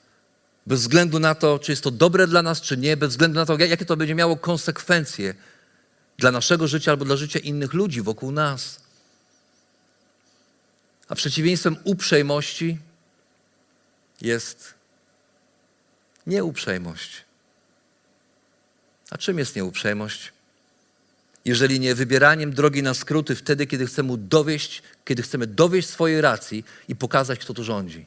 bez 0.68 0.82
względu 0.82 1.20
na 1.20 1.36
to, 1.36 1.60
czy 1.60 1.72
jest 1.72 1.84
to 1.84 1.92
dobre 1.92 2.28
dla 2.28 2.42
nas, 2.42 2.62
czy 2.62 2.78
nie, 2.78 2.98
bez 2.98 3.10
względu 3.10 3.40
na 3.40 3.46
to, 3.46 3.58
jakie 3.58 3.86
to 3.86 3.98
będzie 3.98 4.16
miało 4.16 4.38
konsekwencje 4.38 5.36
dla 6.18 6.32
naszego 6.32 6.68
życia 6.68 6.92
albo 6.92 7.06
dla 7.06 7.16
życia 7.16 7.40
innych 7.40 7.74
ludzi 7.74 8.02
wokół 8.02 8.32
nas. 8.32 8.80
A 11.08 11.16
przeciwieństwem 11.16 11.78
uprzejmości 11.84 12.78
jest 14.22 14.74
nieuprzejmość. 16.28 17.26
A 19.10 19.18
czym 19.18 19.40
jest 19.40 19.56
nieuprzejmość? 19.56 20.34
Jeżeli 21.48 21.80
nie 21.80 21.96
wybieraniem 21.96 22.54
drogi 22.54 22.84
na 22.84 22.94
skróty 22.94 23.36
wtedy, 23.36 23.68
kiedy 23.68 23.86
chcemy 23.86 24.18
dowieść, 24.18 24.84
kiedy 25.06 25.22
chcemy 25.22 25.48
dowieść 25.48 25.90
swojej 25.90 26.22
racji 26.22 26.66
i 26.88 26.96
pokazać, 26.96 27.40
kto 27.40 27.54
tu 27.54 27.64
rządzi. 27.64 28.06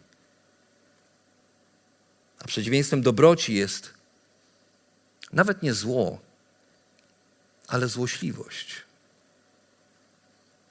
A 2.38 2.44
przeciwieństwem 2.44 3.02
dobroci 3.02 3.54
jest 3.54 3.90
nawet 5.32 5.62
nie 5.62 5.74
zło, 5.74 6.20
ale 7.68 7.88
złośliwość. 7.88 8.76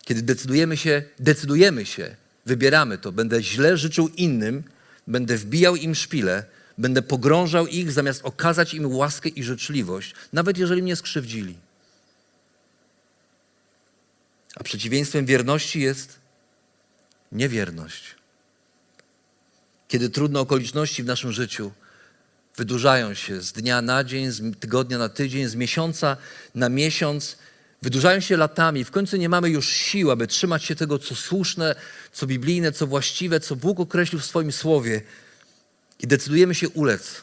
Kiedy 0.03 0.21
decydujemy 0.21 0.77
się, 0.77 1.03
decydujemy 1.19 1.85
się, 1.85 2.15
wybieramy 2.45 2.97
to, 2.97 3.11
będę 3.11 3.43
źle 3.43 3.77
życzył 3.77 4.07
innym, 4.07 4.63
będę 5.07 5.37
wbijał 5.37 5.75
im 5.75 5.95
szpilę, 5.95 6.43
będę 6.77 7.01
pogrążał 7.01 7.67
ich, 7.67 7.91
zamiast 7.91 8.21
okazać 8.25 8.73
im 8.73 8.95
łaskę 8.95 9.29
i 9.29 9.43
życzliwość, 9.43 10.13
nawet 10.33 10.57
jeżeli 10.57 10.83
mnie 10.83 10.95
skrzywdzili. 10.95 11.68
A 14.59 14.63
przeciwieństwem 14.63 15.25
wierności 15.25 15.81
jest 15.81 16.19
niewierność 17.31 18.19
kiedy 19.89 20.09
trudne 20.09 20.39
okoliczności 20.39 21.03
w 21.03 21.05
naszym 21.05 21.31
życiu 21.31 21.71
wydłużają 22.57 23.13
się 23.13 23.41
z 23.41 23.51
dnia 23.51 23.81
na 23.81 24.03
dzień, 24.03 24.31
z 24.31 24.59
tygodnia 24.59 24.97
na 24.97 25.09
tydzień, 25.09 25.47
z 25.47 25.55
miesiąca 25.55 26.17
na 26.55 26.69
miesiąc, 26.69 27.37
wydłużają 27.81 28.19
się 28.19 28.37
latami. 28.37 28.83
W 28.83 28.91
końcu 28.91 29.17
nie 29.17 29.29
mamy 29.29 29.49
już 29.49 29.69
sił, 29.69 30.11
aby 30.11 30.27
trzymać 30.27 30.63
się 30.63 30.75
tego, 30.75 30.99
co 30.99 31.15
słuszne, 31.15 31.75
co 32.11 32.27
biblijne, 32.27 32.71
co 32.71 32.87
właściwe, 32.87 33.39
co 33.39 33.55
Bóg 33.55 33.79
określił 33.79 34.21
w 34.21 34.25
swoim 34.25 34.51
słowie. 34.51 35.01
I 35.99 36.07
decydujemy 36.07 36.55
się 36.55 36.69
ulec 36.69 37.21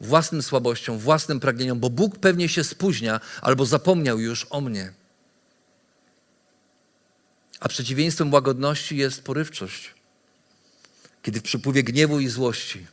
własnym 0.00 0.42
słabościom, 0.42 0.98
własnym 0.98 1.40
pragnieniom, 1.40 1.80
bo 1.80 1.90
Bóg 1.90 2.18
pewnie 2.18 2.48
się 2.48 2.64
spóźnia 2.64 3.20
albo 3.40 3.66
zapomniał 3.66 4.20
już 4.20 4.46
o 4.50 4.60
mnie. 4.60 4.92
A 7.60 7.68
przeciwieństwem 7.68 8.32
łagodności 8.32 8.96
jest 8.96 9.22
porywczość 9.22 9.94
kiedy 11.22 11.40
w 11.40 11.42
przypływie 11.42 11.82
gniewu 11.82 12.20
i 12.20 12.28
złości 12.28 12.86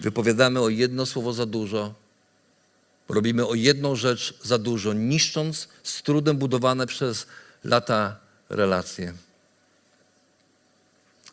wypowiadamy 0.00 0.60
o 0.60 0.68
jedno 0.68 1.06
słowo 1.06 1.32
za 1.32 1.46
dużo, 1.46 1.94
robimy 3.08 3.46
o 3.46 3.54
jedną 3.54 3.96
rzecz 3.96 4.38
za 4.42 4.58
dużo, 4.58 4.92
niszcząc 4.92 5.68
z 5.82 6.02
trudem 6.02 6.36
budowane 6.36 6.86
przez 6.86 7.26
lata 7.64 8.20
relacje. 8.48 9.14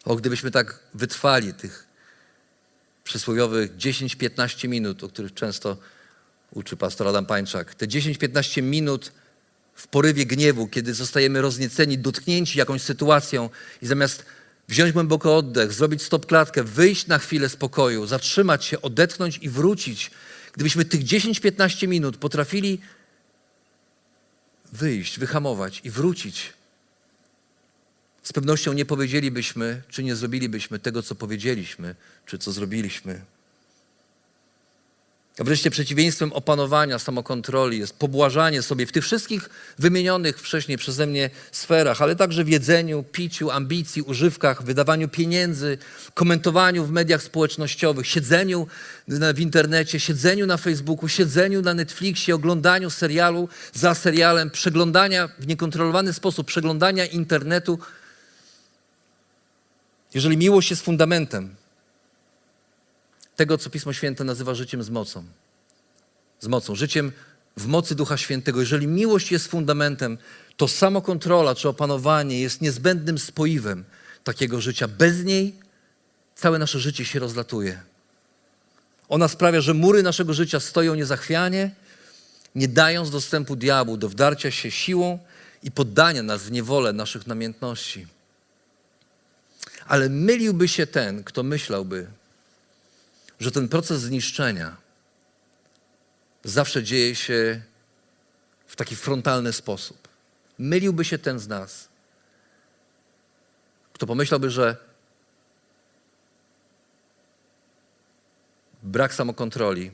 O, 0.05 0.15
gdybyśmy 0.15 0.51
tak 0.51 0.79
wytrwali 0.93 1.53
tych 1.53 1.87
przysłowiowych 3.03 3.77
10-15 3.77 4.67
minut, 4.67 5.03
o 5.03 5.09
których 5.09 5.33
często 5.33 5.77
uczy 6.51 6.77
pastor 6.77 7.07
Adam 7.07 7.25
Pańczak, 7.25 7.75
te 7.75 7.87
10-15 7.87 8.63
minut 8.63 9.11
w 9.79 9.87
porywie 9.87 10.25
gniewu, 10.25 10.67
kiedy 10.67 10.93
zostajemy 10.93 11.41
roznieceni, 11.41 11.97
dotknięci 11.97 12.59
jakąś 12.59 12.81
sytuacją 12.81 13.49
i 13.81 13.87
zamiast 13.87 14.25
wziąć 14.67 14.91
głęboko 14.91 15.37
oddech, 15.37 15.73
zrobić 15.73 16.01
stop 16.01 16.25
klatkę, 16.25 16.63
wyjść 16.63 17.07
na 17.07 17.17
chwilę 17.17 17.49
spokoju, 17.49 18.07
zatrzymać 18.07 18.65
się, 18.65 18.81
odetchnąć 18.81 19.39
i 19.41 19.49
wrócić. 19.49 20.11
Gdybyśmy 20.53 20.85
tych 20.85 21.03
10-15 21.03 21.87
minut 21.87 22.17
potrafili 22.17 22.79
wyjść, 24.73 25.19
wyhamować 25.19 25.81
i 25.83 25.89
wrócić, 25.89 26.53
z 28.23 28.33
pewnością 28.33 28.73
nie 28.73 28.85
powiedzielibyśmy, 28.85 29.81
czy 29.89 30.03
nie 30.03 30.15
zrobilibyśmy 30.15 30.79
tego, 30.79 31.03
co 31.03 31.15
powiedzieliśmy, 31.15 31.95
czy 32.25 32.37
co 32.37 32.51
zrobiliśmy. 32.51 33.21
Wreszcie 35.39 35.71
przeciwieństwem 35.71 36.33
opanowania, 36.33 36.99
samokontroli 36.99 37.79
jest 37.79 37.93
pobłażanie 37.93 38.61
sobie 38.61 38.85
w 38.85 38.91
tych 38.91 39.03
wszystkich 39.03 39.49
wymienionych 39.79 40.39
wcześniej 40.39 40.77
przeze 40.77 41.07
mnie 41.07 41.29
sferach, 41.51 42.01
ale 42.01 42.15
także 42.15 42.43
w 42.43 42.49
jedzeniu, 42.49 43.03
piciu, 43.03 43.51
ambicji, 43.51 44.01
używkach, 44.01 44.63
wydawaniu 44.63 45.09
pieniędzy, 45.09 45.77
komentowaniu 46.13 46.85
w 46.85 46.91
mediach 46.91 47.23
społecznościowych, 47.23 48.07
siedzeniu 48.07 48.67
w 49.07 49.39
internecie, 49.39 49.99
siedzeniu 49.99 50.47
na 50.47 50.57
Facebooku, 50.57 51.07
siedzeniu 51.07 51.61
na 51.61 51.73
Netflixie, 51.73 52.35
oglądaniu 52.35 52.89
serialu 52.89 53.49
za 53.73 53.95
serialem, 53.95 54.49
przeglądania 54.51 55.29
w 55.39 55.47
niekontrolowany 55.47 56.13
sposób, 56.13 56.47
przeglądania 56.47 57.05
internetu. 57.05 57.79
Jeżeli 60.13 60.37
miłość 60.37 60.69
jest 60.69 60.81
fundamentem, 60.81 61.55
tego, 63.39 63.57
co 63.57 63.69
Pismo 63.69 63.93
Święte 63.93 64.23
nazywa 64.23 64.55
życiem 64.55 64.83
z 64.83 64.89
mocą. 64.89 65.23
Z 66.39 66.47
mocą, 66.47 66.75
życiem 66.75 67.11
w 67.57 67.67
mocy 67.67 67.95
Ducha 67.95 68.17
Świętego. 68.17 68.59
Jeżeli 68.59 68.87
miłość 68.87 69.31
jest 69.31 69.47
fundamentem, 69.47 70.17
to 70.57 70.67
samokontrola 70.67 71.55
czy 71.55 71.69
opanowanie 71.69 72.41
jest 72.41 72.61
niezbędnym 72.61 73.19
spoiwem 73.19 73.85
takiego 74.23 74.61
życia. 74.61 74.87
Bez 74.87 75.23
niej 75.23 75.55
całe 76.35 76.59
nasze 76.59 76.79
życie 76.79 77.05
się 77.05 77.19
rozlatuje. 77.19 77.81
Ona 79.09 79.27
sprawia, 79.27 79.61
że 79.61 79.73
mury 79.73 80.03
naszego 80.03 80.33
życia 80.33 80.59
stoją 80.59 80.95
niezachwianie, 80.95 81.71
nie 82.55 82.67
dając 82.67 83.09
dostępu 83.09 83.55
diabłu 83.55 83.97
do 83.97 84.09
wdarcia 84.09 84.51
się 84.51 84.71
siłą 84.71 85.19
i 85.63 85.71
poddania 85.71 86.23
nas 86.23 86.43
w 86.43 86.51
niewolę 86.51 86.93
naszych 86.93 87.27
namiętności. 87.27 88.07
Ale 89.87 90.09
myliłby 90.09 90.67
się 90.67 90.87
ten, 90.87 91.23
kto 91.23 91.43
myślałby, 91.43 92.18
że 93.39 93.51
ten 93.51 93.67
proces 93.67 94.01
zniszczenia 94.01 94.77
zawsze 96.43 96.83
dzieje 96.83 97.15
się 97.15 97.61
w 98.67 98.75
taki 98.75 98.95
frontalny 98.95 99.53
sposób. 99.53 100.07
Myliłby 100.59 101.05
się 101.05 101.17
ten 101.17 101.39
z 101.39 101.47
nas, 101.47 101.89
kto 103.93 104.07
pomyślałby, 104.07 104.49
że 104.49 104.77
brak 108.83 109.13
samokontroli 109.13 109.91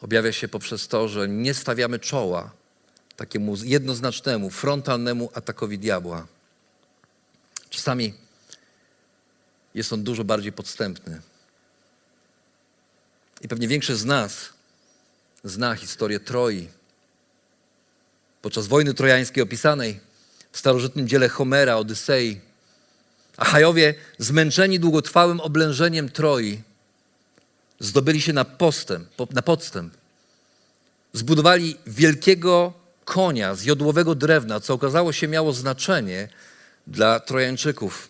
objawia 0.00 0.32
się 0.32 0.48
poprzez 0.48 0.88
to, 0.88 1.08
że 1.08 1.28
nie 1.28 1.54
stawiamy 1.54 1.98
czoła 1.98 2.50
takiemu 3.16 3.56
jednoznacznemu, 3.64 4.50
frontalnemu 4.50 5.30
atakowi 5.34 5.78
diabła. 5.78 6.26
Czasami 7.70 8.14
jest 9.74 9.92
on 9.92 10.04
dużo 10.04 10.24
bardziej 10.24 10.52
podstępny. 10.52 11.20
I 13.40 13.48
pewnie 13.48 13.68
większość 13.68 13.98
z 13.98 14.04
nas 14.04 14.48
zna 15.44 15.74
historię 15.74 16.20
Troi. 16.20 16.68
Podczas 18.42 18.66
wojny 18.66 18.94
trojańskiej 18.94 19.42
opisanej 19.42 20.00
w 20.52 20.58
starożytnym 20.58 21.08
dziele 21.08 21.28
Homera, 21.28 21.76
Odysei, 21.76 22.40
Achajowie, 23.36 23.94
zmęczeni 24.18 24.80
długotrwałym 24.80 25.40
oblężeniem 25.40 26.08
Troi, 26.08 26.60
zdobyli 27.80 28.20
się 28.20 28.32
na 28.32 28.44
postęp, 28.44 29.08
na 29.32 29.42
podstęp. 29.42 29.94
Zbudowali 31.12 31.76
wielkiego 31.86 32.72
konia 33.04 33.54
z 33.54 33.64
jodłowego 33.64 34.14
drewna, 34.14 34.60
co 34.60 34.74
okazało 34.74 35.12
się 35.12 35.28
miało 35.28 35.52
znaczenie 35.52 36.28
dla 36.86 37.20
Trojańczyków. 37.20 38.08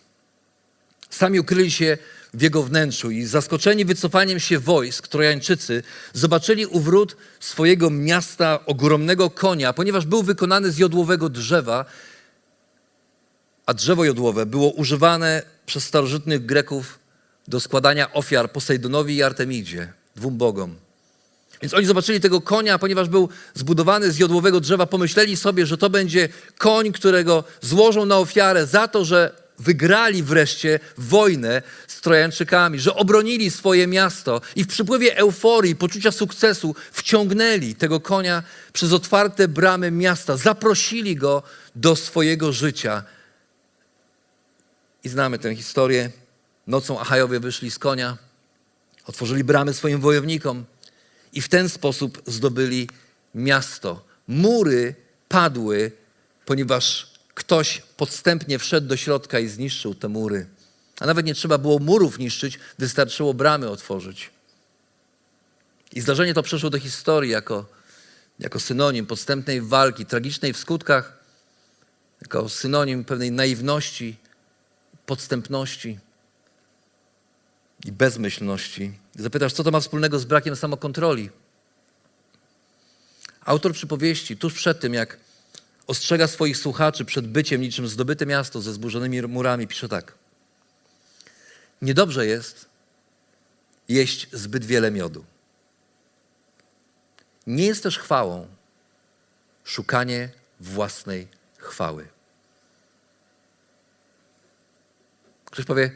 Sami 1.09 1.39
ukryli 1.39 1.71
się 1.71 1.97
w 2.33 2.41
jego 2.41 2.63
wnętrzu 2.63 3.11
i 3.11 3.23
zaskoczeni 3.23 3.85
wycofaniem 3.85 4.39
się 4.39 4.59
wojsk, 4.59 5.07
Trojańczycy 5.07 5.83
zobaczyli 6.13 6.65
u 6.65 6.79
wrót 6.79 7.17
swojego 7.39 7.89
miasta 7.89 8.65
ogromnego 8.65 9.29
konia, 9.29 9.73
ponieważ 9.73 10.05
był 10.05 10.23
wykonany 10.23 10.71
z 10.71 10.77
jodłowego 10.77 11.29
drzewa, 11.29 11.85
a 13.65 13.73
drzewo 13.73 14.05
jodłowe 14.05 14.45
było 14.45 14.69
używane 14.69 15.41
przez 15.65 15.83
starożytnych 15.83 16.45
Greków 16.45 16.99
do 17.47 17.59
składania 17.59 18.13
ofiar 18.13 18.51
Posejdonowi 18.51 19.15
i 19.15 19.23
Artemidzie, 19.23 19.93
dwóm 20.15 20.37
bogom. 20.37 20.75
Więc 21.61 21.73
oni 21.73 21.85
zobaczyli 21.85 22.19
tego 22.19 22.41
konia, 22.41 22.79
ponieważ 22.79 23.09
był 23.09 23.29
zbudowany 23.53 24.11
z 24.11 24.17
jodłowego 24.17 24.59
drzewa, 24.59 24.85
pomyśleli 24.85 25.37
sobie, 25.37 25.65
że 25.65 25.77
to 25.77 25.89
będzie 25.89 26.29
koń, 26.57 26.91
którego 26.91 27.43
złożą 27.61 28.05
na 28.05 28.17
ofiarę 28.17 28.65
za 28.65 28.87
to, 28.87 29.05
że 29.05 29.40
wygrali 29.61 30.23
wreszcie 30.23 30.79
wojnę 30.97 31.61
z 31.87 32.01
Trojańczykami, 32.01 32.79
że 32.79 32.95
obronili 32.95 33.51
swoje 33.51 33.87
miasto 33.87 34.41
i 34.55 34.63
w 34.63 34.67
przypływie 34.67 35.17
euforii, 35.17 35.75
poczucia 35.75 36.11
sukcesu 36.11 36.75
wciągnęli 36.91 37.75
tego 37.75 37.99
konia 37.99 38.43
przez 38.73 38.93
otwarte 38.93 39.47
bramy 39.47 39.91
miasta, 39.91 40.37
zaprosili 40.37 41.15
go 41.15 41.43
do 41.75 41.95
swojego 41.95 42.53
życia. 42.53 43.03
I 45.03 45.09
znamy 45.09 45.39
tę 45.39 45.55
historię. 45.55 46.09
Nocą 46.67 46.99
Achajowie 46.99 47.39
wyszli 47.39 47.71
z 47.71 47.79
konia, 47.79 48.17
otworzyli 49.05 49.43
bramy 49.43 49.73
swoim 49.73 49.99
wojownikom 49.99 50.65
i 51.33 51.41
w 51.41 51.49
ten 51.49 51.69
sposób 51.69 52.21
zdobyli 52.27 52.89
miasto. 53.35 54.05
Mury 54.27 54.95
padły, 55.29 55.91
ponieważ 56.45 57.10
ktoś 57.33 57.81
podstępnie 57.97 58.59
wszedł 58.59 58.87
do 58.87 58.97
środka 58.97 59.39
i 59.39 59.47
zniszczył 59.47 59.95
te 59.95 60.09
mury. 60.09 60.47
A 60.99 61.05
nawet 61.05 61.25
nie 61.25 61.33
trzeba 61.33 61.57
było 61.57 61.79
murów 61.79 62.19
niszczyć, 62.19 62.59
wystarczyło 62.79 63.33
bramy 63.33 63.69
otworzyć. 63.69 64.29
I 65.93 66.01
zdarzenie 66.01 66.33
to 66.33 66.43
przeszło 66.43 66.69
do 66.69 66.79
historii 66.79 67.31
jako, 67.31 67.65
jako 68.39 68.59
synonim 68.59 69.05
podstępnej 69.05 69.61
walki, 69.61 70.05
tragicznej 70.05 70.53
w 70.53 70.57
skutkach, 70.57 71.17
jako 72.21 72.49
synonim 72.49 73.05
pewnej 73.05 73.31
naiwności, 73.31 74.17
podstępności 75.05 75.99
i 77.85 77.91
bezmyślności. 77.91 78.93
Zapytasz, 79.15 79.53
co 79.53 79.63
to 79.63 79.71
ma 79.71 79.79
wspólnego 79.79 80.19
z 80.19 80.25
brakiem 80.25 80.55
samokontroli? 80.55 81.29
Autor 83.45 83.73
przypowieści, 83.73 84.37
tuż 84.37 84.53
przed 84.53 84.79
tym, 84.79 84.93
jak 84.93 85.17
ostrzega 85.87 86.27
swoich 86.27 86.57
słuchaczy 86.57 87.05
przed 87.05 87.27
byciem 87.27 87.61
niczym 87.61 87.87
zdobyte 87.87 88.25
miasto 88.25 88.61
ze 88.61 88.73
zburzonymi 88.73 89.21
murami, 89.21 89.67
pisze 89.67 89.89
tak. 89.89 90.13
Niedobrze 91.81 92.25
jest 92.25 92.65
jeść 93.89 94.27
zbyt 94.31 94.65
wiele 94.65 94.91
miodu. 94.91 95.25
Nie 97.47 97.65
jest 97.65 97.83
też 97.83 97.99
chwałą 97.99 98.47
szukanie 99.63 100.29
własnej 100.59 101.27
chwały. 101.57 102.07
Ktoś 105.45 105.65
powie, 105.65 105.91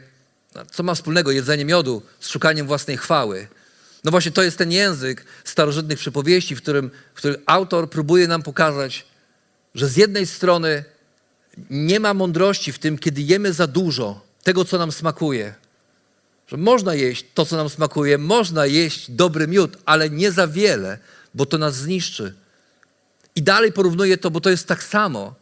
co 0.70 0.82
ma 0.82 0.94
wspólnego 0.94 1.30
jedzenie 1.30 1.64
miodu 1.64 2.02
z 2.20 2.28
szukaniem 2.28 2.66
własnej 2.66 2.96
chwały? 2.96 3.48
No 4.04 4.10
właśnie 4.10 4.32
to 4.32 4.42
jest 4.42 4.58
ten 4.58 4.72
język 4.72 5.24
starożytnych 5.44 5.98
przypowieści, 5.98 6.56
w 6.56 6.62
którym, 6.62 6.90
w 7.14 7.18
którym 7.18 7.42
autor 7.46 7.90
próbuje 7.90 8.28
nam 8.28 8.42
pokazać, 8.42 9.06
że 9.76 9.88
z 9.88 9.96
jednej 9.96 10.26
strony 10.26 10.84
nie 11.70 12.00
ma 12.00 12.14
mądrości 12.14 12.72
w 12.72 12.78
tym, 12.78 12.98
kiedy 12.98 13.22
jemy 13.22 13.52
za 13.52 13.66
dużo 13.66 14.20
tego, 14.42 14.64
co 14.64 14.78
nam 14.78 14.92
smakuje. 14.92 15.54
Że 16.48 16.56
można 16.56 16.94
jeść 16.94 17.26
to, 17.34 17.46
co 17.46 17.56
nam 17.56 17.68
smakuje, 17.68 18.18
można 18.18 18.66
jeść 18.66 19.10
dobry 19.10 19.48
miód, 19.48 19.76
ale 19.84 20.10
nie 20.10 20.32
za 20.32 20.48
wiele, 20.48 20.98
bo 21.34 21.46
to 21.46 21.58
nas 21.58 21.76
zniszczy. 21.76 22.34
I 23.34 23.42
dalej 23.42 23.72
porównuję 23.72 24.18
to, 24.18 24.30
bo 24.30 24.40
to 24.40 24.50
jest 24.50 24.68
tak 24.68 24.84
samo, 24.84 25.34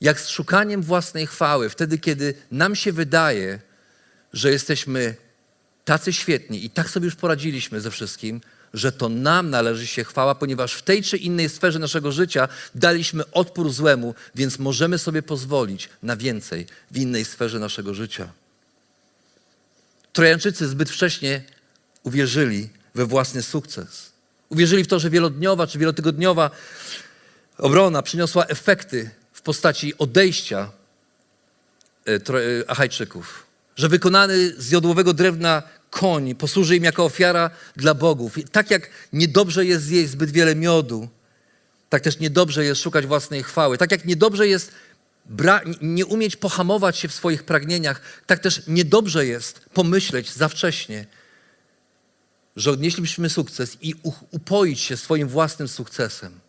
jak 0.00 0.20
z 0.20 0.28
szukaniem 0.28 0.82
własnej 0.82 1.26
chwały, 1.26 1.68
wtedy, 1.68 1.98
kiedy 1.98 2.34
nam 2.50 2.76
się 2.76 2.92
wydaje, 2.92 3.60
że 4.32 4.50
jesteśmy 4.50 5.14
tacy 5.84 6.12
świetni 6.12 6.64
i 6.64 6.70
tak 6.70 6.90
sobie 6.90 7.04
już 7.04 7.16
poradziliśmy 7.16 7.80
ze 7.80 7.90
wszystkim, 7.90 8.40
że 8.74 8.92
to 8.92 9.08
nam 9.08 9.50
należy 9.50 9.86
się 9.86 10.04
chwała, 10.04 10.34
ponieważ 10.34 10.74
w 10.74 10.82
tej 10.82 11.02
czy 11.02 11.16
innej 11.16 11.48
sferze 11.48 11.78
naszego 11.78 12.12
życia 12.12 12.48
daliśmy 12.74 13.30
odpór 13.30 13.70
złemu, 13.70 14.14
więc 14.34 14.58
możemy 14.58 14.98
sobie 14.98 15.22
pozwolić 15.22 15.88
na 16.02 16.16
więcej 16.16 16.66
w 16.90 16.96
innej 16.96 17.24
sferze 17.24 17.58
naszego 17.58 17.94
życia. 17.94 18.28
Trojańczycy 20.12 20.68
zbyt 20.68 20.90
wcześnie 20.90 21.42
uwierzyli 22.02 22.68
we 22.94 23.06
własny 23.06 23.42
sukces. 23.42 24.12
Uwierzyli 24.48 24.84
w 24.84 24.86
to, 24.86 24.98
że 24.98 25.10
wielodniowa 25.10 25.66
czy 25.66 25.78
wielotygodniowa 25.78 26.50
obrona 27.58 28.02
przyniosła 28.02 28.46
efekty 28.46 29.10
w 29.32 29.42
postaci 29.42 29.98
odejścia 29.98 30.70
e, 32.06 32.12
e, 32.12 32.70
Achajczyków. 32.70 33.46
Że 33.76 33.88
wykonany 33.88 34.54
z 34.58 34.70
jodłowego 34.70 35.14
drewna 35.14 35.62
koń 35.90 36.34
posłuży 36.34 36.76
im 36.76 36.84
jako 36.84 37.04
ofiara 37.04 37.50
dla 37.76 37.94
bogów. 37.94 38.38
I 38.38 38.44
tak 38.44 38.70
jak 38.70 38.90
niedobrze 39.12 39.66
jest 39.66 39.84
zjeść 39.84 40.10
zbyt 40.10 40.30
wiele 40.30 40.54
miodu, 40.54 41.08
tak 41.88 42.02
też 42.02 42.18
niedobrze 42.18 42.64
jest 42.64 42.82
szukać 42.82 43.06
własnej 43.06 43.42
chwały. 43.42 43.78
Tak 43.78 43.90
jak 43.90 44.04
niedobrze 44.04 44.48
jest 44.48 44.72
nie 45.82 46.06
umieć 46.06 46.36
pohamować 46.36 46.98
się 46.98 47.08
w 47.08 47.14
swoich 47.14 47.44
pragnieniach, 47.44 48.00
tak 48.26 48.38
też 48.38 48.62
niedobrze 48.66 49.26
jest 49.26 49.60
pomyśleć 49.74 50.32
za 50.32 50.48
wcześnie, 50.48 51.06
że 52.56 52.70
odnieśliśmy 52.70 53.30
sukces 53.30 53.76
i 53.80 53.94
upoić 54.30 54.80
się 54.80 54.96
swoim 54.96 55.28
własnym 55.28 55.68
sukcesem. 55.68 56.39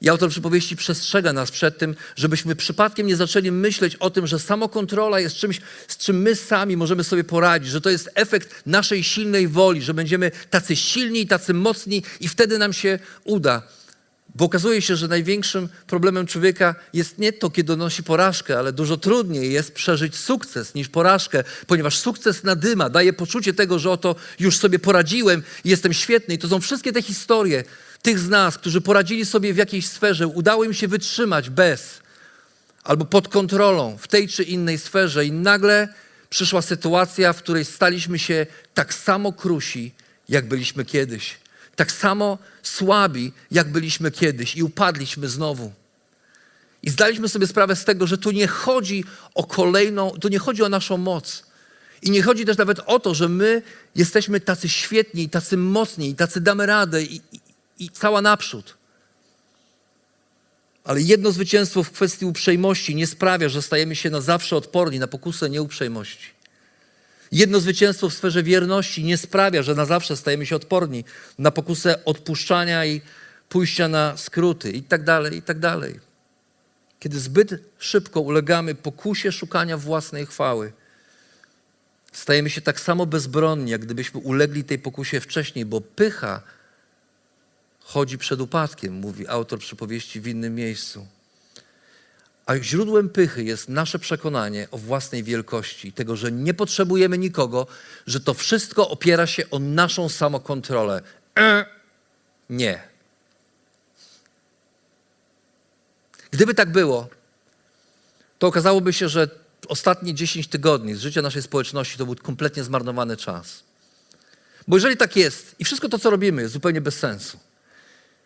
I 0.00 0.08
autor 0.08 0.30
przypowieści 0.30 0.76
przestrzega 0.76 1.32
nas 1.32 1.50
przed 1.50 1.78
tym, 1.78 1.94
żebyśmy 2.16 2.56
przypadkiem 2.56 3.06
nie 3.06 3.16
zaczęli 3.16 3.50
myśleć 3.50 3.96
o 3.96 4.10
tym, 4.10 4.26
że 4.26 4.38
samokontrola 4.38 5.20
jest 5.20 5.36
czymś, 5.36 5.60
z 5.88 5.96
czym 5.96 6.22
my 6.22 6.36
sami 6.36 6.76
możemy 6.76 7.04
sobie 7.04 7.24
poradzić, 7.24 7.70
że 7.70 7.80
to 7.80 7.90
jest 7.90 8.10
efekt 8.14 8.62
naszej 8.66 9.04
silnej 9.04 9.48
woli, 9.48 9.82
że 9.82 9.94
będziemy 9.94 10.30
tacy 10.50 10.76
silni 10.76 11.26
tacy 11.26 11.54
mocni 11.54 12.02
i 12.20 12.28
wtedy 12.28 12.58
nam 12.58 12.72
się 12.72 12.98
uda. 13.24 13.62
Bo 14.34 14.44
okazuje 14.44 14.82
się, 14.82 14.96
że 14.96 15.08
największym 15.08 15.68
problemem 15.86 16.26
człowieka 16.26 16.74
jest 16.92 17.18
nie 17.18 17.32
to, 17.32 17.50
kiedy 17.50 17.66
donosi 17.66 18.02
porażkę, 18.02 18.58
ale 18.58 18.72
dużo 18.72 18.96
trudniej 18.96 19.52
jest 19.52 19.74
przeżyć 19.74 20.16
sukces 20.16 20.74
niż 20.74 20.88
porażkę, 20.88 21.44
ponieważ 21.66 21.98
sukces 21.98 22.44
nadyma, 22.44 22.90
daje 22.90 23.12
poczucie 23.12 23.54
tego, 23.54 23.78
że 23.78 23.90
oto 23.90 24.16
już 24.40 24.56
sobie 24.56 24.78
poradziłem 24.78 25.42
i 25.64 25.68
jestem 25.68 25.92
świetny. 25.92 26.34
I 26.34 26.38
to 26.38 26.48
są 26.48 26.60
wszystkie 26.60 26.92
te 26.92 27.02
historie 27.02 27.64
tych 28.02 28.18
z 28.18 28.28
nas, 28.28 28.58
którzy 28.58 28.80
poradzili 28.80 29.26
sobie 29.26 29.54
w 29.54 29.56
jakiejś 29.56 29.88
sferze, 29.88 30.26
udało 30.26 30.64
im 30.64 30.74
się 30.74 30.88
wytrzymać 30.88 31.50
bez 31.50 32.00
albo 32.84 33.04
pod 33.04 33.28
kontrolą 33.28 33.96
w 34.00 34.08
tej 34.08 34.28
czy 34.28 34.42
innej 34.42 34.78
sferze 34.78 35.26
i 35.26 35.32
nagle 35.32 35.88
przyszła 36.30 36.62
sytuacja, 36.62 37.32
w 37.32 37.38
której 37.38 37.64
staliśmy 37.64 38.18
się 38.18 38.46
tak 38.74 38.94
samo 38.94 39.32
krusi, 39.32 39.94
jak 40.28 40.48
byliśmy 40.48 40.84
kiedyś. 40.84 41.38
Tak 41.76 41.92
samo 41.92 42.38
słabi, 42.62 43.32
jak 43.50 43.72
byliśmy 43.72 44.10
kiedyś 44.10 44.56
i 44.56 44.62
upadliśmy 44.62 45.28
znowu. 45.28 45.72
I 46.82 46.90
zdaliśmy 46.90 47.28
sobie 47.28 47.46
sprawę 47.46 47.76
z 47.76 47.84
tego, 47.84 48.06
że 48.06 48.18
tu 48.18 48.30
nie 48.30 48.46
chodzi 48.46 49.04
o 49.34 49.44
kolejną, 49.44 50.10
tu 50.10 50.28
nie 50.28 50.38
chodzi 50.38 50.62
o 50.62 50.68
naszą 50.68 50.96
moc. 50.96 51.42
I 52.02 52.10
nie 52.10 52.22
chodzi 52.22 52.44
też 52.44 52.56
nawet 52.56 52.80
o 52.86 52.98
to, 53.00 53.14
że 53.14 53.28
my 53.28 53.62
jesteśmy 53.94 54.40
tacy 54.40 54.68
świetni, 54.68 55.28
tacy 55.28 55.56
mocni, 55.56 56.14
tacy 56.14 56.40
damy 56.40 56.66
radę 56.66 57.02
i, 57.02 57.20
i, 57.78 57.90
cała 57.90 58.22
naprzód. 58.22 58.76
Ale 60.84 61.00
jedno 61.00 61.32
zwycięstwo 61.32 61.82
w 61.82 61.90
kwestii 61.90 62.24
uprzejmości 62.24 62.94
nie 62.94 63.06
sprawia, 63.06 63.48
że 63.48 63.62
stajemy 63.62 63.96
się 63.96 64.10
na 64.10 64.20
zawsze 64.20 64.56
odporni 64.56 64.98
na 64.98 65.06
pokusę 65.06 65.50
nieuprzejmości. 65.50 66.38
Jedno 67.32 67.60
zwycięstwo 67.60 68.08
w 68.08 68.14
sferze 68.14 68.42
wierności 68.42 69.04
nie 69.04 69.16
sprawia, 69.16 69.62
że 69.62 69.74
na 69.74 69.84
zawsze 69.84 70.16
stajemy 70.16 70.46
się 70.46 70.56
odporni 70.56 71.04
na 71.38 71.50
pokusę 71.50 72.04
odpuszczania 72.04 72.86
i 72.86 73.00
pójścia 73.48 73.88
na 73.88 74.16
skróty 74.16 74.70
i 74.70 74.82
tak 74.82 75.04
dalej, 75.04 75.36
i 75.36 75.42
tak 75.42 75.58
dalej. 75.58 76.00
Kiedy 77.00 77.20
zbyt 77.20 77.54
szybko 77.78 78.20
ulegamy 78.20 78.74
pokusie 78.74 79.32
szukania 79.32 79.76
własnej 79.76 80.26
chwały, 80.26 80.72
stajemy 82.12 82.50
się 82.50 82.60
tak 82.60 82.80
samo 82.80 83.06
bezbronni, 83.06 83.70
jak 83.70 83.80
gdybyśmy 83.80 84.20
ulegli 84.20 84.64
tej 84.64 84.78
pokusie 84.78 85.20
wcześniej, 85.20 85.64
bo 85.64 85.80
pycha 85.80 86.42
chodzi 87.88 88.18
przed 88.18 88.40
upadkiem, 88.40 88.94
mówi 88.94 89.28
autor 89.28 89.58
przypowieści 89.58 90.20
w 90.20 90.26
innym 90.26 90.54
miejscu. 90.54 91.06
A 92.46 92.56
źródłem 92.56 93.08
pychy 93.08 93.44
jest 93.44 93.68
nasze 93.68 93.98
przekonanie 93.98 94.68
o 94.70 94.78
własnej 94.78 95.24
wielkości, 95.24 95.92
tego, 95.92 96.16
że 96.16 96.32
nie 96.32 96.54
potrzebujemy 96.54 97.18
nikogo, 97.18 97.66
że 98.06 98.20
to 98.20 98.34
wszystko 98.34 98.88
opiera 98.88 99.26
się 99.26 99.50
o 99.50 99.58
naszą 99.58 100.08
samokontrolę. 100.08 101.02
E, 101.38 101.66
nie. 102.50 102.82
Gdyby 106.30 106.54
tak 106.54 106.72
było, 106.72 107.08
to 108.38 108.46
okazałoby 108.46 108.92
się, 108.92 109.08
że 109.08 109.28
ostatnie 109.68 110.14
10 110.14 110.48
tygodni 110.48 110.94
z 110.94 111.00
życia 111.00 111.22
naszej 111.22 111.42
społeczności 111.42 111.98
to 111.98 112.06
był 112.06 112.16
kompletnie 112.16 112.64
zmarnowany 112.64 113.16
czas. 113.16 113.64
Bo 114.68 114.76
jeżeli 114.76 114.96
tak 114.96 115.16
jest 115.16 115.54
i 115.58 115.64
wszystko 115.64 115.88
to, 115.88 115.98
co 115.98 116.10
robimy, 116.10 116.42
jest 116.42 116.54
zupełnie 116.54 116.80
bez 116.80 116.98
sensu, 116.98 117.38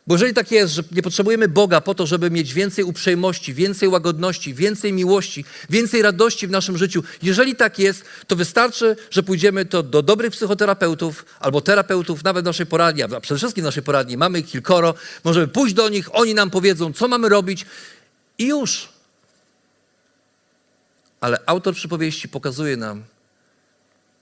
bo 0.06 0.14
jeżeli 0.14 0.34
tak 0.34 0.50
jest, 0.50 0.74
że 0.74 0.82
nie 0.92 1.02
potrzebujemy 1.02 1.48
Boga 1.48 1.80
po 1.80 1.94
to, 1.94 2.06
żeby 2.06 2.30
mieć 2.30 2.54
więcej 2.54 2.84
uprzejmości, 2.84 3.54
więcej 3.54 3.88
łagodności, 3.88 4.54
więcej 4.54 4.92
miłości, 4.92 5.44
więcej 5.70 6.02
radości 6.02 6.46
w 6.46 6.50
naszym 6.50 6.78
życiu, 6.78 7.02
jeżeli 7.22 7.56
tak 7.56 7.78
jest, 7.78 8.04
to 8.26 8.36
wystarczy, 8.36 8.96
że 9.10 9.22
pójdziemy 9.22 9.64
to 9.64 9.82
do 9.82 10.02
dobrych 10.02 10.32
psychoterapeutów 10.32 11.24
albo 11.40 11.60
terapeutów, 11.60 12.24
nawet 12.24 12.44
naszej 12.44 12.66
poradni, 12.66 13.02
a 13.02 13.20
przede 13.20 13.38
wszystkim 13.38 13.64
naszej 13.64 13.82
poradni, 13.82 14.16
mamy 14.16 14.38
ich 14.38 14.46
kilkoro, 14.46 14.94
możemy 15.24 15.48
pójść 15.48 15.74
do 15.74 15.88
nich, 15.88 16.14
oni 16.14 16.34
nam 16.34 16.50
powiedzą, 16.50 16.92
co 16.92 17.08
mamy 17.08 17.28
robić 17.28 17.66
i 18.38 18.46
już. 18.46 18.88
Ale 21.20 21.38
autor 21.46 21.74
przypowieści 21.74 22.28
pokazuje 22.28 22.76
nam, 22.76 23.04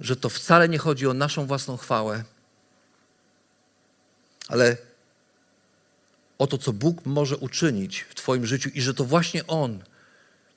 że 0.01 0.17
to 0.17 0.29
wcale 0.29 0.69
nie 0.69 0.79
chodzi 0.79 1.07
o 1.07 1.15
naszą 1.15 1.47
własną 1.47 1.77
chwałę, 1.77 2.25
ale 4.49 4.90
o 6.41 6.47
to, 6.47 6.59
co 6.59 6.73
Bóg 6.73 7.07
może 7.07 7.37
uczynić 7.37 8.01
w 8.09 8.15
Twoim 8.15 8.47
życiu 8.47 8.71
i 8.75 8.81
że 8.81 8.95
to 8.95 9.05
właśnie 9.05 9.47
On 9.47 9.83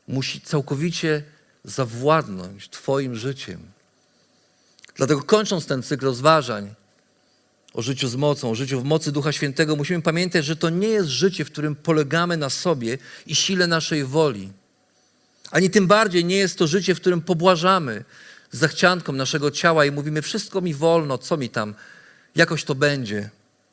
musi 0.07 0.41
całkowicie 0.41 1.23
zawładnąć 1.63 2.69
Twoim 2.69 3.15
życiem. 3.15 3.59
Dlatego 4.95 5.21
kończąc 5.21 5.65
ten 5.65 5.83
cykl 5.83 6.05
rozważań 6.05 6.73
o 7.73 7.81
życiu 7.81 8.07
z 8.07 8.15
mocą, 8.15 8.51
o 8.51 8.55
życiu 8.55 8.81
w 8.81 8.83
mocy 8.83 9.11
Ducha 9.11 9.31
Świętego, 9.31 9.75
musimy 9.75 10.01
pamiętać, 10.01 10.45
że 10.45 10.55
to 10.55 10.69
nie 10.69 10.87
jest 10.87 11.09
życie, 11.09 11.45
w 11.45 11.51
którym 11.51 11.75
polegamy 11.75 12.37
na 12.37 12.49
sobie 12.49 12.97
i 13.25 13.35
sile 13.35 13.67
naszej 13.67 14.03
woli. 14.03 14.51
Ani 15.51 15.69
tym 15.69 15.87
bardziej 15.87 16.25
nie 16.25 16.37
jest 16.37 16.57
to 16.57 16.67
życie, 16.67 16.95
w 16.95 16.99
którym 16.99 17.21
pobłażamy 17.21 18.03
zachciankom 18.51 19.17
naszego 19.17 19.51
ciała 19.51 19.85
i 19.85 19.91
mówimy, 19.91 20.21
wszystko 20.21 20.61
mi 20.61 20.73
wolno, 20.73 21.17
co 21.17 21.37
mi 21.37 21.49
tam, 21.49 21.75
jakoś 22.35 22.63
to 22.63 22.75
będzie. 22.75 23.29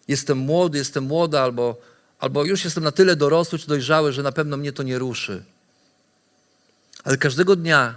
Jestem 0.08 0.38
młody, 0.38 0.78
jestem 0.78 1.04
młoda, 1.04 1.42
albo, 1.42 1.89
albo 2.20 2.44
już 2.44 2.64
jestem 2.64 2.84
na 2.84 2.92
tyle 2.92 3.16
dorosły 3.16 3.58
czy 3.58 3.66
dojrzały, 3.66 4.12
że 4.12 4.22
na 4.22 4.32
pewno 4.32 4.56
mnie 4.56 4.72
to 4.72 4.82
nie 4.82 4.98
ruszy. 4.98 5.42
Ale 7.04 7.16
każdego 7.16 7.56
dnia 7.56 7.94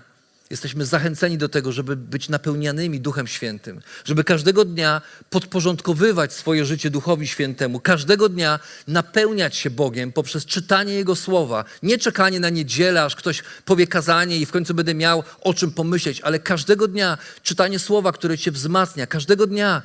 jesteśmy 0.50 0.86
zachęceni 0.86 1.38
do 1.38 1.50
tego, 1.50 1.72
żeby 1.72 1.96
być 1.96 2.30
napełnianymi 2.30 3.00
Duchem 3.00 3.28
Świętym, 3.28 3.82
żeby 4.06 4.24
każdego 4.24 4.66
dnia 4.66 5.02
podporządkowywać 5.30 6.34
swoje 6.34 6.66
życie 6.66 6.90
Duchowi 6.90 7.28
Świętemu, 7.28 7.80
każdego 7.80 8.30
dnia 8.30 8.60
napełniać 8.88 9.56
się 9.56 9.70
Bogiem 9.70 10.12
poprzez 10.12 10.46
czytanie 10.46 10.94
Jego 10.94 11.16
Słowa, 11.16 11.66
nie 11.84 11.98
czekanie 11.98 12.40
na 12.40 12.50
niedzielę, 12.50 13.04
aż 13.04 13.16
ktoś 13.16 13.44
powie 13.66 13.88
kazanie 13.88 14.38
i 14.38 14.46
w 14.46 14.52
końcu 14.52 14.74
będę 14.74 14.94
miał 14.94 15.24
o 15.42 15.54
czym 15.54 15.72
pomyśleć, 15.72 16.22
ale 16.22 16.40
każdego 16.40 16.88
dnia 16.88 17.18
czytanie 17.44 17.80
Słowa, 17.80 18.12
które 18.12 18.38
Cię 18.38 18.52
wzmacnia, 18.52 19.08
każdego 19.08 19.48
dnia 19.48 19.82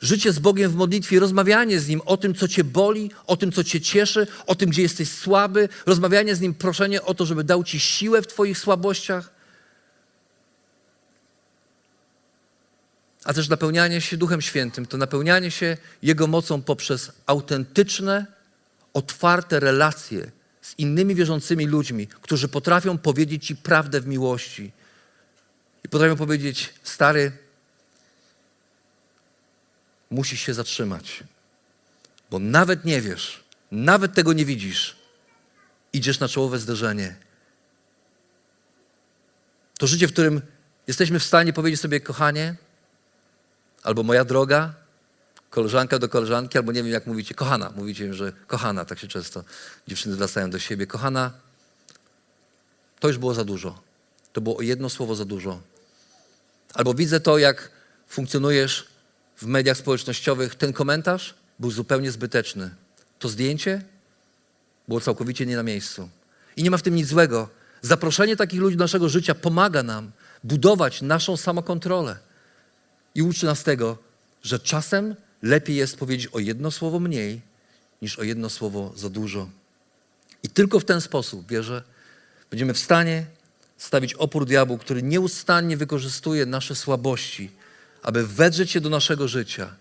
Życie 0.00 0.32
z 0.32 0.38
Bogiem 0.38 0.70
w 0.70 0.74
modlitwie, 0.74 1.20
rozmawianie 1.20 1.80
z 1.80 1.88
Nim 1.88 2.00
o 2.06 2.16
tym, 2.16 2.34
co 2.34 2.48
Cię 2.48 2.64
boli, 2.64 3.10
o 3.26 3.36
tym, 3.36 3.52
co 3.52 3.64
Cię 3.64 3.80
cieszy, 3.80 4.26
o 4.46 4.54
tym, 4.54 4.70
gdzie 4.70 4.82
jesteś 4.82 5.08
słaby, 5.08 5.68
rozmawianie 5.86 6.34
z 6.34 6.40
Nim, 6.40 6.54
proszenie 6.54 7.02
o 7.02 7.14
to, 7.14 7.26
żeby 7.26 7.44
dał 7.44 7.64
Ci 7.64 7.80
siłę 7.80 8.22
w 8.22 8.26
Twoich 8.26 8.58
słabościach, 8.58 9.40
a 13.24 13.32
też 13.32 13.48
napełnianie 13.48 14.00
się 14.00 14.16
Duchem 14.16 14.40
Świętym, 14.40 14.86
to 14.86 14.96
napełnianie 14.96 15.50
się 15.50 15.76
Jego 16.02 16.26
mocą 16.26 16.62
poprzez 16.62 17.12
autentyczne, 17.26 18.26
otwarte 18.94 19.60
relacje 19.60 20.30
z 20.62 20.78
innymi 20.78 21.14
wierzącymi 21.14 21.66
ludźmi, 21.66 22.06
którzy 22.06 22.48
potrafią 22.48 22.98
powiedzieć 22.98 23.46
Ci 23.46 23.56
prawdę 23.56 24.00
w 24.00 24.06
miłości. 24.06 24.72
I 25.84 25.88
potrafią 25.88 26.16
powiedzieć, 26.16 26.74
stary, 26.82 27.32
musisz 30.10 30.40
się 30.40 30.54
zatrzymać. 30.54 31.24
Bo 32.30 32.38
nawet 32.38 32.84
nie 32.84 33.00
wiesz, 33.00 33.44
nawet 33.70 34.14
tego 34.14 34.32
nie 34.32 34.44
widzisz, 34.44 34.96
idziesz 35.92 36.20
na 36.20 36.28
czołowe 36.28 36.58
zderzenie. 36.58 37.16
To 39.78 39.86
życie, 39.86 40.08
w 40.08 40.12
którym 40.12 40.42
jesteśmy 40.86 41.18
w 41.18 41.24
stanie 41.24 41.52
powiedzieć 41.52 41.80
sobie, 41.80 42.00
kochanie, 42.00 42.56
albo 43.82 44.02
moja 44.02 44.24
droga, 44.24 44.74
koleżanka 45.50 45.98
do 45.98 46.08
koleżanki, 46.08 46.58
albo 46.58 46.72
nie 46.72 46.82
wiem 46.82 46.92
jak 46.92 47.06
mówicie, 47.06 47.34
kochana. 47.34 47.72
Mówicie, 47.76 48.14
że 48.14 48.32
kochana, 48.46 48.84
tak 48.84 48.98
się 48.98 49.08
często 49.08 49.44
dziewczyny 49.88 50.14
zwracają 50.14 50.50
do 50.50 50.58
siebie. 50.58 50.86
Kochana, 50.86 51.32
to 53.00 53.08
już 53.08 53.18
było 53.18 53.34
za 53.34 53.44
dużo. 53.44 53.82
To 54.32 54.40
było 54.40 54.62
jedno 54.62 54.90
słowo 54.90 55.14
za 55.14 55.24
dużo. 55.24 55.60
Albo 56.74 56.94
widzę 56.94 57.20
to, 57.20 57.38
jak 57.38 57.70
funkcjonujesz 58.08 58.88
w 59.42 59.46
mediach 59.46 59.76
społecznościowych, 59.76 60.54
ten 60.54 60.72
komentarz 60.72 61.34
był 61.58 61.70
zupełnie 61.70 62.10
zbyteczny. 62.10 62.70
To 63.18 63.28
zdjęcie 63.28 63.82
było 64.88 65.00
całkowicie 65.00 65.46
nie 65.46 65.56
na 65.56 65.62
miejscu. 65.62 66.08
I 66.56 66.62
nie 66.62 66.70
ma 66.70 66.76
w 66.76 66.82
tym 66.82 66.94
nic 66.94 67.08
złego, 67.08 67.48
Zaproszenie 67.82 68.36
takich 68.36 68.60
ludzi 68.60 68.76
do 68.76 68.84
naszego 68.84 69.08
życia 69.08 69.34
pomaga 69.34 69.82
nam 69.82 70.10
budować 70.44 71.02
naszą 71.02 71.36
samokontrolę 71.36 72.18
i 73.14 73.22
uczy 73.22 73.46
nas 73.46 73.62
tego, 73.62 73.98
że 74.42 74.58
czasem 74.58 75.14
lepiej 75.42 75.76
jest 75.76 75.96
powiedzieć 75.96 76.26
o 76.26 76.38
jedno 76.38 76.70
słowo 76.70 77.00
mniej, 77.00 77.40
niż 78.02 78.18
o 78.18 78.22
jedno 78.22 78.50
słowo 78.50 78.92
za 78.96 79.10
dużo. 79.10 79.48
I 80.42 80.48
tylko 80.48 80.80
w 80.80 80.84
ten 80.84 81.00
sposób, 81.00 81.48
wierzę, 81.48 81.82
będziemy 82.50 82.74
w 82.74 82.78
stanie 82.78 83.26
stawić 83.76 84.14
opór 84.14 84.46
diabłu, 84.46 84.78
który 84.78 85.02
nieustannie 85.02 85.76
wykorzystuje 85.76 86.46
nasze 86.46 86.74
słabości, 86.74 87.50
aby 88.02 88.26
wedrzeć 88.26 88.70
się 88.70 88.80
do 88.80 88.88
naszego 88.88 89.28
życia, 89.28 89.76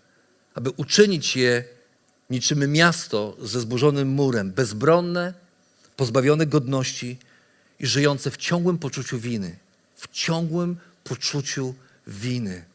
aby 0.56 0.70
uczynić 0.70 1.36
je 1.36 1.64
niczym 2.30 2.72
miasto 2.72 3.38
ze 3.42 3.60
zburzonym 3.60 4.08
murem, 4.08 4.52
bezbronne, 4.52 5.34
pozbawione 5.96 6.46
godności 6.46 7.18
i 7.80 7.88
żyjące 7.88 8.32
w 8.32 8.38
ciągłym 8.38 8.78
poczuciu 8.78 9.20
winy. 9.20 9.58
W 9.96 10.08
ciągłym 10.08 10.78
poczuciu 11.04 11.76
winy. 12.08 12.66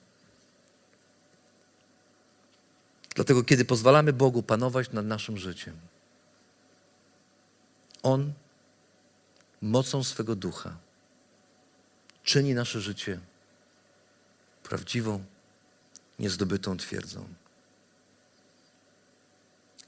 Dlatego, 3.15 3.43
kiedy 3.43 3.65
pozwalamy 3.65 4.13
Bogu 4.13 4.43
panować 4.43 4.91
nad 4.91 5.07
naszym 5.07 5.39
życiem, 5.39 5.77
On 8.03 8.33
mocą 9.63 10.05
swego 10.05 10.37
ducha 10.37 10.77
czyni 12.25 12.55
nasze 12.55 12.81
życie 12.81 13.21
prawdziwą, 14.63 15.25
niezdobytą 16.19 16.77
twierdzą. 16.77 17.29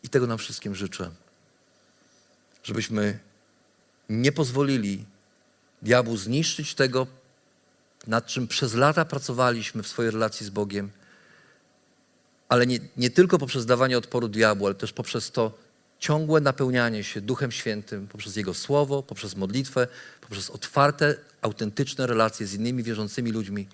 I 0.02 0.08
tego 0.08 0.26
nam 0.26 0.38
wszystkim 0.38 0.74
życzę, 0.74 1.10
żebyśmy 2.62 3.18
nie 4.08 4.32
pozwolili 4.32 5.04
diabłu 5.82 6.16
zniszczyć 6.16 6.74
tego, 6.74 7.06
nad 8.06 8.26
czym 8.26 8.48
przez 8.48 8.74
lata 8.74 9.04
pracowaliśmy 9.04 9.82
w 9.82 9.88
swojej 9.88 10.10
relacji 10.10 10.46
z 10.46 10.50
Bogiem, 10.50 10.90
ale 12.48 12.66
nie, 12.66 12.78
nie 12.96 13.10
tylko 13.10 13.38
poprzez 13.38 13.66
dawanie 13.66 13.98
odporu 13.98 14.28
diabłu, 14.28 14.66
ale 14.66 14.74
też 14.74 14.92
poprzez 14.92 15.30
to 15.30 15.52
ciągłe 15.98 16.40
napełnianie 16.40 17.04
się 17.04 17.20
Duchem 17.20 17.52
Świętym, 17.52 18.08
poprzez 18.08 18.36
Jego 18.36 18.54
Słowo, 18.54 19.02
poprzez 19.02 19.36
modlitwę, 19.36 19.88
poprzez 20.20 20.50
otwarte, 20.50 21.16
autentyczne 21.42 22.06
relacje 22.06 22.46
z 22.46 22.54
innymi 22.54 22.82
wierzącymi 22.82 23.32
ludźmi. 23.32 23.68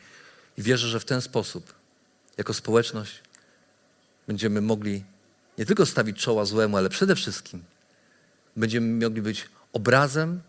I 0.59 0.63
wierzę, 0.63 0.89
że 0.89 1.01
w 1.01 1.05
ten 1.05 1.21
sposób, 1.21 1.73
jako 2.39 2.55
społeczność, 2.55 3.23
będziemy 4.29 4.61
mogli 4.61 5.05
nie 5.59 5.67
tylko 5.67 5.87
stawić 5.87 6.17
czoła 6.17 6.45
złemu, 6.45 6.77
ale 6.77 6.89
przede 6.89 7.17
wszystkim 7.17 7.63
będziemy 8.57 9.07
mogli 9.07 9.23
być 9.23 9.49
obrazem 9.73 10.41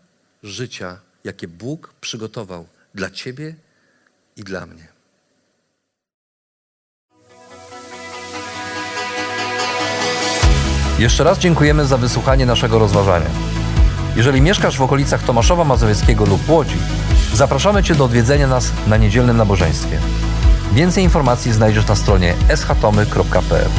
życia, 0.42 1.00
jakie 1.24 1.48
Bóg 1.48 1.94
przygotował 2.00 2.66
dla 2.94 3.10
Ciebie 3.10 3.54
i 4.36 4.44
dla 4.44 4.66
mnie. 4.66 4.88
Jeszcze 10.98 11.24
raz 11.24 11.38
dziękujemy 11.38 11.86
za 11.86 11.98
wysłuchanie 11.98 12.46
naszego 12.46 12.78
rozważania. 12.78 13.30
Jeżeli 14.16 14.40
mieszkasz 14.40 14.78
w 14.78 14.82
okolicach 14.82 15.22
Tomaszowa 15.22 15.64
Mazowieckiego 15.64 16.24
lub 16.26 16.48
Łodzi, 16.48 16.76
zapraszamy 17.34 17.82
Cię 17.82 17.94
do 17.94 18.04
odwiedzenia 18.04 18.46
nas 18.46 18.72
na 18.86 18.96
niedzielnym 18.96 19.36
nabożeństwie. 19.36 20.00
Więcej 20.74 21.04
informacji 21.04 21.52
znajdziesz 21.52 21.86
na 21.86 21.96
stronie 21.96 22.34
schatomy.pl. 22.56 23.70